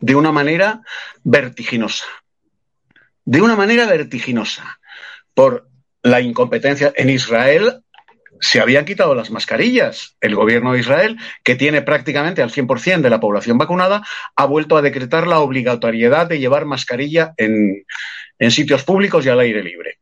de 0.00 0.16
una 0.16 0.32
manera 0.32 0.82
vertiginosa. 1.22 2.06
De 3.24 3.40
una 3.40 3.54
manera 3.54 3.86
vertiginosa. 3.86 4.80
Por 5.32 5.68
la 6.02 6.20
incompetencia 6.20 6.92
en 6.96 7.10
Israel 7.10 7.82
se 8.40 8.60
habían 8.60 8.84
quitado 8.84 9.14
las 9.14 9.30
mascarillas. 9.30 10.16
El 10.20 10.34
gobierno 10.34 10.72
de 10.72 10.80
Israel, 10.80 11.18
que 11.44 11.54
tiene 11.54 11.82
prácticamente 11.82 12.42
al 12.42 12.50
100% 12.50 13.02
de 13.02 13.10
la 13.10 13.20
población 13.20 13.58
vacunada, 13.58 14.02
ha 14.34 14.46
vuelto 14.46 14.76
a 14.76 14.82
decretar 14.82 15.26
la 15.26 15.40
obligatoriedad 15.40 16.26
de 16.26 16.40
llevar 16.40 16.64
mascarilla 16.64 17.34
en, 17.36 17.84
en 18.38 18.50
sitios 18.50 18.82
públicos 18.82 19.24
y 19.24 19.28
al 19.28 19.40
aire 19.40 19.62
libre. 19.62 19.99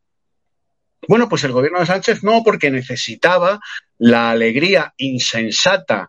Bueno, 1.09 1.27
pues 1.27 1.43
el 1.43 1.53
gobierno 1.53 1.79
de 1.79 1.87
Sánchez 1.87 2.23
no, 2.23 2.43
porque 2.43 2.69
necesitaba 2.69 3.59
la 3.97 4.29
alegría 4.29 4.93
insensata 4.97 6.07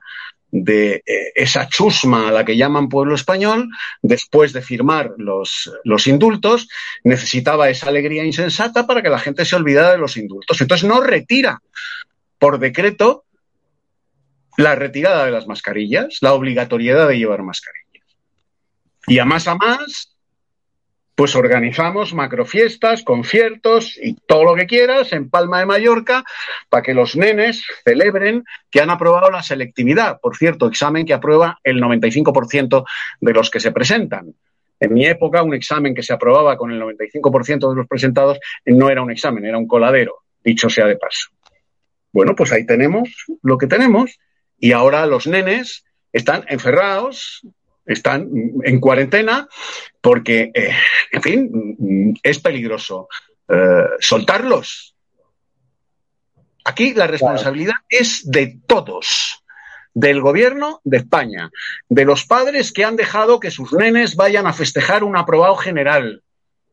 de 0.51 0.97
eh, 0.97 1.33
esa 1.35 1.71
chusma 1.71 2.29
a 2.29 2.31
la 2.31 2.45
que 2.45 2.59
llaman 2.59 2.91
pueblo 2.91 3.15
español, 3.15 3.71
después 4.03 4.53
de 4.53 4.61
firmar 4.61 5.13
los, 5.17 5.73
los 5.85 6.07
indultos, 6.07 6.69
necesitaba 7.03 7.71
esa 7.71 7.89
alegría 7.89 8.27
insensata 8.27 8.87
para 8.87 9.01
que 9.01 9.09
la 9.09 9.19
gente 9.19 9.47
se 9.47 9.57
olvidara 9.57 9.93
de 9.93 9.97
los 9.97 10.19
indultos. 10.19 10.61
Entonces 10.61 10.87
no 10.87 11.01
retira 11.01 11.63
por 12.39 12.59
decreto 12.59 13.25
la 14.59 14.75
retirada 14.75 15.25
de 15.25 15.31
las 15.31 15.47
mascarillas, 15.47 16.19
la 16.21 16.35
obligatoriedad 16.35 17.09
de 17.09 17.17
llevar 17.17 17.43
mascarillas. 17.43 18.05
Y 19.07 19.19
a 19.19 19.25
más 19.25 19.49
a 19.49 19.55
más, 19.55 20.10
pues 21.21 21.37
organizamos 21.37 22.15
macrofiestas, 22.15 23.03
conciertos 23.03 23.99
y 24.03 24.15
todo 24.15 24.43
lo 24.43 24.55
que 24.55 24.65
quieras 24.65 25.13
en 25.13 25.29
Palma 25.29 25.59
de 25.59 25.67
Mallorca 25.67 26.25
para 26.71 26.83
que 26.83 26.95
los 26.95 27.15
nenes 27.15 27.63
celebren 27.85 28.43
que 28.71 28.81
han 28.81 28.89
aprobado 28.89 29.31
la 29.31 29.43
selectividad. 29.43 30.19
Por 30.19 30.39
cierto, 30.39 30.67
examen 30.67 31.05
que 31.05 31.13
aprueba 31.13 31.59
el 31.63 31.79
95% 31.79 32.87
de 33.21 33.33
los 33.35 33.51
que 33.51 33.61
se 33.61 33.71
presentan. 33.71 34.35
En 34.81 34.95
mi 34.95 35.05
época, 35.05 35.43
un 35.43 35.53
examen 35.53 35.95
que 35.95 36.03
se 36.03 36.15
aprobaba 36.15 36.57
con 36.57 36.71
el 36.71 36.81
95% 36.81 37.69
de 37.69 37.77
los 37.77 37.87
presentados 37.87 38.39
no 38.65 38.89
era 38.89 39.03
un 39.03 39.11
examen, 39.11 39.45
era 39.45 39.59
un 39.59 39.69
coladero, 39.69 40.23
dicho 40.43 40.71
sea 40.71 40.87
de 40.87 40.97
paso. 40.97 41.29
Bueno, 42.15 42.35
pues 42.35 42.51
ahí 42.51 42.65
tenemos 42.65 43.11
lo 43.43 43.59
que 43.59 43.67
tenemos 43.67 44.19
y 44.59 44.73
ahora 44.73 45.05
los 45.05 45.27
nenes 45.27 45.85
están 46.15 46.47
encerrados 46.49 47.43
están 47.93 48.29
en 48.65 48.81
cuarentena 48.81 49.49
porque, 50.01 50.51
eh, 50.55 50.75
en 51.13 51.23
fin, 51.23 52.19
es 52.23 52.39
peligroso 52.39 53.09
eh, 53.49 53.85
soltarlos. 53.99 54.95
Aquí 56.65 56.95
la 56.95 57.07
responsabilidad 57.07 57.77
es 57.89 58.31
de 58.31 58.59
todos, 58.67 59.43
del 59.95 60.21
gobierno 60.21 60.81
de 60.85 60.99
España, 60.99 61.51
de 61.89 62.05
los 62.05 62.27
padres 62.27 62.73
que 62.73 62.85
han 62.85 62.97
dejado 62.97 63.41
que 63.41 63.51
sus 63.51 63.73
nenes 63.73 64.15
vayan 64.15 64.47
a 64.47 64.53
festejar 64.53 65.03
un 65.03 65.17
aprobado 65.17 65.57
general, 65.57 66.23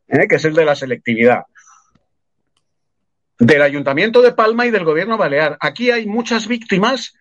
¿eh? 0.08 0.28
que 0.28 0.36
es 0.36 0.46
el 0.46 0.54
de 0.54 0.66
la 0.66 0.76
selectividad 0.76 1.44
del 3.40 3.62
Ayuntamiento 3.62 4.22
de 4.22 4.32
Palma 4.32 4.66
y 4.66 4.72
del 4.72 4.84
Gobierno 4.84 5.18
Balear. 5.18 5.58
Aquí 5.60 5.92
hay 5.92 6.06
muchas 6.06 6.48
víctimas, 6.48 7.14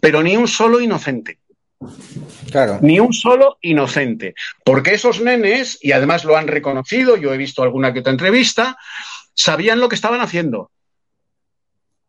pero 0.00 0.22
ni 0.22 0.36
un 0.36 0.48
solo 0.48 0.80
inocente. 0.80 1.38
Ni 2.82 3.00
un 3.00 3.12
solo 3.12 3.58
inocente. 3.60 4.34
Porque 4.64 4.94
esos 4.94 5.20
nenes, 5.20 5.78
y 5.80 5.92
además 5.92 6.24
lo 6.24 6.36
han 6.36 6.48
reconocido, 6.48 7.16
yo 7.16 7.32
he 7.32 7.38
visto 7.38 7.62
alguna 7.62 7.92
que 7.92 8.00
otra 8.00 8.12
entrevista, 8.12 8.76
sabían 9.34 9.80
lo 9.80 9.88
que 9.88 9.94
estaban 9.94 10.20
haciendo. 10.20 10.70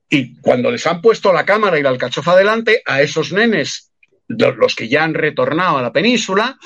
Y 0.10 0.36
cuando 0.42 0.70
les 0.70 0.86
han 0.86 1.02
puesto 1.02 1.34
la 1.34 1.46
cámara 1.46 1.80
y 1.80 1.84
la 1.84 1.90
alcachofa 1.90 2.36
delante, 2.36 2.82
a 2.86 3.02
esos 3.02 3.32
nenes, 3.32 3.92
los 4.28 4.76
que 4.76 4.88
ya 4.88 5.04
han 5.04 5.14
retornado 5.14 5.78
a 5.78 5.82
la 5.82 5.92
península, 5.92 6.58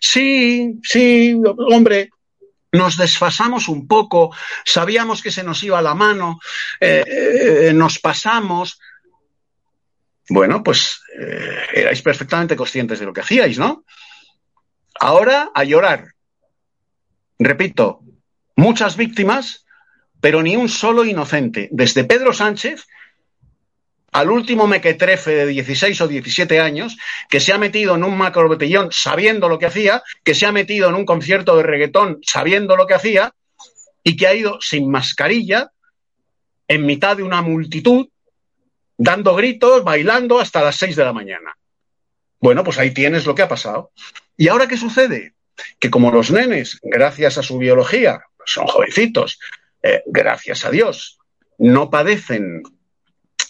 sí, 0.00 0.78
sí, 0.82 1.40
hombre, 1.72 2.10
nos 2.72 2.96
desfasamos 2.96 3.68
un 3.68 3.86
poco, 3.86 4.34
sabíamos 4.64 5.22
que 5.22 5.30
se 5.30 5.42
nos 5.42 5.62
iba 5.62 5.82
la 5.82 5.94
mano, 5.94 6.40
eh, 6.80 7.04
eh, 7.06 7.72
nos 7.72 7.98
pasamos. 7.98 8.78
Bueno, 10.30 10.62
pues 10.62 11.02
eh, 11.18 11.58
erais 11.74 12.00
perfectamente 12.02 12.54
conscientes 12.54 13.00
de 13.00 13.04
lo 13.04 13.12
que 13.12 13.20
hacíais, 13.20 13.58
¿no? 13.58 13.84
Ahora 15.00 15.50
a 15.52 15.64
llorar. 15.64 16.14
Repito, 17.36 18.00
muchas 18.54 18.96
víctimas, 18.96 19.66
pero 20.20 20.40
ni 20.40 20.54
un 20.54 20.68
solo 20.68 21.04
inocente. 21.04 21.68
Desde 21.72 22.04
Pedro 22.04 22.32
Sánchez 22.32 22.86
al 24.12 24.30
último 24.30 24.68
mequetrefe 24.68 25.34
de 25.34 25.46
16 25.46 26.00
o 26.00 26.08
17 26.08 26.60
años, 26.60 26.96
que 27.28 27.40
se 27.40 27.52
ha 27.52 27.58
metido 27.58 27.96
en 27.96 28.04
un 28.04 28.16
macrobotellón 28.16 28.90
sabiendo 28.92 29.48
lo 29.48 29.58
que 29.58 29.66
hacía, 29.66 30.02
que 30.22 30.36
se 30.36 30.46
ha 30.46 30.52
metido 30.52 30.88
en 30.88 30.94
un 30.94 31.04
concierto 31.04 31.56
de 31.56 31.64
reggaetón 31.64 32.20
sabiendo 32.22 32.76
lo 32.76 32.86
que 32.86 32.94
hacía, 32.94 33.34
y 34.04 34.16
que 34.16 34.28
ha 34.28 34.34
ido 34.34 34.60
sin 34.60 34.90
mascarilla, 34.90 35.72
en 36.68 36.86
mitad 36.86 37.16
de 37.16 37.24
una 37.24 37.42
multitud, 37.42 38.06
dando 39.02 39.34
gritos, 39.34 39.82
bailando 39.82 40.38
hasta 40.38 40.62
las 40.62 40.76
6 40.76 40.94
de 40.94 41.04
la 41.04 41.14
mañana. 41.14 41.56
Bueno, 42.38 42.62
pues 42.62 42.78
ahí 42.78 42.92
tienes 42.92 43.24
lo 43.24 43.34
que 43.34 43.40
ha 43.40 43.48
pasado. 43.48 43.92
¿Y 44.36 44.48
ahora 44.48 44.68
qué 44.68 44.76
sucede? 44.76 45.32
Que 45.78 45.90
como 45.90 46.12
los 46.12 46.30
nenes, 46.30 46.78
gracias 46.82 47.38
a 47.38 47.42
su 47.42 47.56
biología, 47.56 48.20
son 48.44 48.66
jovencitos, 48.66 49.38
eh, 49.82 50.02
gracias 50.04 50.66
a 50.66 50.70
Dios, 50.70 51.18
no 51.56 51.88
padecen 51.88 52.62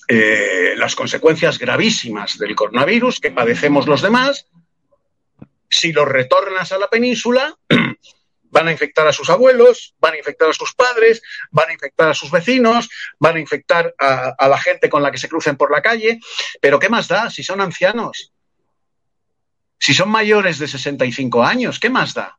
eh, 0.06 0.74
las 0.76 0.94
consecuencias 0.94 1.58
gravísimas 1.58 2.38
del 2.38 2.54
coronavirus 2.54 3.18
que 3.18 3.32
padecemos 3.32 3.88
los 3.88 4.02
demás, 4.02 4.46
si 5.68 5.92
los 5.92 6.06
retornas 6.06 6.70
a 6.70 6.78
la 6.78 6.88
península, 6.88 7.58
van 8.50 8.68
a 8.68 8.72
infectar 8.72 9.06
a 9.06 9.12
sus 9.12 9.30
abuelos, 9.30 9.94
van 9.98 10.14
a 10.14 10.18
infectar 10.18 10.50
a 10.50 10.52
sus 10.52 10.74
padres, 10.74 11.22
van 11.50 11.70
a 11.70 11.72
infectar 11.72 12.08
a 12.08 12.14
sus 12.14 12.30
vecinos, 12.30 12.88
van 13.18 13.36
a 13.36 13.40
infectar 13.40 13.94
a, 13.98 14.34
a, 14.38 14.48
la 14.48 14.58
gente 14.58 14.88
con 14.88 15.02
la 15.02 15.10
que 15.10 15.18
se 15.18 15.28
crucen 15.28 15.56
por 15.56 15.70
la 15.70 15.82
calle. 15.82 16.20
Pero 16.60 16.78
¿qué 16.78 16.88
más 16.88 17.08
da 17.08 17.30
si 17.30 17.42
son 17.42 17.60
ancianos? 17.60 18.32
Si 19.78 19.94
son 19.94 20.10
mayores 20.10 20.58
de 20.58 20.68
65 20.68 21.42
años, 21.42 21.80
¿qué 21.80 21.88
más 21.88 22.12
da? 22.12 22.38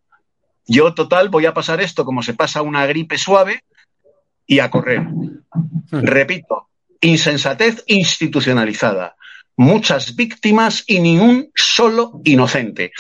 Yo, 0.66 0.94
total, 0.94 1.30
voy 1.30 1.46
a 1.48 1.54
pasar 1.54 1.82
esto 1.82 2.06
como 2.06 2.22
se 2.22 2.34
pasa 2.34 2.62
una 2.62 2.86
gripe 2.86 3.18
suave 3.18 3.64
y 4.46 4.60
a 4.60 4.70
correr. 4.70 5.06
Repito, 5.92 6.70
insensatez 7.02 7.84
institucionalizada, 7.88 9.16
muchas 9.62 10.16
víctimas 10.16 10.84
y 10.88 11.00
ni 11.00 11.20
un 11.20 11.52
solo 11.54 12.20
inocente. 12.24 12.92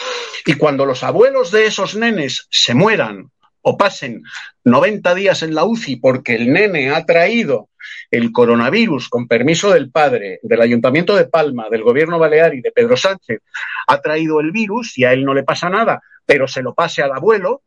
Y 0.46 0.54
cuando 0.54 0.86
los 0.86 1.04
abuelos 1.04 1.50
de 1.50 1.66
esos 1.66 1.96
nenes 1.96 2.48
se 2.52 2.76
mueran 2.76 3.32
o 3.64 3.78
pasen 3.78 4.22
90 4.64 5.16
días 5.16 5.42
en 5.42 5.56
la 5.56 5.66
UCI 5.66 5.96
porque 5.96 6.36
el 6.36 6.54
nene 6.54 6.92
ha 6.92 7.04
traído 7.04 7.70
el 8.12 8.32
coronavirus 8.32 9.10
con 9.10 9.28
permiso 9.28 9.72
del 9.72 9.90
padre, 9.90 10.40
del 10.44 10.62
Ayuntamiento 10.62 11.16
de 11.16 11.26
Palma, 11.26 11.68
del 11.70 11.82
Gobierno 11.82 12.20
Balear 12.20 12.54
y 12.54 12.62
de 12.62 12.72
Pedro 12.72 12.96
Sánchez, 12.96 13.40
ha 13.88 14.00
traído 14.00 14.40
el 14.40 14.52
virus 14.52 14.98
y 15.00 15.04
a 15.04 15.14
él 15.14 15.26
no 15.26 15.34
le 15.34 15.44
pasa 15.44 15.68
nada, 15.68 16.02
pero 16.28 16.48
se 16.48 16.62
lo 16.62 16.76
pase 16.76 17.02
al 17.02 17.12
abuelo 17.12 17.64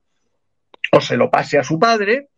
o 0.93 1.01
se 1.01 1.17
lo 1.17 1.31
pase 1.31 1.59
a 1.59 1.65
su 1.65 1.81
padre, 1.81 2.29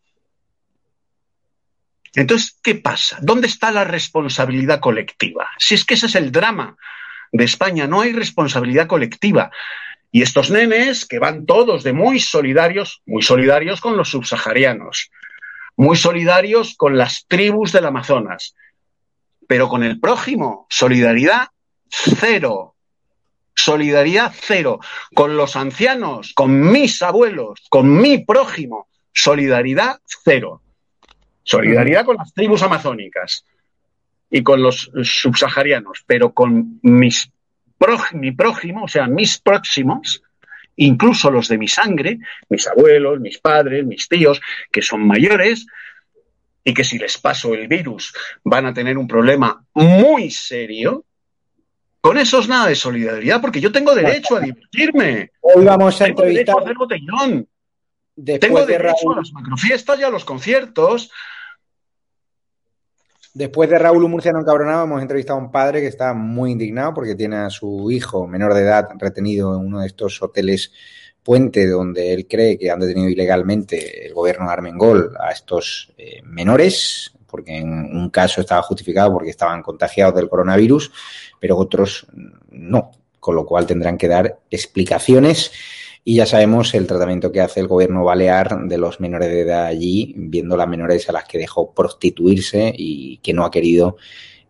entonces, 2.20 2.58
¿qué 2.62 2.74
pasa? 2.74 3.18
¿Dónde 3.20 3.46
está 3.46 3.70
la 3.70 3.84
responsabilidad 3.84 4.80
colectiva? 4.80 5.50
Si 5.58 5.74
es 5.74 5.84
que 5.84 5.94
ese 5.94 6.06
es 6.06 6.14
el 6.14 6.32
drama 6.32 6.76
de 7.30 7.44
España, 7.44 7.86
no 7.86 8.00
hay 8.00 8.12
responsabilidad 8.12 8.86
colectiva. 8.86 9.50
Y 10.10 10.22
estos 10.22 10.50
nenes 10.50 11.04
que 11.04 11.18
van 11.18 11.44
todos 11.44 11.84
de 11.84 11.92
muy 11.92 12.18
solidarios, 12.18 13.02
muy 13.04 13.22
solidarios 13.22 13.82
con 13.82 13.98
los 13.98 14.08
subsaharianos, 14.08 15.10
muy 15.76 15.96
solidarios 15.96 16.74
con 16.76 16.96
las 16.96 17.26
tribus 17.28 17.72
del 17.72 17.84
Amazonas, 17.84 18.54
pero 19.46 19.68
con 19.68 19.84
el 19.84 20.00
prójimo, 20.00 20.66
solidaridad 20.70 21.48
cero. 21.90 22.76
Solidaridad 23.54 24.32
cero. 24.34 24.80
Con 25.14 25.36
los 25.36 25.54
ancianos, 25.54 26.32
con 26.34 26.60
mis 26.72 27.02
abuelos, 27.02 27.60
con 27.68 27.92
mi 27.92 28.24
prójimo, 28.24 28.88
solidaridad 29.12 30.00
cero. 30.24 30.62
Solidaridad 31.46 32.04
con 32.04 32.16
las 32.16 32.34
tribus 32.34 32.62
amazónicas 32.62 33.44
y 34.28 34.42
con 34.42 34.60
los 34.62 34.90
subsaharianos, 35.02 36.02
pero 36.06 36.32
con 36.32 36.80
mis 36.82 37.30
mi 38.14 38.32
prójimo, 38.32 38.84
o 38.84 38.88
sea, 38.88 39.06
mis 39.06 39.38
próximos, 39.38 40.22
incluso 40.76 41.30
los 41.30 41.46
de 41.46 41.58
mi 41.58 41.68
sangre, 41.68 42.18
mis 42.48 42.66
abuelos, 42.66 43.20
mis 43.20 43.38
padres, 43.38 43.84
mis 43.86 44.08
tíos, 44.08 44.40
que 44.72 44.82
son 44.82 45.06
mayores 45.06 45.66
y 46.64 46.74
que 46.74 46.82
si 46.82 46.98
les 46.98 47.18
paso 47.18 47.54
el 47.54 47.68
virus 47.68 48.12
van 48.42 48.66
a 48.66 48.74
tener 48.74 48.98
un 48.98 49.06
problema 49.06 49.64
muy 49.74 50.30
serio, 50.32 51.04
con 52.00 52.18
eso 52.18 52.40
es 52.40 52.48
nada 52.48 52.66
de 52.68 52.74
solidaridad, 52.74 53.40
porque 53.40 53.60
yo 53.60 53.70
tengo 53.70 53.94
derecho 53.94 54.36
a 54.36 54.40
divertirme. 54.40 55.30
Hoy 55.40 55.64
vamos 55.64 56.00
a 56.00 56.06
tengo 56.06 56.22
entrevistar. 56.24 56.56
derecho 56.56 56.58
a 56.58 56.62
hacer 56.62 56.76
botellón. 56.76 57.48
Después 58.16 58.40
Tengo 58.40 58.66
de 58.66 58.78
derecho 58.78 58.94
Raúl- 59.04 59.14
a 59.14 59.18
las 59.18 59.32
macrofiestas 59.32 60.00
y 60.00 60.02
a 60.02 60.10
los 60.10 60.24
conciertos. 60.24 61.10
Después 63.36 63.68
de 63.68 63.78
Raúl 63.78 64.08
Murciano 64.08 64.40
encabronado, 64.40 64.84
hemos 64.84 65.02
entrevistado 65.02 65.38
a 65.38 65.42
un 65.42 65.52
padre 65.52 65.82
que 65.82 65.88
está 65.88 66.14
muy 66.14 66.52
indignado 66.52 66.94
porque 66.94 67.14
tiene 67.14 67.36
a 67.36 67.50
su 67.50 67.90
hijo 67.90 68.26
menor 68.26 68.54
de 68.54 68.62
edad 68.62 68.88
retenido 68.96 69.54
en 69.54 69.66
uno 69.66 69.80
de 69.80 69.88
estos 69.88 70.22
hoteles 70.22 70.72
puente 71.22 71.68
donde 71.68 72.14
él 72.14 72.26
cree 72.26 72.56
que 72.56 72.70
han 72.70 72.80
detenido 72.80 73.10
ilegalmente 73.10 74.06
el 74.06 74.14
gobierno 74.14 74.46
de 74.46 74.52
Armengol 74.52 75.14
a 75.20 75.32
estos 75.32 75.92
eh, 75.98 76.22
menores, 76.24 77.12
porque 77.26 77.58
en 77.58 77.68
un 77.68 78.08
caso 78.08 78.40
estaba 78.40 78.62
justificado 78.62 79.12
porque 79.12 79.28
estaban 79.28 79.60
contagiados 79.60 80.14
del 80.14 80.30
coronavirus, 80.30 80.90
pero 81.38 81.58
otros 81.58 82.06
no, 82.48 82.90
con 83.20 83.34
lo 83.34 83.44
cual 83.44 83.66
tendrán 83.66 83.98
que 83.98 84.08
dar 84.08 84.38
explicaciones 84.50 85.52
y 86.08 86.14
ya 86.14 86.24
sabemos 86.24 86.72
el 86.74 86.86
tratamiento 86.86 87.32
que 87.32 87.40
hace 87.40 87.58
el 87.58 87.66
gobierno 87.66 88.04
balear 88.04 88.60
de 88.68 88.78
los 88.78 89.00
menores 89.00 89.28
de 89.28 89.40
edad 89.40 89.64
allí, 89.64 90.14
viendo 90.16 90.56
las 90.56 90.68
menores 90.68 91.08
a 91.08 91.12
las 91.12 91.24
que 91.24 91.36
dejó 91.36 91.72
prostituirse 91.72 92.72
y 92.76 93.16
que 93.16 93.32
no 93.32 93.44
ha 93.44 93.50
querido 93.50 93.96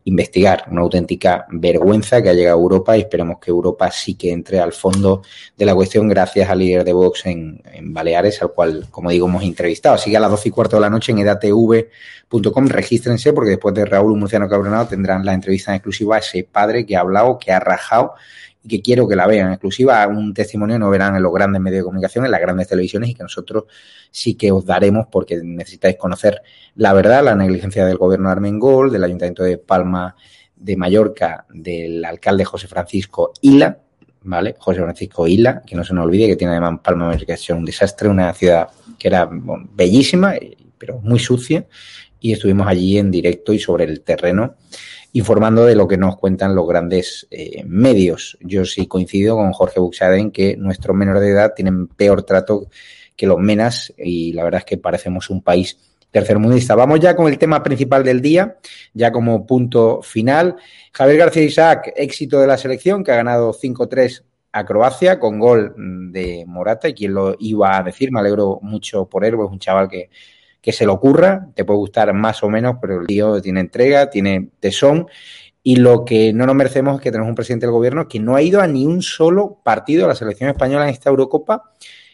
investigar. 0.04 0.64
Una 0.70 0.82
auténtica 0.82 1.46
vergüenza 1.48 2.20
que 2.20 2.28
ha 2.28 2.34
llegado 2.34 2.59
a 2.59 2.61
Europa 2.61 2.94
y 2.94 3.00
esperemos 3.00 3.38
que 3.40 3.50
Europa 3.50 3.90
sí 3.90 4.16
que 4.16 4.32
entre 4.32 4.61
al 4.61 4.74
fondo 4.74 5.22
de 5.57 5.64
la 5.64 5.74
cuestión 5.74 6.11
gracias 6.11 6.50
al 6.50 6.59
líder 6.59 6.84
de 6.84 6.92
Vox 6.92 7.24
en, 7.24 7.62
en 7.72 7.94
Baleares, 7.94 8.42
al 8.42 8.52
cual, 8.52 8.88
como 8.90 9.09
digo, 9.09 9.26
hemos 9.26 9.42
entrevistado. 9.42 9.94
Así 9.94 10.11
que 10.11 10.18
a 10.18 10.20
las 10.20 10.30
12 10.30 10.50
y 10.50 10.52
cuarto 10.52 10.76
de 10.76 10.82
la 10.82 10.90
noche 10.90 11.12
en 11.12 11.20
edatv.com 11.20 12.66
regístrense 12.66 13.32
porque 13.32 13.52
después 13.52 13.74
de 13.74 13.86
Raúl 13.86 14.18
Murciano 14.18 14.46
Cabronado 14.46 14.88
tendrán 14.88 15.24
la 15.24 15.32
entrevista 15.32 15.70
en 15.70 15.76
exclusiva 15.76 16.16
a 16.16 16.18
ese 16.18 16.44
padre 16.44 16.84
que 16.84 16.96
ha 16.96 17.00
hablado, 17.00 17.38
que 17.38 17.50
ha 17.50 17.61
rajado 17.61 18.12
que 18.67 18.83
quiero 18.83 19.09
que 19.09 19.17
la 19.17 19.27
vean 19.27 19.49
en 19.49 19.53
exclusiva, 19.55 20.07
un 20.07 20.35
testimonio 20.35 20.79
no 20.79 20.91
verán 20.91 21.17
en 21.17 21.23
los 21.23 21.33
grandes 21.33 21.61
medios 21.61 21.81
de 21.81 21.85
comunicación, 21.85 22.25
en 22.25 22.31
las 22.31 22.41
grandes 22.41 22.69
televisiones 22.69 23.11
y 23.11 23.14
que 23.14 23.23
nosotros 23.23 23.64
sí 24.11 24.35
que 24.35 24.53
os 24.53 24.64
daremos 24.64 25.07
porque 25.11 25.41
necesitáis 25.43 25.97
conocer 25.97 26.43
la 26.75 26.93
verdad, 26.93 27.25
la 27.25 27.35
negligencia 27.35 27.85
del 27.87 27.97
gobierno 27.97 28.29
de 28.29 28.33
Armengol, 28.33 28.91
del 28.91 29.05
Ayuntamiento 29.05 29.43
de 29.43 29.59
Palma 29.59 30.17
de 30.57 30.77
Mallorca, 30.77 31.47
del 31.51 32.05
alcalde 32.05 32.45
José 32.45 32.67
Francisco 32.67 33.33
Ila, 33.43 33.79
¿vale? 34.23 34.57
José 34.59 34.81
Francisco 34.81 35.27
Ila, 35.27 35.62
que 35.62 35.77
no 35.77 35.85
se 35.85 35.95
nos 35.95 36.05
olvide 36.05 36.27
que 36.27 36.37
tiene 36.37 36.53
además 36.53 36.81
Palma 36.83 37.05
de 37.05 37.12
Mallorca, 37.12 37.55
un 37.55 37.64
desastre, 37.64 38.09
una 38.09 38.33
ciudad 38.33 38.69
que 38.99 39.09
era 39.09 39.29
bellísima, 39.31 40.35
pero 40.79 40.99
muy 41.01 41.19
sucia, 41.19 41.67
y 42.21 42.33
estuvimos 42.33 42.67
allí 42.67 42.99
en 42.99 43.11
directo 43.11 43.53
y 43.53 43.59
sobre 43.59 43.85
el 43.85 44.01
terreno 44.01 44.57
informando 45.17 45.64
de 45.64 45.75
lo 45.75 45.89
que 45.89 45.97
nos 45.97 46.17
cuentan 46.17 46.55
los 46.55 46.69
grandes 46.69 47.27
eh, 47.31 47.64
medios. 47.64 48.37
Yo 48.43 48.67
sí 48.67 48.87
coincido 48.87 49.37
con 49.37 49.51
Jorge 49.53 49.81
Buxade 49.81 50.19
en 50.19 50.31
que 50.31 50.57
nuestros 50.59 50.95
menores 50.95 51.23
de 51.23 51.31
edad 51.31 51.55
tienen 51.57 51.89
peor 51.89 52.23
trato 52.25 52.67
que 53.17 53.27
los 53.27 53.39
menas 53.39 53.95
y 53.97 54.35
la 54.35 54.45
verdad 54.45 54.59
es 54.59 54.67
que 54.67 54.77
parecemos 54.77 55.31
un 55.31 55.43
país 55.43 55.79
tercermundista. 56.11 56.75
Vamos 56.75 57.01
ya 57.01 57.17
con 57.17 57.29
el 57.29 57.39
tema 57.39 57.62
principal 57.62 58.05
del 58.05 58.21
día, 58.21 58.59
ya 58.93 59.11
como 59.11 59.47
punto 59.47 60.03
final. 60.03 60.57
Javier 60.93 61.19
García 61.19 61.45
Isaac, 61.45 61.95
éxito 61.97 62.39
de 62.39 62.47
la 62.47 62.59
selección, 62.59 63.03
que 63.03 63.12
ha 63.12 63.17
ganado 63.17 63.55
5-3 63.55 64.23
a 64.53 64.67
Croacia 64.67 65.19
con 65.19 65.39
gol 65.39 65.75
de 66.12 66.45
Morata, 66.47 66.89
y 66.89 66.95
quien 66.95 67.14
lo 67.14 67.37
iba 67.39 67.79
a 67.79 67.83
decir, 67.83 68.12
me 68.12 68.21
alegro 68.21 68.59
mucho 68.61 69.07
por 69.07 69.25
él, 69.25 69.35
pues 69.35 69.47
es 69.47 69.53
un 69.53 69.59
chaval 69.61 69.89
que 69.89 70.11
que 70.67 70.73
se 70.73 70.85
le 70.85 70.91
ocurra, 70.91 71.47
te 71.55 71.64
puede 71.64 71.79
gustar 71.79 72.12
más 72.12 72.43
o 72.43 72.49
menos, 72.51 72.79
pero 72.81 73.01
el 73.01 73.07
tío 73.07 73.41
tiene 73.41 73.61
entrega, 73.61 74.11
tiene 74.11 74.49
tesón. 74.59 75.07
Y 75.62 75.77
lo 75.77 76.05
que 76.05 76.33
no 76.33 76.45
nos 76.45 76.57
merecemos 76.57 76.97
es 76.97 77.03
que 77.03 77.12
tenemos 77.12 77.29
un 77.29 77.37
presidente 77.37 77.67
del 77.67 77.73
gobierno 77.73 78.09
que 78.09 78.19
no 78.19 78.35
ha 78.35 78.43
ido 78.43 78.61
a 78.61 78.67
ni 78.67 78.85
un 78.85 79.01
solo 79.01 79.61
partido 79.62 80.03
de 80.03 80.09
la 80.09 80.17
selección 80.17 80.51
española 80.51 80.89
en 80.89 80.91
esta 80.91 81.09
Eurocopa 81.09 81.71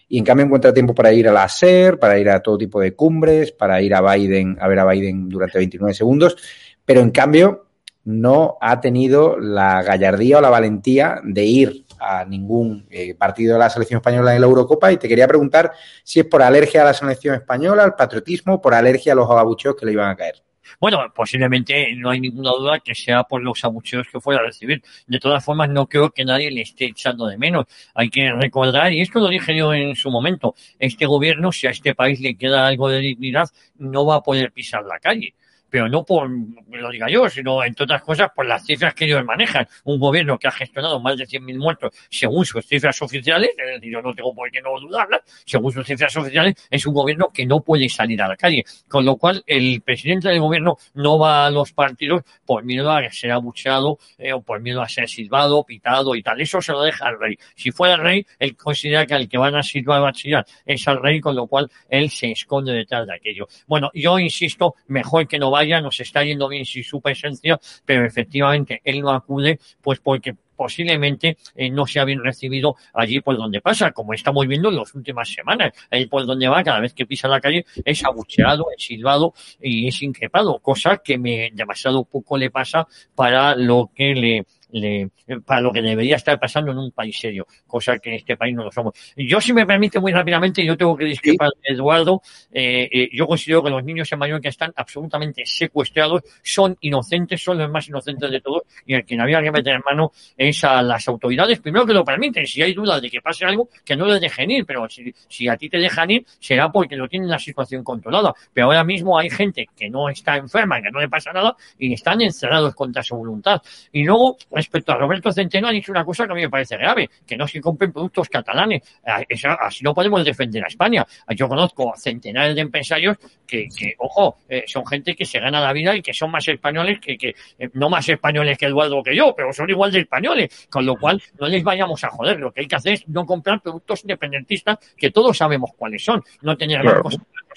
y 0.06 0.18
en 0.18 0.24
cambio 0.24 0.44
encuentra 0.44 0.74
tiempo 0.74 0.94
para 0.94 1.14
ir 1.14 1.30
a 1.30 1.32
la 1.32 1.48
SER, 1.48 1.98
para 1.98 2.18
ir 2.18 2.28
a 2.28 2.42
todo 2.42 2.58
tipo 2.58 2.78
de 2.78 2.94
cumbres, 2.94 3.52
para 3.52 3.80
ir 3.80 3.94
a 3.94 4.02
Biden, 4.02 4.58
a 4.60 4.68
ver 4.68 4.80
a 4.80 4.84
Biden 4.84 5.30
durante 5.30 5.56
29 5.56 5.94
segundos, 5.94 6.36
pero 6.84 7.00
en 7.00 7.10
cambio 7.10 7.68
no 8.04 8.58
ha 8.60 8.82
tenido 8.82 9.38
la 9.38 9.82
gallardía 9.82 10.36
o 10.36 10.40
la 10.42 10.50
valentía 10.50 11.22
de 11.24 11.44
ir 11.46 11.86
a 12.02 12.24
ningún 12.24 12.86
eh, 12.90 13.14
partido 13.14 13.54
de 13.54 13.60
la 13.60 13.70
selección 13.70 13.98
española 13.98 14.34
en 14.34 14.40
la 14.40 14.46
Eurocopa 14.46 14.92
y 14.92 14.96
te 14.96 15.08
quería 15.08 15.28
preguntar 15.28 15.72
si 16.02 16.20
es 16.20 16.26
por 16.26 16.42
alergia 16.42 16.82
a 16.82 16.86
la 16.86 16.94
selección 16.94 17.34
española, 17.34 17.84
al 17.84 17.94
patriotismo, 17.94 18.60
por 18.60 18.74
alergia 18.74 19.12
a 19.12 19.16
los 19.16 19.30
abucheos 19.30 19.76
que 19.76 19.86
le 19.86 19.92
iban 19.92 20.10
a 20.10 20.16
caer. 20.16 20.42
Bueno, 20.80 20.98
posiblemente 21.14 21.94
no 21.96 22.10
hay 22.10 22.20
ninguna 22.20 22.50
duda 22.50 22.80
que 22.80 22.94
sea 22.94 23.24
por 23.24 23.42
los 23.42 23.64
abucheos 23.64 24.06
que 24.10 24.20
fuera 24.20 24.40
a 24.40 24.44
recibir. 24.44 24.82
De 25.06 25.18
todas 25.18 25.44
formas, 25.44 25.68
no 25.68 25.86
creo 25.86 26.10
que 26.10 26.24
nadie 26.24 26.50
le 26.50 26.62
esté 26.62 26.86
echando 26.86 27.26
de 27.26 27.38
menos. 27.38 27.66
Hay 27.94 28.10
que 28.10 28.32
recordar, 28.32 28.92
y 28.92 29.00
esto 29.00 29.20
lo 29.20 29.28
dije 29.28 29.56
yo 29.56 29.74
en 29.74 29.94
su 29.96 30.10
momento, 30.10 30.54
este 30.78 31.06
gobierno, 31.06 31.52
si 31.52 31.66
a 31.66 31.70
este 31.70 31.94
país 31.94 32.20
le 32.20 32.36
queda 32.36 32.66
algo 32.66 32.88
de 32.88 32.98
dignidad, 32.98 33.48
no 33.76 34.06
va 34.06 34.16
a 34.16 34.22
poder 34.22 34.52
pisar 34.52 34.84
la 34.84 34.98
calle 34.98 35.34
pero 35.72 35.88
no 35.88 36.04
por 36.04 36.30
lo 36.30 36.90
diga 36.90 37.08
yo, 37.08 37.30
sino 37.30 37.64
entre 37.64 37.84
otras 37.84 38.02
cosas 38.02 38.30
por 38.36 38.44
las 38.44 38.62
cifras 38.62 38.92
que 38.92 39.06
ellos 39.06 39.24
manejan. 39.24 39.66
Un 39.84 39.98
gobierno 39.98 40.38
que 40.38 40.46
ha 40.46 40.50
gestionado 40.50 41.00
más 41.00 41.16
de 41.16 41.24
100.000 41.24 41.58
muertos 41.58 41.94
según 42.10 42.44
sus 42.44 42.66
cifras 42.66 43.00
oficiales, 43.00 43.52
es 43.56 43.66
decir, 43.66 43.90
yo 43.90 44.02
no 44.02 44.12
tengo 44.12 44.34
por 44.34 44.50
qué 44.50 44.60
no 44.60 44.78
dudarlas, 44.78 45.22
según 45.46 45.72
sus 45.72 45.86
cifras 45.86 46.14
oficiales, 46.14 46.56
es 46.70 46.86
un 46.86 46.92
gobierno 46.92 47.30
que 47.32 47.46
no 47.46 47.60
puede 47.60 47.88
salir 47.88 48.20
a 48.20 48.28
la 48.28 48.36
calle. 48.36 48.66
Con 48.86 49.06
lo 49.06 49.16
cual, 49.16 49.42
el 49.46 49.80
presidente 49.80 50.28
del 50.28 50.40
gobierno 50.40 50.76
no 50.92 51.18
va 51.18 51.46
a 51.46 51.50
los 51.50 51.72
partidos 51.72 52.22
por 52.44 52.64
miedo 52.64 52.90
a 52.90 53.10
ser 53.10 53.30
abucheado 53.30 53.98
eh, 54.18 54.34
o 54.34 54.42
por 54.42 54.60
miedo 54.60 54.82
a 54.82 54.88
ser 54.90 55.08
silbado, 55.08 55.64
pitado 55.64 56.14
y 56.14 56.22
tal. 56.22 56.38
Eso 56.38 56.60
se 56.60 56.72
lo 56.72 56.82
deja 56.82 57.06
al 57.06 57.18
rey. 57.18 57.38
Si 57.54 57.70
fuera 57.70 57.94
el 57.94 58.00
rey, 58.02 58.26
él 58.38 58.54
considera 58.56 59.06
que 59.06 59.14
al 59.14 59.26
que 59.26 59.38
van 59.38 59.54
a 59.54 59.62
silbar 59.62 60.06
a 60.06 60.12
chillar 60.12 60.44
es 60.66 60.86
al 60.86 61.00
rey, 61.00 61.18
con 61.18 61.34
lo 61.34 61.46
cual 61.46 61.70
él 61.88 62.10
se 62.10 62.30
esconde 62.30 62.74
detrás 62.74 63.06
de 63.06 63.14
aquello. 63.14 63.48
Bueno, 63.66 63.90
yo 63.94 64.18
insisto, 64.18 64.74
mejor 64.88 65.26
que 65.26 65.38
no 65.38 65.50
vaya 65.50 65.61
nos 65.80 66.00
está 66.00 66.22
yendo 66.24 66.48
bien 66.48 66.64
sin 66.64 66.84
su 66.84 67.00
presencia, 67.00 67.58
pero 67.84 68.04
efectivamente 68.06 68.80
él 68.84 69.00
no 69.00 69.10
acude, 69.10 69.58
pues 69.80 70.00
porque 70.00 70.34
posiblemente 70.62 71.38
eh, 71.56 71.70
no 71.70 71.86
sea 71.86 72.04
bien 72.04 72.22
recibido 72.22 72.76
allí 72.94 73.20
por 73.20 73.36
donde 73.36 73.60
pasa, 73.60 73.90
como 73.90 74.14
estamos 74.14 74.46
viendo 74.46 74.68
en 74.68 74.76
las 74.76 74.94
últimas 74.94 75.28
semanas. 75.28 75.72
Ahí 75.90 76.06
por 76.06 76.24
donde 76.24 76.46
va, 76.46 76.62
cada 76.62 76.78
vez 76.78 76.94
que 76.94 77.04
pisa 77.04 77.26
la 77.26 77.40
calle, 77.40 77.64
es 77.84 78.04
abucheado, 78.04 78.66
es 78.76 78.84
silbado 78.84 79.34
y 79.60 79.88
es 79.88 80.02
increpado, 80.02 80.60
cosa 80.60 80.98
que 80.98 81.18
me 81.18 81.50
demasiado 81.52 82.04
poco 82.04 82.38
le 82.38 82.50
pasa 82.50 82.86
para 83.14 83.56
lo 83.56 83.90
que 83.92 84.14
le 84.14 84.46
le, 84.72 85.10
para 85.44 85.60
lo 85.60 85.72
que 85.72 85.82
debería 85.82 86.16
estar 86.16 86.38
pasando 86.38 86.72
en 86.72 86.78
un 86.78 86.90
país 86.90 87.16
serio, 87.18 87.46
cosa 87.66 87.98
que 87.98 88.10
en 88.10 88.16
este 88.16 88.36
país 88.36 88.54
no 88.54 88.64
lo 88.64 88.72
somos. 88.72 88.94
Yo, 89.16 89.40
si 89.40 89.52
me 89.52 89.66
permite 89.66 90.00
muy 90.00 90.12
rápidamente, 90.12 90.64
yo 90.64 90.76
tengo 90.76 90.96
que 90.96 91.04
discrepar 91.04 91.50
de 91.62 91.74
Eduardo. 91.74 92.22
Eh, 92.52 92.88
eh, 92.90 93.08
yo 93.12 93.26
considero 93.26 93.62
que 93.62 93.70
los 93.70 93.84
niños 93.84 94.10
en 94.12 94.18
Mallorca 94.18 94.48
están 94.48 94.72
absolutamente 94.76 95.44
secuestrados, 95.44 96.22
son 96.42 96.76
inocentes, 96.80 97.42
son 97.42 97.58
los 97.58 97.70
más 97.70 97.88
inocentes 97.88 98.30
de 98.30 98.40
todos, 98.40 98.62
y 98.86 98.94
el 98.94 99.04
que 99.04 99.16
no 99.16 99.22
había 99.22 99.42
que 99.42 99.50
meter 99.50 99.74
en 99.74 99.82
mano 99.84 100.12
es 100.36 100.64
a 100.64 100.82
las 100.82 101.06
autoridades, 101.08 101.60
primero 101.60 101.86
que 101.86 101.94
lo 101.94 102.04
permiten, 102.04 102.46
si 102.46 102.62
hay 102.62 102.72
dudas 102.74 103.00
de 103.00 103.10
que 103.10 103.20
pase 103.20 103.44
algo, 103.44 103.68
que 103.84 103.96
no 103.96 104.06
les 104.06 104.20
dejen 104.20 104.50
ir, 104.50 104.66
pero 104.66 104.88
si, 104.88 105.14
si 105.28 105.48
a 105.48 105.56
ti 105.56 105.68
te 105.68 105.78
dejan 105.78 106.10
ir, 106.10 106.24
será 106.40 106.70
porque 106.70 106.96
lo 106.96 107.08
tienen 107.08 107.28
la 107.28 107.38
situación 107.38 107.84
controlada. 107.84 108.34
Pero 108.52 108.66
ahora 108.66 108.84
mismo 108.84 109.18
hay 109.18 109.30
gente 109.30 109.68
que 109.76 109.90
no 109.90 110.08
está 110.08 110.36
enferma, 110.36 110.80
que 110.80 110.90
no 110.90 111.00
le 111.00 111.08
pasa 111.08 111.32
nada, 111.32 111.56
y 111.78 111.92
están 111.92 112.20
encerrados 112.20 112.74
contra 112.74 113.02
su 113.02 113.16
voluntad. 113.16 113.60
Y 113.92 114.04
luego, 114.04 114.36
respecto 114.62 114.92
a 114.92 114.96
Roberto 114.96 115.32
Centeno, 115.32 115.68
ha 115.68 115.72
dicho 115.72 115.92
una 115.92 116.04
cosa 116.04 116.24
que 116.26 116.32
a 116.32 116.34
mí 116.34 116.42
me 116.42 116.50
parece 116.50 116.76
grave, 116.76 117.10
que 117.26 117.36
no 117.36 117.46
se 117.46 117.60
compren 117.60 117.92
productos 117.92 118.28
catalanes. 118.28 118.82
Ah, 119.04 119.22
así 119.60 119.84
no 119.84 119.92
podemos 119.92 120.24
defender 120.24 120.64
a 120.64 120.68
España. 120.68 121.04
Yo 121.36 121.48
conozco 121.48 121.92
centenares 121.96 122.54
de 122.54 122.60
empresarios 122.60 123.18
que, 123.46 123.68
que 123.76 123.94
ojo, 123.98 124.38
eh, 124.48 124.64
son 124.66 124.86
gente 124.86 125.14
que 125.14 125.24
se 125.24 125.40
gana 125.40 125.60
la 125.60 125.72
vida 125.72 125.96
y 125.96 126.02
que 126.02 126.14
son 126.14 126.30
más 126.30 126.46
españoles 126.46 127.00
que, 127.00 127.18
que 127.18 127.34
eh, 127.58 127.68
no 127.74 127.90
más 127.90 128.08
españoles 128.08 128.56
que 128.56 128.66
Eduardo 128.66 129.02
que 129.02 129.16
yo, 129.16 129.34
pero 129.36 129.52
son 129.52 129.68
igual 129.68 129.90
de 129.90 130.00
españoles, 130.00 130.68
con 130.70 130.86
lo 130.86 130.96
cual 130.96 131.20
no 131.38 131.48
les 131.48 131.62
vayamos 131.62 132.02
a 132.04 132.10
joder. 132.10 132.38
Lo 132.38 132.52
que 132.52 132.60
hay 132.60 132.68
que 132.68 132.76
hacer 132.76 132.92
es 132.94 133.08
no 133.08 133.26
comprar 133.26 133.60
productos 133.60 134.02
independentistas 134.02 134.78
que 134.96 135.10
todos 135.10 135.36
sabemos 135.36 135.70
cuáles 135.76 136.04
son, 136.04 136.22
no 136.42 136.56
tener 136.56 136.80
claro. 136.80 137.02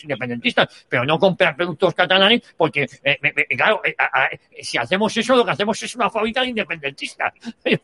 independentistas, 0.02 0.86
pero 0.90 1.06
no 1.06 1.20
comprar 1.20 1.56
productos 1.56 1.94
catalanes 1.94 2.42
porque, 2.58 2.88
eh, 3.04 3.18
claro, 3.56 3.82
si 4.62 4.78
hacemos 4.78 5.16
eso, 5.16 5.36
lo 5.36 5.46
que 5.46 5.52
hacemos 5.52 5.82
es 5.84 5.96
una 5.96 6.10
fábrica 6.10 6.42
de 6.42 6.48
independentistas 6.48 6.95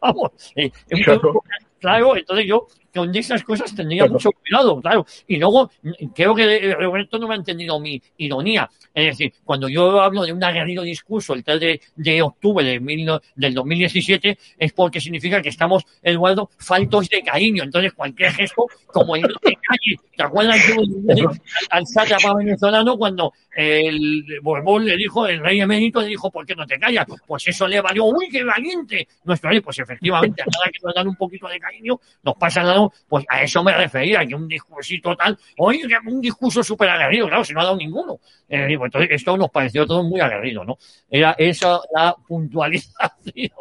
Vamos, 0.01 0.31
eh, 0.55 0.71
claro. 1.03 1.43
Claro, 1.81 2.15
entonces 2.15 2.45
yo 2.47 2.67
con 2.93 3.15
esas 3.15 3.43
cosas 3.43 3.73
tendría 3.73 4.05
mucho 4.05 4.31
cuidado, 4.31 4.81
claro. 4.81 5.05
Y 5.27 5.37
luego, 5.37 5.71
creo 6.13 6.35
que 6.35 6.75
Roberto 6.75 7.17
no 7.17 7.27
me 7.27 7.35
ha 7.35 7.37
entendido 7.37 7.79
mi 7.79 8.01
ironía. 8.17 8.69
Es 8.93 9.17
decir, 9.17 9.33
cuando 9.45 9.69
yo 9.69 10.01
hablo 10.01 10.23
de 10.23 10.33
un 10.33 10.43
aguerrido 10.43 10.83
discurso 10.83 11.33
el 11.33 11.43
3 11.43 11.59
de, 11.59 11.81
de 11.95 12.21
octubre 12.21 12.65
de 12.65 12.79
mil, 12.79 13.09
del 13.35 13.53
2017, 13.53 14.37
es 14.57 14.73
porque 14.73 14.99
significa 14.99 15.41
que 15.41 15.49
estamos, 15.49 15.85
Eduardo, 16.01 16.49
faltos 16.57 17.09
de 17.09 17.21
cariño. 17.21 17.63
Entonces, 17.63 17.93
cualquier 17.93 18.31
gesto, 18.31 18.67
como 18.87 19.15
el 19.15 19.21
de 19.21 19.29
calle, 19.55 19.99
¿te 20.15 20.23
acuerdas 20.23 20.59
al 21.69 21.87
sátrapa 21.87 22.35
venezolano 22.35 22.97
cuando 22.97 23.33
el 23.55 24.23
Borbón 24.41 24.85
le 24.85 24.95
dijo, 24.97 25.27
el 25.27 25.39
rey 25.39 25.59
emérito 25.61 26.01
le 26.01 26.07
dijo, 26.07 26.29
¿por 26.31 26.45
qué 26.45 26.55
no 26.55 26.65
te 26.65 26.79
callas? 26.79 27.05
Pues 27.25 27.47
eso 27.47 27.67
le 27.67 27.81
valió, 27.81 28.05
uy, 28.05 28.29
qué 28.29 28.43
valiente. 28.43 29.07
Nuestro 29.23 29.49
rey, 29.49 29.61
pues 29.61 29.79
efectivamente, 29.79 30.41
a 30.41 30.45
cada 30.45 30.65
que 30.71 30.79
nos 30.83 30.93
dan 30.93 31.07
un 31.07 31.15
poquito 31.15 31.47
de 31.47 31.59
cariño, 31.59 31.70
nos 32.23 32.35
pasa 32.35 32.63
nada 32.63 32.87
pues 33.07 33.25
a 33.29 33.43
eso 33.43 33.63
me 33.63 33.73
refería, 33.73 34.25
que 34.25 34.35
un 34.35 34.47
discursito 34.47 35.15
tal, 35.15 35.37
oye, 35.57 35.81
un 36.05 36.21
discurso 36.21 36.63
súper 36.63 36.89
aguerrido, 36.89 37.27
claro, 37.27 37.43
si 37.43 37.53
no 37.53 37.61
ha 37.61 37.65
dado 37.65 37.77
ninguno. 37.77 38.19
Eh, 38.47 38.67
entonces, 38.69 39.09
esto 39.11 39.37
nos 39.37 39.49
pareció 39.49 39.85
todo 39.85 40.03
muy 40.03 40.19
aguerrido, 40.19 40.63
¿no? 40.63 40.77
Era 41.09 41.35
esa 41.37 41.79
la 41.93 42.15
puntualización. 42.27 43.51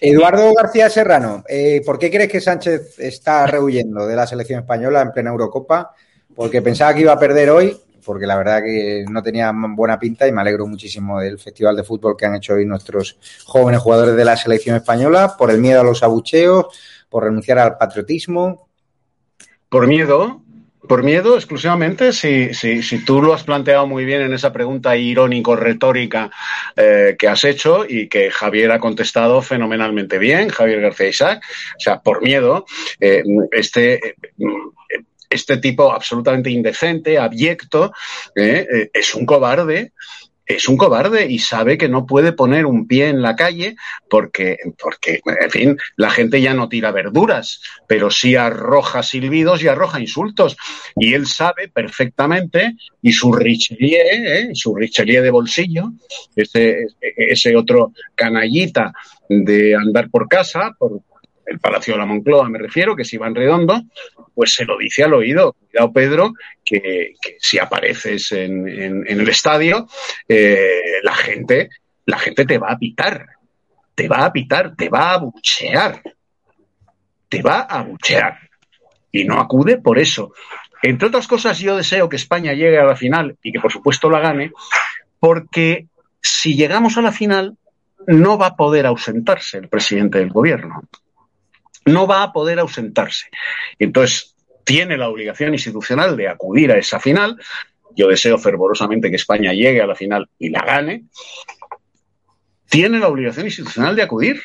Eduardo 0.00 0.52
García 0.54 0.90
Serrano, 0.90 1.44
eh, 1.48 1.82
¿por 1.84 1.98
qué 1.98 2.10
crees 2.10 2.30
que 2.30 2.40
Sánchez 2.40 2.98
está 2.98 3.46
rehuyendo 3.46 4.06
de 4.06 4.16
la 4.16 4.26
selección 4.26 4.60
española 4.60 5.00
en 5.02 5.12
plena 5.12 5.30
Eurocopa? 5.30 5.92
Porque 6.34 6.62
pensaba 6.62 6.94
que 6.94 7.00
iba 7.00 7.12
a 7.12 7.18
perder 7.18 7.50
hoy, 7.50 7.76
porque 8.06 8.26
la 8.26 8.36
verdad 8.36 8.62
que 8.62 9.04
no 9.10 9.22
tenía 9.22 9.52
buena 9.52 9.98
pinta 9.98 10.28
y 10.28 10.32
me 10.32 10.40
alegro 10.40 10.66
muchísimo 10.66 11.20
del 11.20 11.38
festival 11.38 11.76
de 11.76 11.82
fútbol 11.82 12.16
que 12.16 12.24
han 12.24 12.36
hecho 12.36 12.54
hoy 12.54 12.64
nuestros 12.64 13.18
jóvenes 13.44 13.80
jugadores 13.80 14.14
de 14.16 14.24
la 14.24 14.36
selección 14.36 14.76
española, 14.76 15.34
por 15.36 15.50
el 15.50 15.58
miedo 15.58 15.80
a 15.80 15.84
los 15.84 16.02
abucheos, 16.02 16.66
por 17.08 17.24
renunciar 17.24 17.58
al 17.58 17.78
patriotismo? 17.78 18.68
Por 19.68 19.86
miedo, 19.86 20.42
por 20.86 21.02
miedo 21.02 21.36
exclusivamente, 21.36 22.12
si, 22.12 22.54
si, 22.54 22.82
si, 22.82 23.04
tú 23.04 23.22
lo 23.22 23.34
has 23.34 23.44
planteado 23.44 23.86
muy 23.86 24.04
bien 24.04 24.22
en 24.22 24.32
esa 24.32 24.52
pregunta 24.52 24.96
irónico-retórica 24.96 26.30
eh, 26.76 27.16
que 27.18 27.28
has 27.28 27.44
hecho 27.44 27.84
y 27.88 28.08
que 28.08 28.30
Javier 28.30 28.70
ha 28.72 28.78
contestado 28.78 29.42
fenomenalmente 29.42 30.18
bien, 30.18 30.48
Javier 30.48 30.80
García 30.80 31.08
Isaac, 31.08 31.44
o 31.76 31.80
sea, 31.80 32.00
por 32.00 32.22
miedo, 32.22 32.66
eh, 33.00 33.22
este, 33.50 34.16
este 35.28 35.56
tipo 35.58 35.92
absolutamente 35.92 36.50
indecente, 36.50 37.18
abyecto, 37.18 37.92
eh, 38.34 38.90
es 38.92 39.14
un 39.14 39.26
cobarde 39.26 39.92
es 40.46 40.68
un 40.68 40.76
cobarde 40.76 41.26
y 41.26 41.38
sabe 41.38 41.76
que 41.76 41.88
no 41.88 42.06
puede 42.06 42.32
poner 42.32 42.66
un 42.66 42.86
pie 42.86 43.08
en 43.08 43.20
la 43.20 43.34
calle 43.36 43.76
porque, 44.08 44.58
porque, 44.80 45.20
en 45.24 45.50
fin, 45.50 45.78
la 45.96 46.10
gente 46.10 46.40
ya 46.40 46.54
no 46.54 46.68
tira 46.68 46.92
verduras, 46.92 47.60
pero 47.88 48.10
sí 48.10 48.36
arroja 48.36 49.02
silbidos 49.02 49.62
y 49.62 49.68
arroja 49.68 50.00
insultos. 50.00 50.56
Y 50.94 51.14
él 51.14 51.26
sabe 51.26 51.68
perfectamente, 51.68 52.76
y 53.02 53.12
su 53.12 53.32
Richelieu, 53.32 54.00
¿eh? 54.00 54.50
su 54.54 54.74
Richelieu 54.74 55.22
de 55.22 55.30
bolsillo, 55.30 55.92
ese, 56.34 56.86
ese 57.00 57.56
otro 57.56 57.92
canallita 58.14 58.92
de 59.28 59.74
andar 59.74 60.08
por 60.10 60.28
casa, 60.28 60.74
por, 60.78 61.02
el 61.46 61.60
Palacio 61.60 61.94
de 61.94 61.98
la 61.98 62.06
Moncloa 62.06 62.48
me 62.48 62.58
refiero, 62.58 62.96
que 62.96 63.02
es 63.02 63.12
Iván 63.12 63.34
Redondo, 63.34 63.82
pues 64.36 64.52
se 64.52 64.66
lo 64.66 64.76
dice 64.76 65.02
al 65.02 65.14
oído. 65.14 65.54
Cuidado, 65.54 65.92
Pedro, 65.94 66.32
que, 66.62 67.14
si 67.38 67.58
apareces 67.58 68.30
en 68.32 68.68
el 69.08 69.28
estadio, 69.30 69.88
eh, 70.28 71.00
la 71.02 71.14
gente, 71.14 71.70
la 72.04 72.18
gente 72.18 72.44
te 72.44 72.58
va 72.58 72.72
a 72.72 72.78
pitar, 72.78 73.26
te 73.94 74.08
va 74.08 74.26
a 74.26 74.32
pitar, 74.32 74.76
te 74.76 74.90
va 74.90 75.14
a 75.14 75.16
buchear, 75.16 76.02
te 77.30 77.40
va 77.40 77.60
a 77.60 77.82
buchear. 77.82 78.38
Y 79.10 79.24
no 79.24 79.40
acude 79.40 79.78
por 79.78 79.98
eso. 79.98 80.34
Entre 80.82 81.08
otras 81.08 81.26
cosas, 81.26 81.58
yo 81.58 81.74
deseo 81.74 82.10
que 82.10 82.16
España 82.16 82.52
llegue 82.52 82.78
a 82.78 82.84
la 82.84 82.94
final 82.94 83.38
y 83.42 83.52
que 83.52 83.60
por 83.60 83.72
supuesto 83.72 84.10
la 84.10 84.20
gane, 84.20 84.52
porque 85.18 85.86
si 86.20 86.56
llegamos 86.56 86.98
a 86.98 87.02
la 87.02 87.12
final, 87.12 87.56
no 88.06 88.36
va 88.36 88.48
a 88.48 88.56
poder 88.56 88.84
ausentarse 88.84 89.56
el 89.56 89.70
presidente 89.70 90.18
del 90.18 90.28
gobierno 90.28 90.82
no 91.86 92.06
va 92.06 92.22
a 92.22 92.32
poder 92.32 92.58
ausentarse. 92.58 93.30
Entonces, 93.78 94.34
tiene 94.64 94.98
la 94.98 95.08
obligación 95.08 95.54
institucional 95.54 96.16
de 96.16 96.28
acudir 96.28 96.72
a 96.72 96.78
esa 96.78 97.00
final. 97.00 97.40
Yo 97.94 98.08
deseo 98.08 98.36
fervorosamente 98.36 99.08
que 99.08 99.16
España 99.16 99.52
llegue 99.52 99.80
a 99.80 99.86
la 99.86 99.94
final 99.94 100.28
y 100.38 100.50
la 100.50 100.64
gane. 100.64 101.04
Tiene 102.68 102.98
la 102.98 103.08
obligación 103.08 103.46
institucional 103.46 103.94
de 103.94 104.02
acudir. 104.02 104.42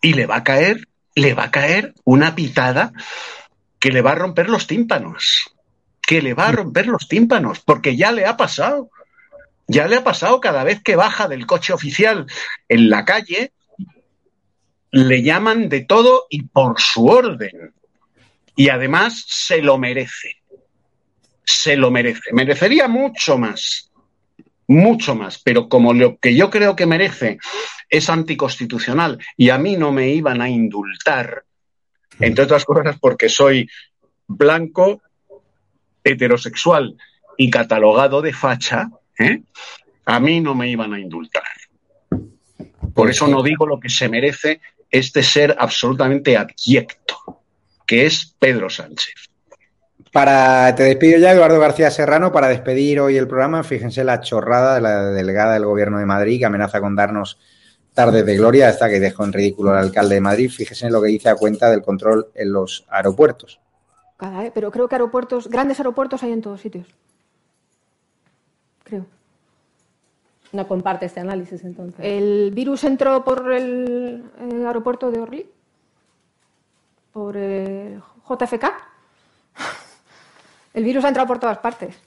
Y 0.00 0.14
le 0.14 0.26
va 0.26 0.36
a 0.36 0.44
caer, 0.44 0.86
le 1.14 1.34
va 1.34 1.44
a 1.44 1.50
caer 1.50 1.92
una 2.04 2.34
pitada 2.34 2.92
que 3.80 3.90
le 3.90 4.00
va 4.00 4.12
a 4.12 4.14
romper 4.14 4.48
los 4.48 4.66
tímpanos, 4.66 5.52
que 6.00 6.22
le 6.22 6.34
va 6.34 6.48
a 6.48 6.52
romper 6.52 6.86
los 6.86 7.08
tímpanos, 7.08 7.60
porque 7.60 7.96
ya 7.96 8.12
le 8.12 8.26
ha 8.26 8.36
pasado. 8.36 8.90
Ya 9.66 9.88
le 9.88 9.96
ha 9.96 10.04
pasado 10.04 10.40
cada 10.40 10.64
vez 10.64 10.82
que 10.82 10.96
baja 10.96 11.28
del 11.28 11.46
coche 11.46 11.72
oficial 11.72 12.26
en 12.68 12.90
la 12.90 13.04
calle, 13.04 13.52
le 14.92 15.22
llaman 15.22 15.68
de 15.68 15.82
todo 15.82 16.26
y 16.30 16.42
por 16.42 16.80
su 16.80 17.06
orden. 17.06 17.72
Y 18.56 18.68
además 18.68 19.24
se 19.26 19.62
lo 19.62 19.78
merece. 19.78 20.36
Se 21.44 21.76
lo 21.76 21.90
merece. 21.90 22.32
Merecería 22.32 22.88
mucho 22.88 23.38
más. 23.38 23.90
Mucho 24.66 25.14
más. 25.14 25.38
Pero 25.38 25.68
como 25.68 25.92
lo 25.92 26.18
que 26.18 26.34
yo 26.34 26.50
creo 26.50 26.76
que 26.76 26.86
merece 26.86 27.38
es 27.88 28.08
anticonstitucional 28.08 29.18
y 29.36 29.50
a 29.50 29.58
mí 29.58 29.76
no 29.76 29.92
me 29.92 30.10
iban 30.10 30.40
a 30.40 30.48
indultar, 30.48 31.44
entre 32.20 32.44
otras 32.44 32.64
cosas 32.64 32.96
porque 33.00 33.28
soy 33.28 33.68
blanco, 34.28 35.02
heterosexual 36.04 36.96
y 37.36 37.50
catalogado 37.50 38.22
de 38.22 38.32
facha, 38.32 38.88
¿eh? 39.18 39.42
a 40.04 40.20
mí 40.20 40.40
no 40.40 40.54
me 40.54 40.68
iban 40.68 40.94
a 40.94 41.00
indultar. 41.00 41.42
Por 42.94 43.10
eso 43.10 43.26
no 43.26 43.42
digo 43.42 43.66
lo 43.66 43.80
que 43.80 43.88
se 43.88 44.08
merece 44.08 44.60
este 44.90 45.22
ser 45.22 45.56
absolutamente 45.58 46.36
abyecto, 46.36 47.42
que 47.86 48.06
es 48.06 48.34
Pedro 48.38 48.68
Sánchez. 48.68 49.14
Para, 50.12 50.74
te 50.74 50.82
despido 50.82 51.18
ya, 51.18 51.32
Eduardo 51.32 51.60
García 51.60 51.90
Serrano, 51.90 52.32
para 52.32 52.48
despedir 52.48 52.98
hoy 53.00 53.16
el 53.16 53.28
programa. 53.28 53.62
Fíjense 53.62 54.02
la 54.02 54.20
chorrada 54.20 54.74
de 54.74 54.80
la 54.80 55.04
delegada 55.06 55.54
del 55.54 55.64
Gobierno 55.64 55.98
de 55.98 56.06
Madrid 56.06 56.40
que 56.40 56.46
amenaza 56.46 56.80
con 56.80 56.96
darnos 56.96 57.38
tardes 57.94 58.26
de 58.26 58.36
gloria, 58.36 58.68
hasta 58.68 58.88
que 58.88 58.98
dejó 58.98 59.24
en 59.24 59.32
ridículo 59.32 59.70
al 59.70 59.78
alcalde 59.78 60.16
de 60.16 60.20
Madrid. 60.20 60.50
Fíjense 60.50 60.86
en 60.86 60.92
lo 60.92 61.00
que 61.00 61.08
dice 61.08 61.28
a 61.28 61.36
cuenta 61.36 61.70
del 61.70 61.82
control 61.82 62.28
en 62.34 62.52
los 62.52 62.84
aeropuertos. 62.88 63.60
Cada. 64.16 64.50
Pero 64.52 64.70
creo 64.70 64.88
que 64.88 64.96
aeropuertos, 64.96 65.48
grandes 65.48 65.78
aeropuertos 65.78 66.22
hay 66.24 66.32
en 66.32 66.42
todos 66.42 66.60
sitios. 66.60 66.86
Creo. 68.82 69.06
No 70.52 70.66
comparte 70.66 71.06
este 71.06 71.20
análisis 71.20 71.62
entonces. 71.64 72.04
¿El 72.04 72.50
virus 72.52 72.84
entró 72.84 73.24
por 73.24 73.52
el, 73.52 74.24
el 74.40 74.66
aeropuerto 74.66 75.10
de 75.10 75.20
Orly? 75.20 75.50
¿Por 77.12 77.36
el 77.36 78.02
JFK? 78.28 78.64
El 80.74 80.84
virus 80.84 81.04
ha 81.04 81.08
entrado 81.08 81.26
por 81.26 81.38
todas 81.38 81.58
partes. 81.58 81.94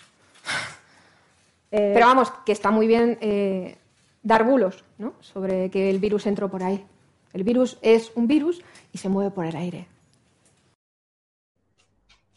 Eh, 1.76 1.90
Pero 1.96 2.06
vamos, 2.06 2.32
que 2.46 2.52
está 2.52 2.70
muy 2.70 2.86
bien 2.86 3.18
eh, 3.20 3.78
dar 4.22 4.44
bulos 4.44 4.84
¿no? 5.00 5.16
sobre 5.22 5.72
que 5.72 5.90
el 5.90 5.98
virus 5.98 6.28
entró 6.28 6.48
por 6.48 6.62
ahí. 6.62 6.86
El 7.34 7.44
virus 7.44 7.80
es 7.82 8.12
un 8.14 8.28
virus 8.28 8.62
y 8.92 9.00
se 9.00 9.10
mueve 9.10 9.32
por 9.32 9.44
el 9.48 9.56
aire. 9.56 9.88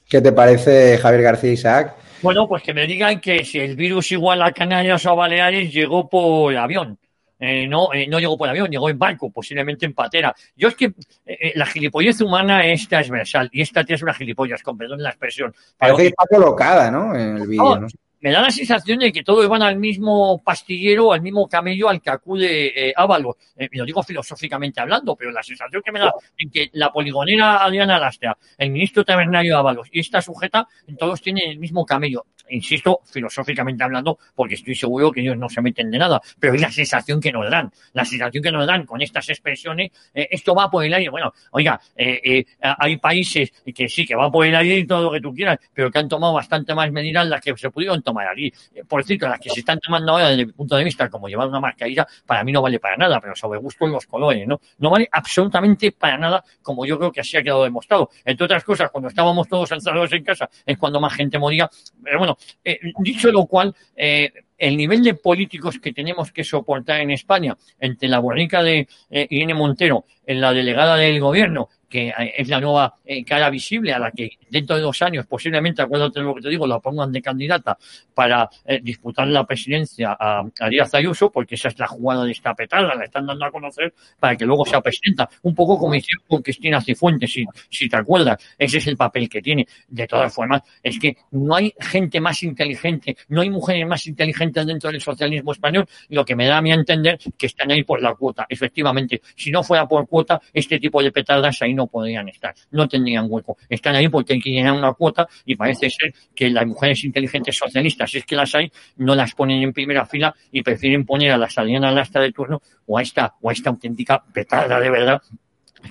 ¿Qué 0.08 0.22
te 0.22 0.32
parece, 0.32 0.96
Javier 0.96 1.22
García 1.22 1.52
Isaac? 1.52 1.96
Bueno, 2.22 2.48
pues 2.48 2.62
que 2.62 2.74
me 2.74 2.86
digan 2.86 3.20
que 3.20 3.44
si 3.44 3.58
el 3.58 3.76
virus 3.76 4.12
igual 4.12 4.42
a 4.42 4.52
Canarias 4.52 5.04
o 5.06 5.10
a 5.10 5.14
Baleares 5.14 5.72
llegó 5.72 6.08
por 6.08 6.56
avión. 6.56 6.98
Eh, 7.38 7.66
no, 7.68 7.92
eh, 7.92 8.06
no 8.06 8.18
llegó 8.18 8.38
por 8.38 8.48
avión, 8.48 8.70
llegó 8.70 8.88
en 8.88 8.98
barco, 8.98 9.30
posiblemente 9.30 9.84
en 9.84 9.92
patera. 9.92 10.34
Yo 10.56 10.68
es 10.68 10.74
que 10.74 10.94
eh, 11.26 11.52
la 11.54 11.66
gilipollez 11.66 12.20
humana 12.22 12.66
es 12.66 12.88
transversal 12.88 13.50
y 13.52 13.60
esta 13.60 13.84
tía 13.84 13.96
es 13.96 14.02
una 14.02 14.14
gilipollas, 14.14 14.62
con 14.62 14.78
perdón 14.78 15.02
la 15.02 15.10
expresión. 15.10 15.54
Parece 15.76 16.02
que 16.02 16.08
está 16.08 16.24
colocada, 16.28 16.90
¿no? 16.90 17.14
En 17.14 17.36
el 17.36 17.46
vídeo, 17.46 17.62
No, 17.62 17.80
¿no? 17.80 17.88
Me 18.26 18.32
da 18.32 18.40
la 18.40 18.50
sensación 18.50 18.98
de 18.98 19.12
que 19.12 19.22
todos 19.22 19.48
van 19.48 19.62
al 19.62 19.76
mismo 19.76 20.42
pastillero, 20.42 21.12
al 21.12 21.22
mismo 21.22 21.46
camello 21.46 21.88
al 21.88 22.02
que 22.02 22.10
acude 22.10 22.88
eh, 22.88 22.92
Ábalos. 22.96 23.36
Eh, 23.56 23.68
lo 23.70 23.84
digo 23.84 24.02
filosóficamente 24.02 24.80
hablando, 24.80 25.14
pero 25.14 25.30
la 25.30 25.44
sensación 25.44 25.80
que 25.80 25.92
me 25.92 26.00
da 26.00 26.12
en 26.36 26.50
que 26.50 26.68
la 26.72 26.90
poligonera 26.90 27.62
Adriana 27.62 28.00
Lastra, 28.00 28.36
el 28.58 28.72
ministro 28.72 29.04
tabernario 29.04 29.56
Ábalos 29.56 29.86
y 29.92 30.00
esta 30.00 30.20
sujeta, 30.20 30.66
todos 30.98 31.22
tienen 31.22 31.50
el 31.50 31.60
mismo 31.60 31.86
camello. 31.86 32.26
Insisto, 32.50 33.00
filosóficamente 33.04 33.82
hablando, 33.84 34.18
porque 34.34 34.54
estoy 34.54 34.74
seguro 34.74 35.10
que 35.10 35.20
ellos 35.20 35.36
no 35.36 35.48
se 35.48 35.60
meten 35.60 35.90
de 35.90 35.98
nada, 35.98 36.20
pero 36.38 36.54
es 36.54 36.60
la 36.60 36.70
sensación 36.70 37.20
que 37.20 37.32
nos 37.32 37.50
dan, 37.50 37.70
la 37.92 38.04
sensación 38.04 38.42
que 38.42 38.52
nos 38.52 38.66
dan 38.66 38.84
con 38.84 39.00
estas 39.02 39.28
expresiones, 39.28 39.90
eh, 40.14 40.28
esto 40.30 40.54
va 40.54 40.70
por 40.70 40.84
el 40.84 40.92
aire. 40.94 41.10
Bueno, 41.10 41.32
oiga, 41.50 41.80
eh, 41.96 42.20
eh, 42.22 42.46
hay 42.60 42.96
países 42.98 43.52
que 43.74 43.88
sí, 43.88 44.06
que 44.06 44.14
va 44.14 44.30
por 44.30 44.46
el 44.46 44.54
aire 44.54 44.78
y 44.78 44.86
todo 44.86 45.04
lo 45.04 45.12
que 45.12 45.20
tú 45.20 45.34
quieras, 45.34 45.58
pero 45.72 45.90
que 45.90 45.98
han 45.98 46.08
tomado 46.08 46.34
bastante 46.34 46.74
más 46.74 46.90
medidas 46.92 47.26
las 47.26 47.40
que 47.40 47.56
se 47.56 47.70
pudieron 47.70 48.02
tomar 48.02 48.28
allí. 48.28 48.52
Por 48.88 49.04
cierto, 49.04 49.28
las 49.28 49.40
que 49.40 49.50
se 49.50 49.60
están 49.60 49.78
tomando 49.80 50.12
ahora 50.12 50.28
desde 50.30 50.46
mi 50.46 50.52
punto 50.52 50.76
de 50.76 50.84
vista, 50.84 51.08
como 51.08 51.28
llevar 51.28 51.48
una 51.48 51.60
mascarilla, 51.60 52.06
para 52.24 52.44
mí 52.44 52.52
no 52.52 52.62
vale 52.62 52.78
para 52.78 52.96
nada, 52.96 53.20
pero 53.20 53.34
sobre 53.34 53.58
gusto 53.58 53.84
en 53.86 53.92
los 53.92 54.06
colores, 54.06 54.46
¿no? 54.46 54.60
No 54.78 54.90
vale 54.90 55.08
absolutamente 55.10 55.92
para 55.92 56.18
nada, 56.18 56.44
como 56.62 56.84
yo 56.86 56.98
creo 56.98 57.12
que 57.12 57.20
así 57.20 57.36
ha 57.36 57.42
quedado 57.42 57.64
demostrado. 57.64 58.10
Entre 58.24 58.44
otras 58.44 58.64
cosas, 58.64 58.90
cuando 58.90 59.08
estábamos 59.08 59.48
todos 59.48 59.70
encerrados 59.72 60.12
en 60.12 60.24
casa, 60.24 60.48
es 60.64 60.78
cuando 60.78 61.00
más 61.00 61.14
gente 61.14 61.38
moría. 61.38 61.68
Pero 62.02 62.18
bueno, 62.18 62.35
eh, 62.64 62.78
dicho 62.98 63.30
lo 63.30 63.46
cual, 63.46 63.74
eh, 63.96 64.32
el 64.58 64.76
nivel 64.76 65.02
de 65.02 65.14
políticos 65.14 65.78
que 65.78 65.92
tenemos 65.92 66.32
que 66.32 66.44
soportar 66.44 67.00
en 67.00 67.10
España, 67.10 67.56
entre 67.78 68.08
la 68.08 68.18
borrica 68.18 68.62
de 68.62 68.88
eh, 69.10 69.26
Irene 69.30 69.54
Montero, 69.54 70.04
la 70.26 70.52
delegada 70.52 70.96
del 70.96 71.20
gobierno, 71.20 71.68
que 71.88 72.08
eh, 72.08 72.34
es 72.36 72.48
la 72.48 72.60
nueva 72.60 72.96
eh, 73.04 73.24
cara 73.24 73.48
visible 73.50 73.92
a 73.92 73.98
la 73.98 74.10
que 74.10 74.30
dentro 74.50 74.76
de 74.76 74.82
dos 74.82 75.00
años, 75.02 75.26
posiblemente, 75.26 75.82
acuérdate 75.82 76.20
de 76.20 76.26
lo 76.26 76.34
que 76.34 76.42
te 76.42 76.48
digo, 76.48 76.66
la 76.66 76.80
pongan 76.80 77.12
de 77.12 77.22
candidata 77.22 77.78
para 78.14 78.48
eh, 78.64 78.80
disputar 78.82 79.28
la 79.28 79.44
presidencia 79.44 80.16
a, 80.18 80.44
a 80.60 80.68
Díaz 80.68 80.94
Ayuso, 80.94 81.30
porque 81.30 81.54
esa 81.54 81.68
es 81.68 81.78
la 81.78 81.86
jugada 81.86 82.24
de 82.24 82.32
esta 82.32 82.54
petarda, 82.54 82.94
la 82.94 83.04
están 83.04 83.26
dando 83.26 83.44
a 83.44 83.50
conocer 83.50 83.94
para 84.18 84.36
que 84.36 84.44
luego 84.44 84.64
sea 84.64 84.80
presidenta. 84.80 85.28
Un 85.42 85.54
poco 85.54 85.78
como 85.78 85.94
hicieron 85.94 86.24
con 86.26 86.42
Cristina 86.42 86.80
Cifuentes, 86.80 87.32
si, 87.32 87.44
si 87.70 87.88
te 87.88 87.96
acuerdas. 87.96 88.38
Ese 88.58 88.78
es 88.78 88.86
el 88.86 88.96
papel 88.96 89.28
que 89.28 89.40
tiene. 89.40 89.66
De 89.88 90.06
todas 90.06 90.34
formas, 90.34 90.62
es 90.82 90.98
que 90.98 91.16
no 91.32 91.54
hay 91.54 91.72
gente 91.78 92.20
más 92.20 92.42
inteligente, 92.42 93.16
no 93.28 93.42
hay 93.42 93.50
mujeres 93.50 93.86
más 93.86 94.06
inteligentes 94.06 94.66
dentro 94.66 94.90
del 94.90 95.00
socialismo 95.00 95.52
español, 95.52 95.86
lo 96.08 96.24
que 96.24 96.34
me 96.34 96.46
da 96.46 96.58
a 96.58 96.62
mí 96.62 96.72
a 96.72 96.74
entender 96.74 97.18
que 97.36 97.46
están 97.46 97.70
ahí 97.70 97.84
por 97.84 98.02
la 98.02 98.14
cuota. 98.14 98.46
Efectivamente, 98.48 99.20
si 99.36 99.50
no 99.50 99.62
fuera 99.62 99.86
por 99.86 100.06
cuota, 100.08 100.15
este 100.52 100.78
tipo 100.78 101.02
de 101.02 101.12
petardas 101.12 101.60
ahí 101.62 101.74
no 101.74 101.86
podrían 101.86 102.28
estar, 102.28 102.54
no 102.70 102.88
tendrían 102.88 103.26
hueco. 103.28 103.56
Están 103.68 103.96
ahí 103.96 104.08
porque 104.08 104.38
llenar 104.38 104.72
una 104.72 104.92
cuota 104.92 105.26
y 105.44 105.56
parece 105.56 105.90
ser 105.90 106.14
que 106.34 106.50
las 106.50 106.66
mujeres 106.66 107.04
inteligentes 107.04 107.56
socialistas, 107.56 108.10
si 108.10 108.18
es 108.18 108.24
que 108.24 108.36
las 108.36 108.54
hay, 108.54 108.70
no 108.96 109.14
las 109.14 109.34
ponen 109.34 109.62
en 109.62 109.72
primera 109.72 110.06
fila 110.06 110.34
y 110.52 110.62
prefieren 110.62 111.04
poner 111.04 111.32
a 111.32 111.38
la 111.38 111.48
Adriana 111.56 111.90
Lastra 111.90 112.22
de 112.22 112.32
turno 112.32 112.60
o 112.86 112.98
a 112.98 113.02
esta, 113.02 113.34
o 113.40 113.50
a 113.50 113.52
esta 113.52 113.70
auténtica 113.70 114.22
petarda 114.32 114.78
de 114.78 114.90
verdad 114.90 115.22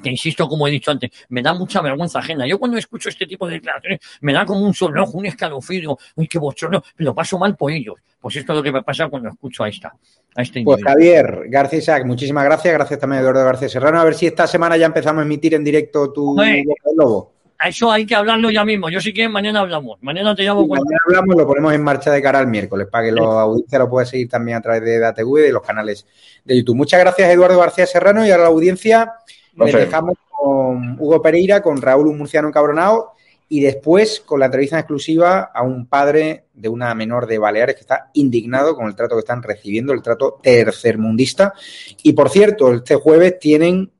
que 0.02 0.10
insisto, 0.10 0.48
como 0.48 0.68
he 0.68 0.72
dicho 0.72 0.92
antes, 0.92 1.12
me 1.30 1.42
da 1.42 1.54
mucha 1.54 1.82
vergüenza 1.82 2.20
ajena. 2.20 2.48
Yo 2.48 2.60
cuando 2.60 2.78
escucho 2.78 3.10
este 3.10 3.26
tipo 3.26 3.48
de 3.48 3.56
declaraciones 3.56 4.00
me 4.22 4.34
da 4.34 4.46
como 4.46 4.62
un 4.62 4.74
sonrojo, 4.74 5.18
un 5.18 5.26
escalofrío, 5.26 5.98
uy, 6.16 6.28
qué 6.28 6.40
bochorno, 6.40 6.84
lo 6.98 7.14
paso 7.14 7.38
mal 7.38 7.56
por 7.56 7.72
ellos. 7.72 7.96
Pues 8.20 8.38
esto 8.38 8.54
es 8.54 8.58
lo 8.58 8.64
que 8.64 8.72
me 8.72 8.82
pasa 8.82 9.08
cuando 9.08 9.30
escucho 9.30 9.64
a 9.64 9.70
esta, 9.70 9.90
a 10.36 10.42
este 10.42 10.64
Pues 10.64 10.80
individuo. 10.80 10.92
Javier 10.92 11.44
García 11.48 11.80
Isaac, 11.80 12.06
muchísimas 12.06 12.44
gracias. 12.44 12.74
Gracias 12.74 13.00
también 13.00 13.20
a 13.20 13.22
Eduardo 13.22 13.46
García 13.46 13.70
Serrano. 13.70 14.00
A 14.00 14.04
ver 14.04 14.16
si 14.16 14.26
esta 14.26 14.48
semana 14.48 14.78
ya 14.78 14.88
empezamos 14.88 15.22
a 15.22 15.26
emitir 15.26 15.54
en 15.54 15.64
directo 15.64 16.12
tu 16.12 16.36
del 16.36 16.66
Lobo. 16.96 17.34
A 17.58 17.70
eso 17.70 17.90
hay 17.90 18.06
que 18.06 18.16
hablarlo 18.16 18.50
ya 18.50 18.66
mismo. 18.66 18.90
Yo 18.90 19.00
sí 19.00 19.14
que 19.14 19.30
mañana 19.30 19.62
hablamos. 19.62 19.98
Mañana 20.02 20.36
te 20.36 20.44
llamo 20.44 20.68
cuando... 20.68 20.86
Mañana 20.86 21.00
hablamos, 21.06 21.36
lo 21.38 21.48
ponemos 21.48 21.74
en 21.74 21.84
marcha 21.84 22.12
de 22.12 22.22
cara 22.22 22.40
al 22.40 22.48
miércoles 22.48 22.88
para 22.92 23.06
que 23.06 23.12
la 23.14 23.22
audiencia 23.22 23.80
lo 23.80 23.90
pueda 23.90 24.06
seguir 24.06 24.28
también 24.28 24.58
a 24.58 24.62
través 24.62 24.82
de 24.84 25.00
DATV 25.00 25.38
y 25.38 25.42
de 25.42 25.52
los 25.54 25.62
canales 25.62 26.06
de 26.44 26.58
YouTube. 26.58 26.76
Muchas 26.76 27.00
gracias, 27.00 27.30
Eduardo 27.30 27.58
García 27.60 27.86
Serrano. 27.86 28.26
Y 28.26 28.32
ahora 28.32 28.44
la 28.44 28.50
audiencia 28.50 29.14
les 29.56 29.74
dejamos 29.74 30.16
con 30.30 30.98
Hugo 31.00 31.22
Pereira, 31.22 31.62
con 31.62 31.82
Raúl 31.82 32.08
Un 32.08 32.18
Murciano 32.18 32.48
Encabronado 32.48 33.14
y 33.48 33.62
después 33.62 34.22
con 34.26 34.40
la 34.40 34.48
entrevista 34.48 34.76
en 34.76 34.80
exclusiva 34.80 35.52
a 35.54 35.62
un 35.62 35.86
padre 35.86 36.46
de 36.54 36.68
una 36.68 36.94
menor 36.96 37.28
de 37.28 37.38
Baleares 37.38 37.76
que 37.76 37.82
está 37.82 38.10
indignado 38.14 38.76
con 38.76 38.88
el 38.88 38.96
trato 38.96 39.16
que 39.16 39.20
están 39.20 39.44
recibiendo, 39.44 39.94
el 39.94 40.02
trato 40.02 40.40
tercermundista. 40.42 41.54
Y 42.02 42.14
por 42.14 42.30
cierto, 42.30 42.74
este 42.74 42.96
jueves 42.96 43.38
tienen, 43.40 43.92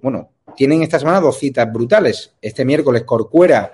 bueno, 0.00 0.30
tienen 0.56 0.82
esta 0.82 0.98
semana 0.98 1.20
dos 1.20 1.38
citas 1.38 1.70
brutales. 1.70 2.34
Este 2.40 2.64
miércoles 2.64 3.04
Corcuera 3.04 3.72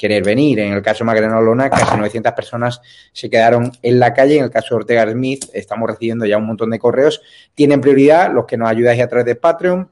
querer 0.04 0.22
venir. 0.22 0.60
En 0.60 0.74
el 0.74 0.82
caso 0.82 0.98
de 0.98 1.06
Magrena 1.06 1.40
Lona, 1.40 1.70
casi 1.70 1.96
900 1.96 2.32
personas 2.34 2.82
se 3.14 3.30
quedaron 3.30 3.72
en 3.80 3.98
la 3.98 4.12
calle. 4.12 4.36
En 4.36 4.44
el 4.44 4.50
caso 4.50 4.74
de 4.74 4.80
Ortega 4.80 5.10
Smith, 5.10 5.46
estamos 5.54 5.88
recibiendo 5.88 6.26
ya 6.26 6.36
un 6.36 6.44
montón 6.44 6.68
de 6.68 6.78
correos. 6.78 7.22
Tienen 7.54 7.80
prioridad 7.80 8.30
los 8.30 8.44
que 8.44 8.58
nos 8.58 8.68
ayudáis 8.68 9.00
a 9.00 9.08
través 9.08 9.24
de 9.24 9.34
Patreon, 9.34 9.88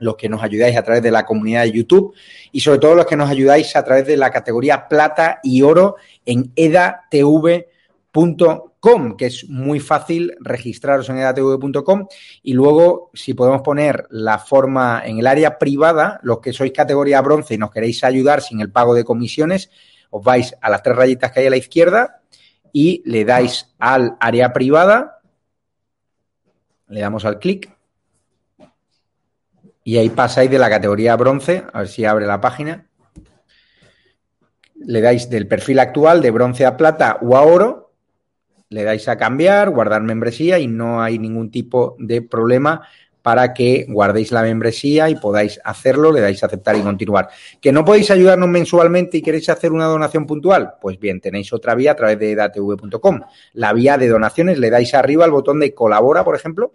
los 0.00 0.16
que 0.16 0.28
nos 0.28 0.42
ayudáis 0.42 0.76
a 0.76 0.82
través 0.82 1.02
de 1.02 1.10
la 1.10 1.24
comunidad 1.24 1.62
de 1.62 1.72
YouTube 1.72 2.14
y 2.52 2.60
sobre 2.60 2.78
todo 2.78 2.94
los 2.94 3.06
que 3.06 3.16
nos 3.16 3.30
ayudáis 3.30 3.74
a 3.74 3.82
través 3.82 4.06
de 4.06 4.18
la 4.18 4.30
categoría 4.30 4.86
plata 4.86 5.40
y 5.42 5.62
oro 5.62 5.96
en 6.26 6.52
edatv.com, 6.54 7.72
que 9.16 9.26
es 9.26 9.48
muy 9.48 9.80
fácil 9.80 10.36
registraros 10.40 11.08
en 11.08 11.18
edatv.com 11.18 12.06
y 12.42 12.52
luego 12.54 13.10
si 13.12 13.34
podemos 13.34 13.62
poner 13.62 14.06
la 14.10 14.38
forma 14.38 15.02
en 15.04 15.18
el 15.18 15.26
área 15.26 15.58
privada, 15.58 16.20
los 16.22 16.38
que 16.40 16.52
sois 16.52 16.72
categoría 16.72 17.20
bronce 17.20 17.54
y 17.54 17.58
nos 17.58 17.70
queréis 17.70 18.04
ayudar 18.04 18.40
sin 18.40 18.60
el 18.60 18.70
pago 18.70 18.94
de 18.94 19.04
comisiones, 19.04 19.70
os 20.10 20.22
vais 20.22 20.54
a 20.60 20.70
las 20.70 20.82
tres 20.82 20.96
rayitas 20.96 21.32
que 21.32 21.40
hay 21.40 21.46
a 21.48 21.50
la 21.50 21.56
izquierda 21.56 22.22
y 22.72 23.02
le 23.04 23.24
dais 23.24 23.74
al 23.78 24.16
área 24.20 24.52
privada, 24.52 25.20
le 26.86 27.00
damos 27.00 27.24
al 27.24 27.38
clic 27.38 27.76
y 29.82 29.96
ahí 29.96 30.10
pasáis 30.10 30.50
de 30.50 30.58
la 30.58 30.70
categoría 30.70 31.16
bronce, 31.16 31.64
a 31.72 31.78
ver 31.78 31.88
si 31.88 32.04
abre 32.04 32.26
la 32.26 32.40
página. 32.40 32.86
Le 34.74 35.00
dais 35.00 35.28
del 35.30 35.48
perfil 35.48 35.80
actual 35.80 36.22
de 36.22 36.30
bronce 36.30 36.64
a 36.64 36.76
plata 36.76 37.18
o 37.22 37.36
a 37.36 37.42
oro, 37.42 37.87
le 38.70 38.84
dais 38.84 39.08
a 39.08 39.16
cambiar, 39.16 39.70
guardar 39.70 40.02
membresía 40.02 40.58
y 40.58 40.66
no 40.66 41.02
hay 41.02 41.18
ningún 41.18 41.50
tipo 41.50 41.96
de 41.98 42.22
problema 42.22 42.82
para 43.22 43.52
que 43.52 43.84
guardéis 43.88 44.32
la 44.32 44.42
membresía 44.42 45.10
y 45.10 45.16
podáis 45.16 45.60
hacerlo, 45.64 46.12
le 46.12 46.20
dais 46.20 46.42
a 46.42 46.46
aceptar 46.46 46.76
y 46.76 46.80
continuar. 46.80 47.28
¿Que 47.60 47.72
no 47.72 47.84
podéis 47.84 48.10
ayudarnos 48.10 48.48
mensualmente 48.48 49.18
y 49.18 49.22
queréis 49.22 49.48
hacer 49.48 49.72
una 49.72 49.84
donación 49.84 50.24
puntual? 50.26 50.74
Pues 50.80 50.98
bien, 50.98 51.20
tenéis 51.20 51.52
otra 51.52 51.74
vía 51.74 51.92
a 51.92 51.94
través 51.94 52.18
de 52.18 52.32
edatv.com. 52.32 53.20
La 53.52 53.72
vía 53.72 53.98
de 53.98 54.08
donaciones, 54.08 54.58
le 54.58 54.70
dais 54.70 54.94
arriba 54.94 55.24
al 55.24 55.30
botón 55.30 55.60
de 55.60 55.74
colabora, 55.74 56.24
por 56.24 56.36
ejemplo, 56.36 56.72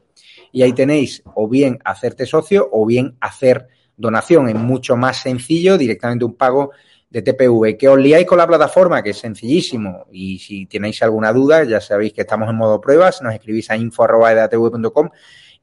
y 0.51 0.61
ahí 0.61 0.73
tenéis 0.73 1.23
o 1.33 1.47
bien 1.47 1.79
hacerte 1.85 2.25
socio 2.25 2.69
o 2.71 2.85
bien 2.85 3.15
hacer 3.19 3.67
donación. 3.97 4.47
Es 4.49 4.55
mucho 4.55 4.95
más 4.95 5.21
sencillo, 5.21 5.77
directamente 5.77 6.25
un 6.25 6.35
pago 6.35 6.71
de 7.14 7.22
TPV. 7.22 7.78
Que 7.78 7.88
os 7.88 7.97
liáis 7.97 8.26
con 8.26 8.39
la 8.39 8.47
plataforma, 8.47 9.03
que 9.03 9.11
es 9.11 9.20
sencillísimo. 9.20 10.07
Y 10.11 10.39
si 10.39 10.66
tenéis 10.66 11.01
alguna 11.03 11.32
duda, 11.32 11.64
ya 11.64 11.80
sabéis 11.80 12.11
que 12.11 12.22
estamos 12.22 12.49
en 12.49 12.55
modo 12.55 12.82
pruebas, 12.82 13.22
nos 13.22 13.34
escribís 13.36 13.70
a 13.70 13.78
info.edatv.com 13.78 15.09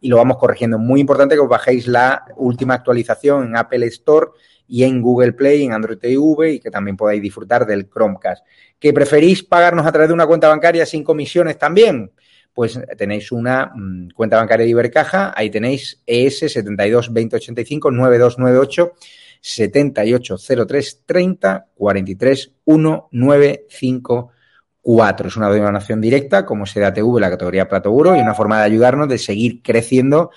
y 0.01 0.09
lo 0.09 0.17
vamos 0.17 0.39
corrigiendo. 0.39 0.79
Muy 0.79 1.01
importante 1.01 1.35
que 1.35 1.41
os 1.41 1.49
bajéis 1.49 1.89
la 1.89 2.25
última 2.37 2.75
actualización 2.75 3.49
en 3.49 3.57
Apple 3.57 3.85
Store 3.87 4.29
y 4.69 4.85
en 4.85 5.03
Google 5.03 5.33
Play, 5.33 5.65
en 5.65 5.73
Android 5.73 5.99
TV 5.99 6.53
y 6.53 6.61
que 6.61 6.71
también 6.71 6.97
podáis 6.97 7.21
disfrutar 7.21 7.67
del 7.67 7.91
Chromecast. 7.91 8.47
¿Que 8.79 8.93
preferís 8.93 9.43
pagarnos 9.43 9.85
a 9.85 9.91
través 9.91 10.09
de 10.09 10.15
una 10.15 10.27
cuenta 10.27 10.49
bancaria 10.49 10.87
sin 10.87 11.03
comisiones 11.03 11.59
también? 11.59 12.13
pues 12.53 12.81
tenéis 12.99 13.31
una 13.31 13.71
mm, 13.73 14.09
cuenta 14.11 14.37
bancaria 14.37 14.65
de 14.65 14.71
Ibercaja, 14.71 15.33
ahí 15.37 15.51
tenéis 15.51 16.03
ES 16.05 16.53
72 16.53 17.07
2085 17.07 17.91
9298 17.93 18.93
7803 19.41 21.03
30 21.07 21.69
43 21.75 22.53
1954. 22.67 25.29
Es 25.29 25.37
una 25.37 25.49
donación 25.49 26.01
directa, 26.01 26.47
como 26.47 26.67
se 26.67 26.81
da 26.81 26.93
TV, 26.93 27.21
la 27.21 27.31
categoría 27.31 27.69
Plato 27.69 27.91
Uro, 27.91 28.17
y 28.17 28.21
una 28.21 28.35
forma 28.35 28.59
de 28.59 28.65
ayudarnos 28.65 29.09
de 29.09 29.19
seguir 29.19 29.63
creciendo. 29.63 30.31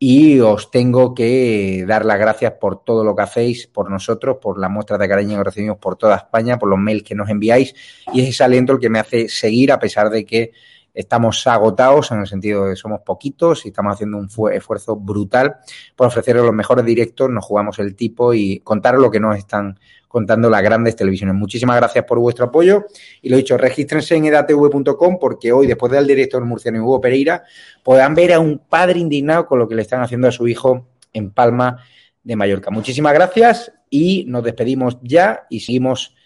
Y 0.00 0.38
os 0.38 0.70
tengo 0.70 1.12
que 1.12 1.84
dar 1.86 2.04
las 2.04 2.20
gracias 2.20 2.52
por 2.52 2.84
todo 2.84 3.02
lo 3.02 3.16
que 3.16 3.22
hacéis 3.22 3.66
por 3.66 3.90
nosotros, 3.90 4.36
por 4.40 4.60
las 4.60 4.70
muestras 4.70 5.00
de 5.00 5.08
cariño 5.08 5.38
que 5.38 5.44
recibimos 5.44 5.78
por 5.78 5.96
toda 5.96 6.14
España, 6.16 6.56
por 6.56 6.68
los 6.68 6.78
mails 6.78 7.02
que 7.02 7.16
nos 7.16 7.28
enviáis. 7.28 7.74
Y 8.12 8.20
es 8.20 8.28
ese 8.28 8.44
aliento 8.44 8.74
el 8.74 8.78
que 8.78 8.90
me 8.90 9.00
hace 9.00 9.28
seguir, 9.28 9.72
a 9.72 9.80
pesar 9.80 10.08
de 10.10 10.24
que 10.24 10.52
estamos 10.98 11.46
agotados 11.46 12.10
en 12.10 12.18
el 12.18 12.26
sentido 12.26 12.64
de 12.64 12.72
que 12.72 12.76
somos 12.76 13.02
poquitos 13.02 13.64
y 13.64 13.68
estamos 13.68 13.94
haciendo 13.94 14.18
un 14.18 14.28
esfuerzo 14.52 14.96
brutal 14.96 15.58
por 15.94 16.08
ofreceros 16.08 16.44
los 16.44 16.52
mejores 16.52 16.84
directos, 16.84 17.30
nos 17.30 17.44
jugamos 17.44 17.78
el 17.78 17.94
tipo 17.94 18.34
y 18.34 18.58
contar 18.60 18.96
lo 18.96 19.08
que 19.08 19.20
nos 19.20 19.36
están 19.36 19.78
contando 20.08 20.50
las 20.50 20.60
grandes 20.60 20.96
televisiones. 20.96 21.36
Muchísimas 21.36 21.76
gracias 21.76 22.04
por 22.04 22.18
vuestro 22.18 22.46
apoyo 22.46 22.86
y 23.22 23.28
lo 23.28 23.36
dicho, 23.36 23.56
regístrense 23.56 24.16
en 24.16 24.24
edatv.com 24.24 25.18
porque 25.20 25.52
hoy, 25.52 25.68
después 25.68 25.92
del 25.92 26.04
director 26.04 26.44
murciano 26.44 26.82
Hugo 26.82 27.00
Pereira, 27.00 27.44
podrán 27.84 28.16
ver 28.16 28.32
a 28.32 28.40
un 28.40 28.58
padre 28.58 28.98
indignado 28.98 29.46
con 29.46 29.60
lo 29.60 29.68
que 29.68 29.76
le 29.76 29.82
están 29.82 30.02
haciendo 30.02 30.26
a 30.26 30.32
su 30.32 30.48
hijo 30.48 30.88
en 31.12 31.30
Palma 31.30 31.78
de 32.24 32.34
Mallorca. 32.34 32.72
Muchísimas 32.72 33.14
gracias 33.14 33.72
y 33.88 34.24
nos 34.26 34.42
despedimos 34.42 34.98
ya 35.02 35.46
y 35.48 35.60
seguimos 35.60 36.16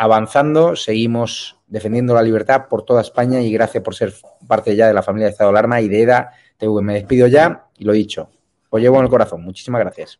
avanzando, 0.00 0.76
seguimos 0.76 1.58
defendiendo 1.66 2.14
la 2.14 2.22
libertad 2.22 2.68
por 2.70 2.86
toda 2.86 3.02
España 3.02 3.42
y 3.42 3.52
gracias 3.52 3.84
por 3.84 3.94
ser 3.94 4.14
parte 4.48 4.74
ya 4.74 4.86
de 4.86 4.94
la 4.94 5.02
familia 5.02 5.26
de 5.26 5.32
Estado 5.32 5.52
de 5.52 5.58
Alarma 5.58 5.82
y 5.82 5.88
de 5.88 6.02
EDA 6.02 6.32
TV. 6.56 6.80
Me 6.80 6.94
despido 6.94 7.26
ya 7.26 7.66
y 7.76 7.84
lo 7.84 7.92
dicho, 7.92 8.30
os 8.70 8.80
llevo 8.80 8.96
en 8.96 9.04
el 9.04 9.10
corazón. 9.10 9.44
Muchísimas 9.44 9.82
gracias. 9.82 10.18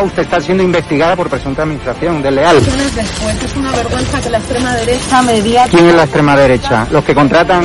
Usted 0.00 0.22
está 0.22 0.40
siendo 0.40 0.62
investigada 0.62 1.14
por 1.14 1.28
presunta 1.28 1.62
administración 1.62 2.22
desleal. 2.22 2.56
Después 2.56 3.44
es 3.44 3.56
una 3.56 3.70
vergüenza 3.72 4.20
que 4.20 4.30
la 4.30 4.38
extrema 4.38 4.74
derecha 4.76 5.22
media... 5.22 5.64
¿Quién 5.70 5.86
es 5.86 5.94
la 5.94 6.04
extrema 6.04 6.36
derecha? 6.36 6.86
Los 6.90 7.04
que 7.04 7.14
contratan 7.14 7.64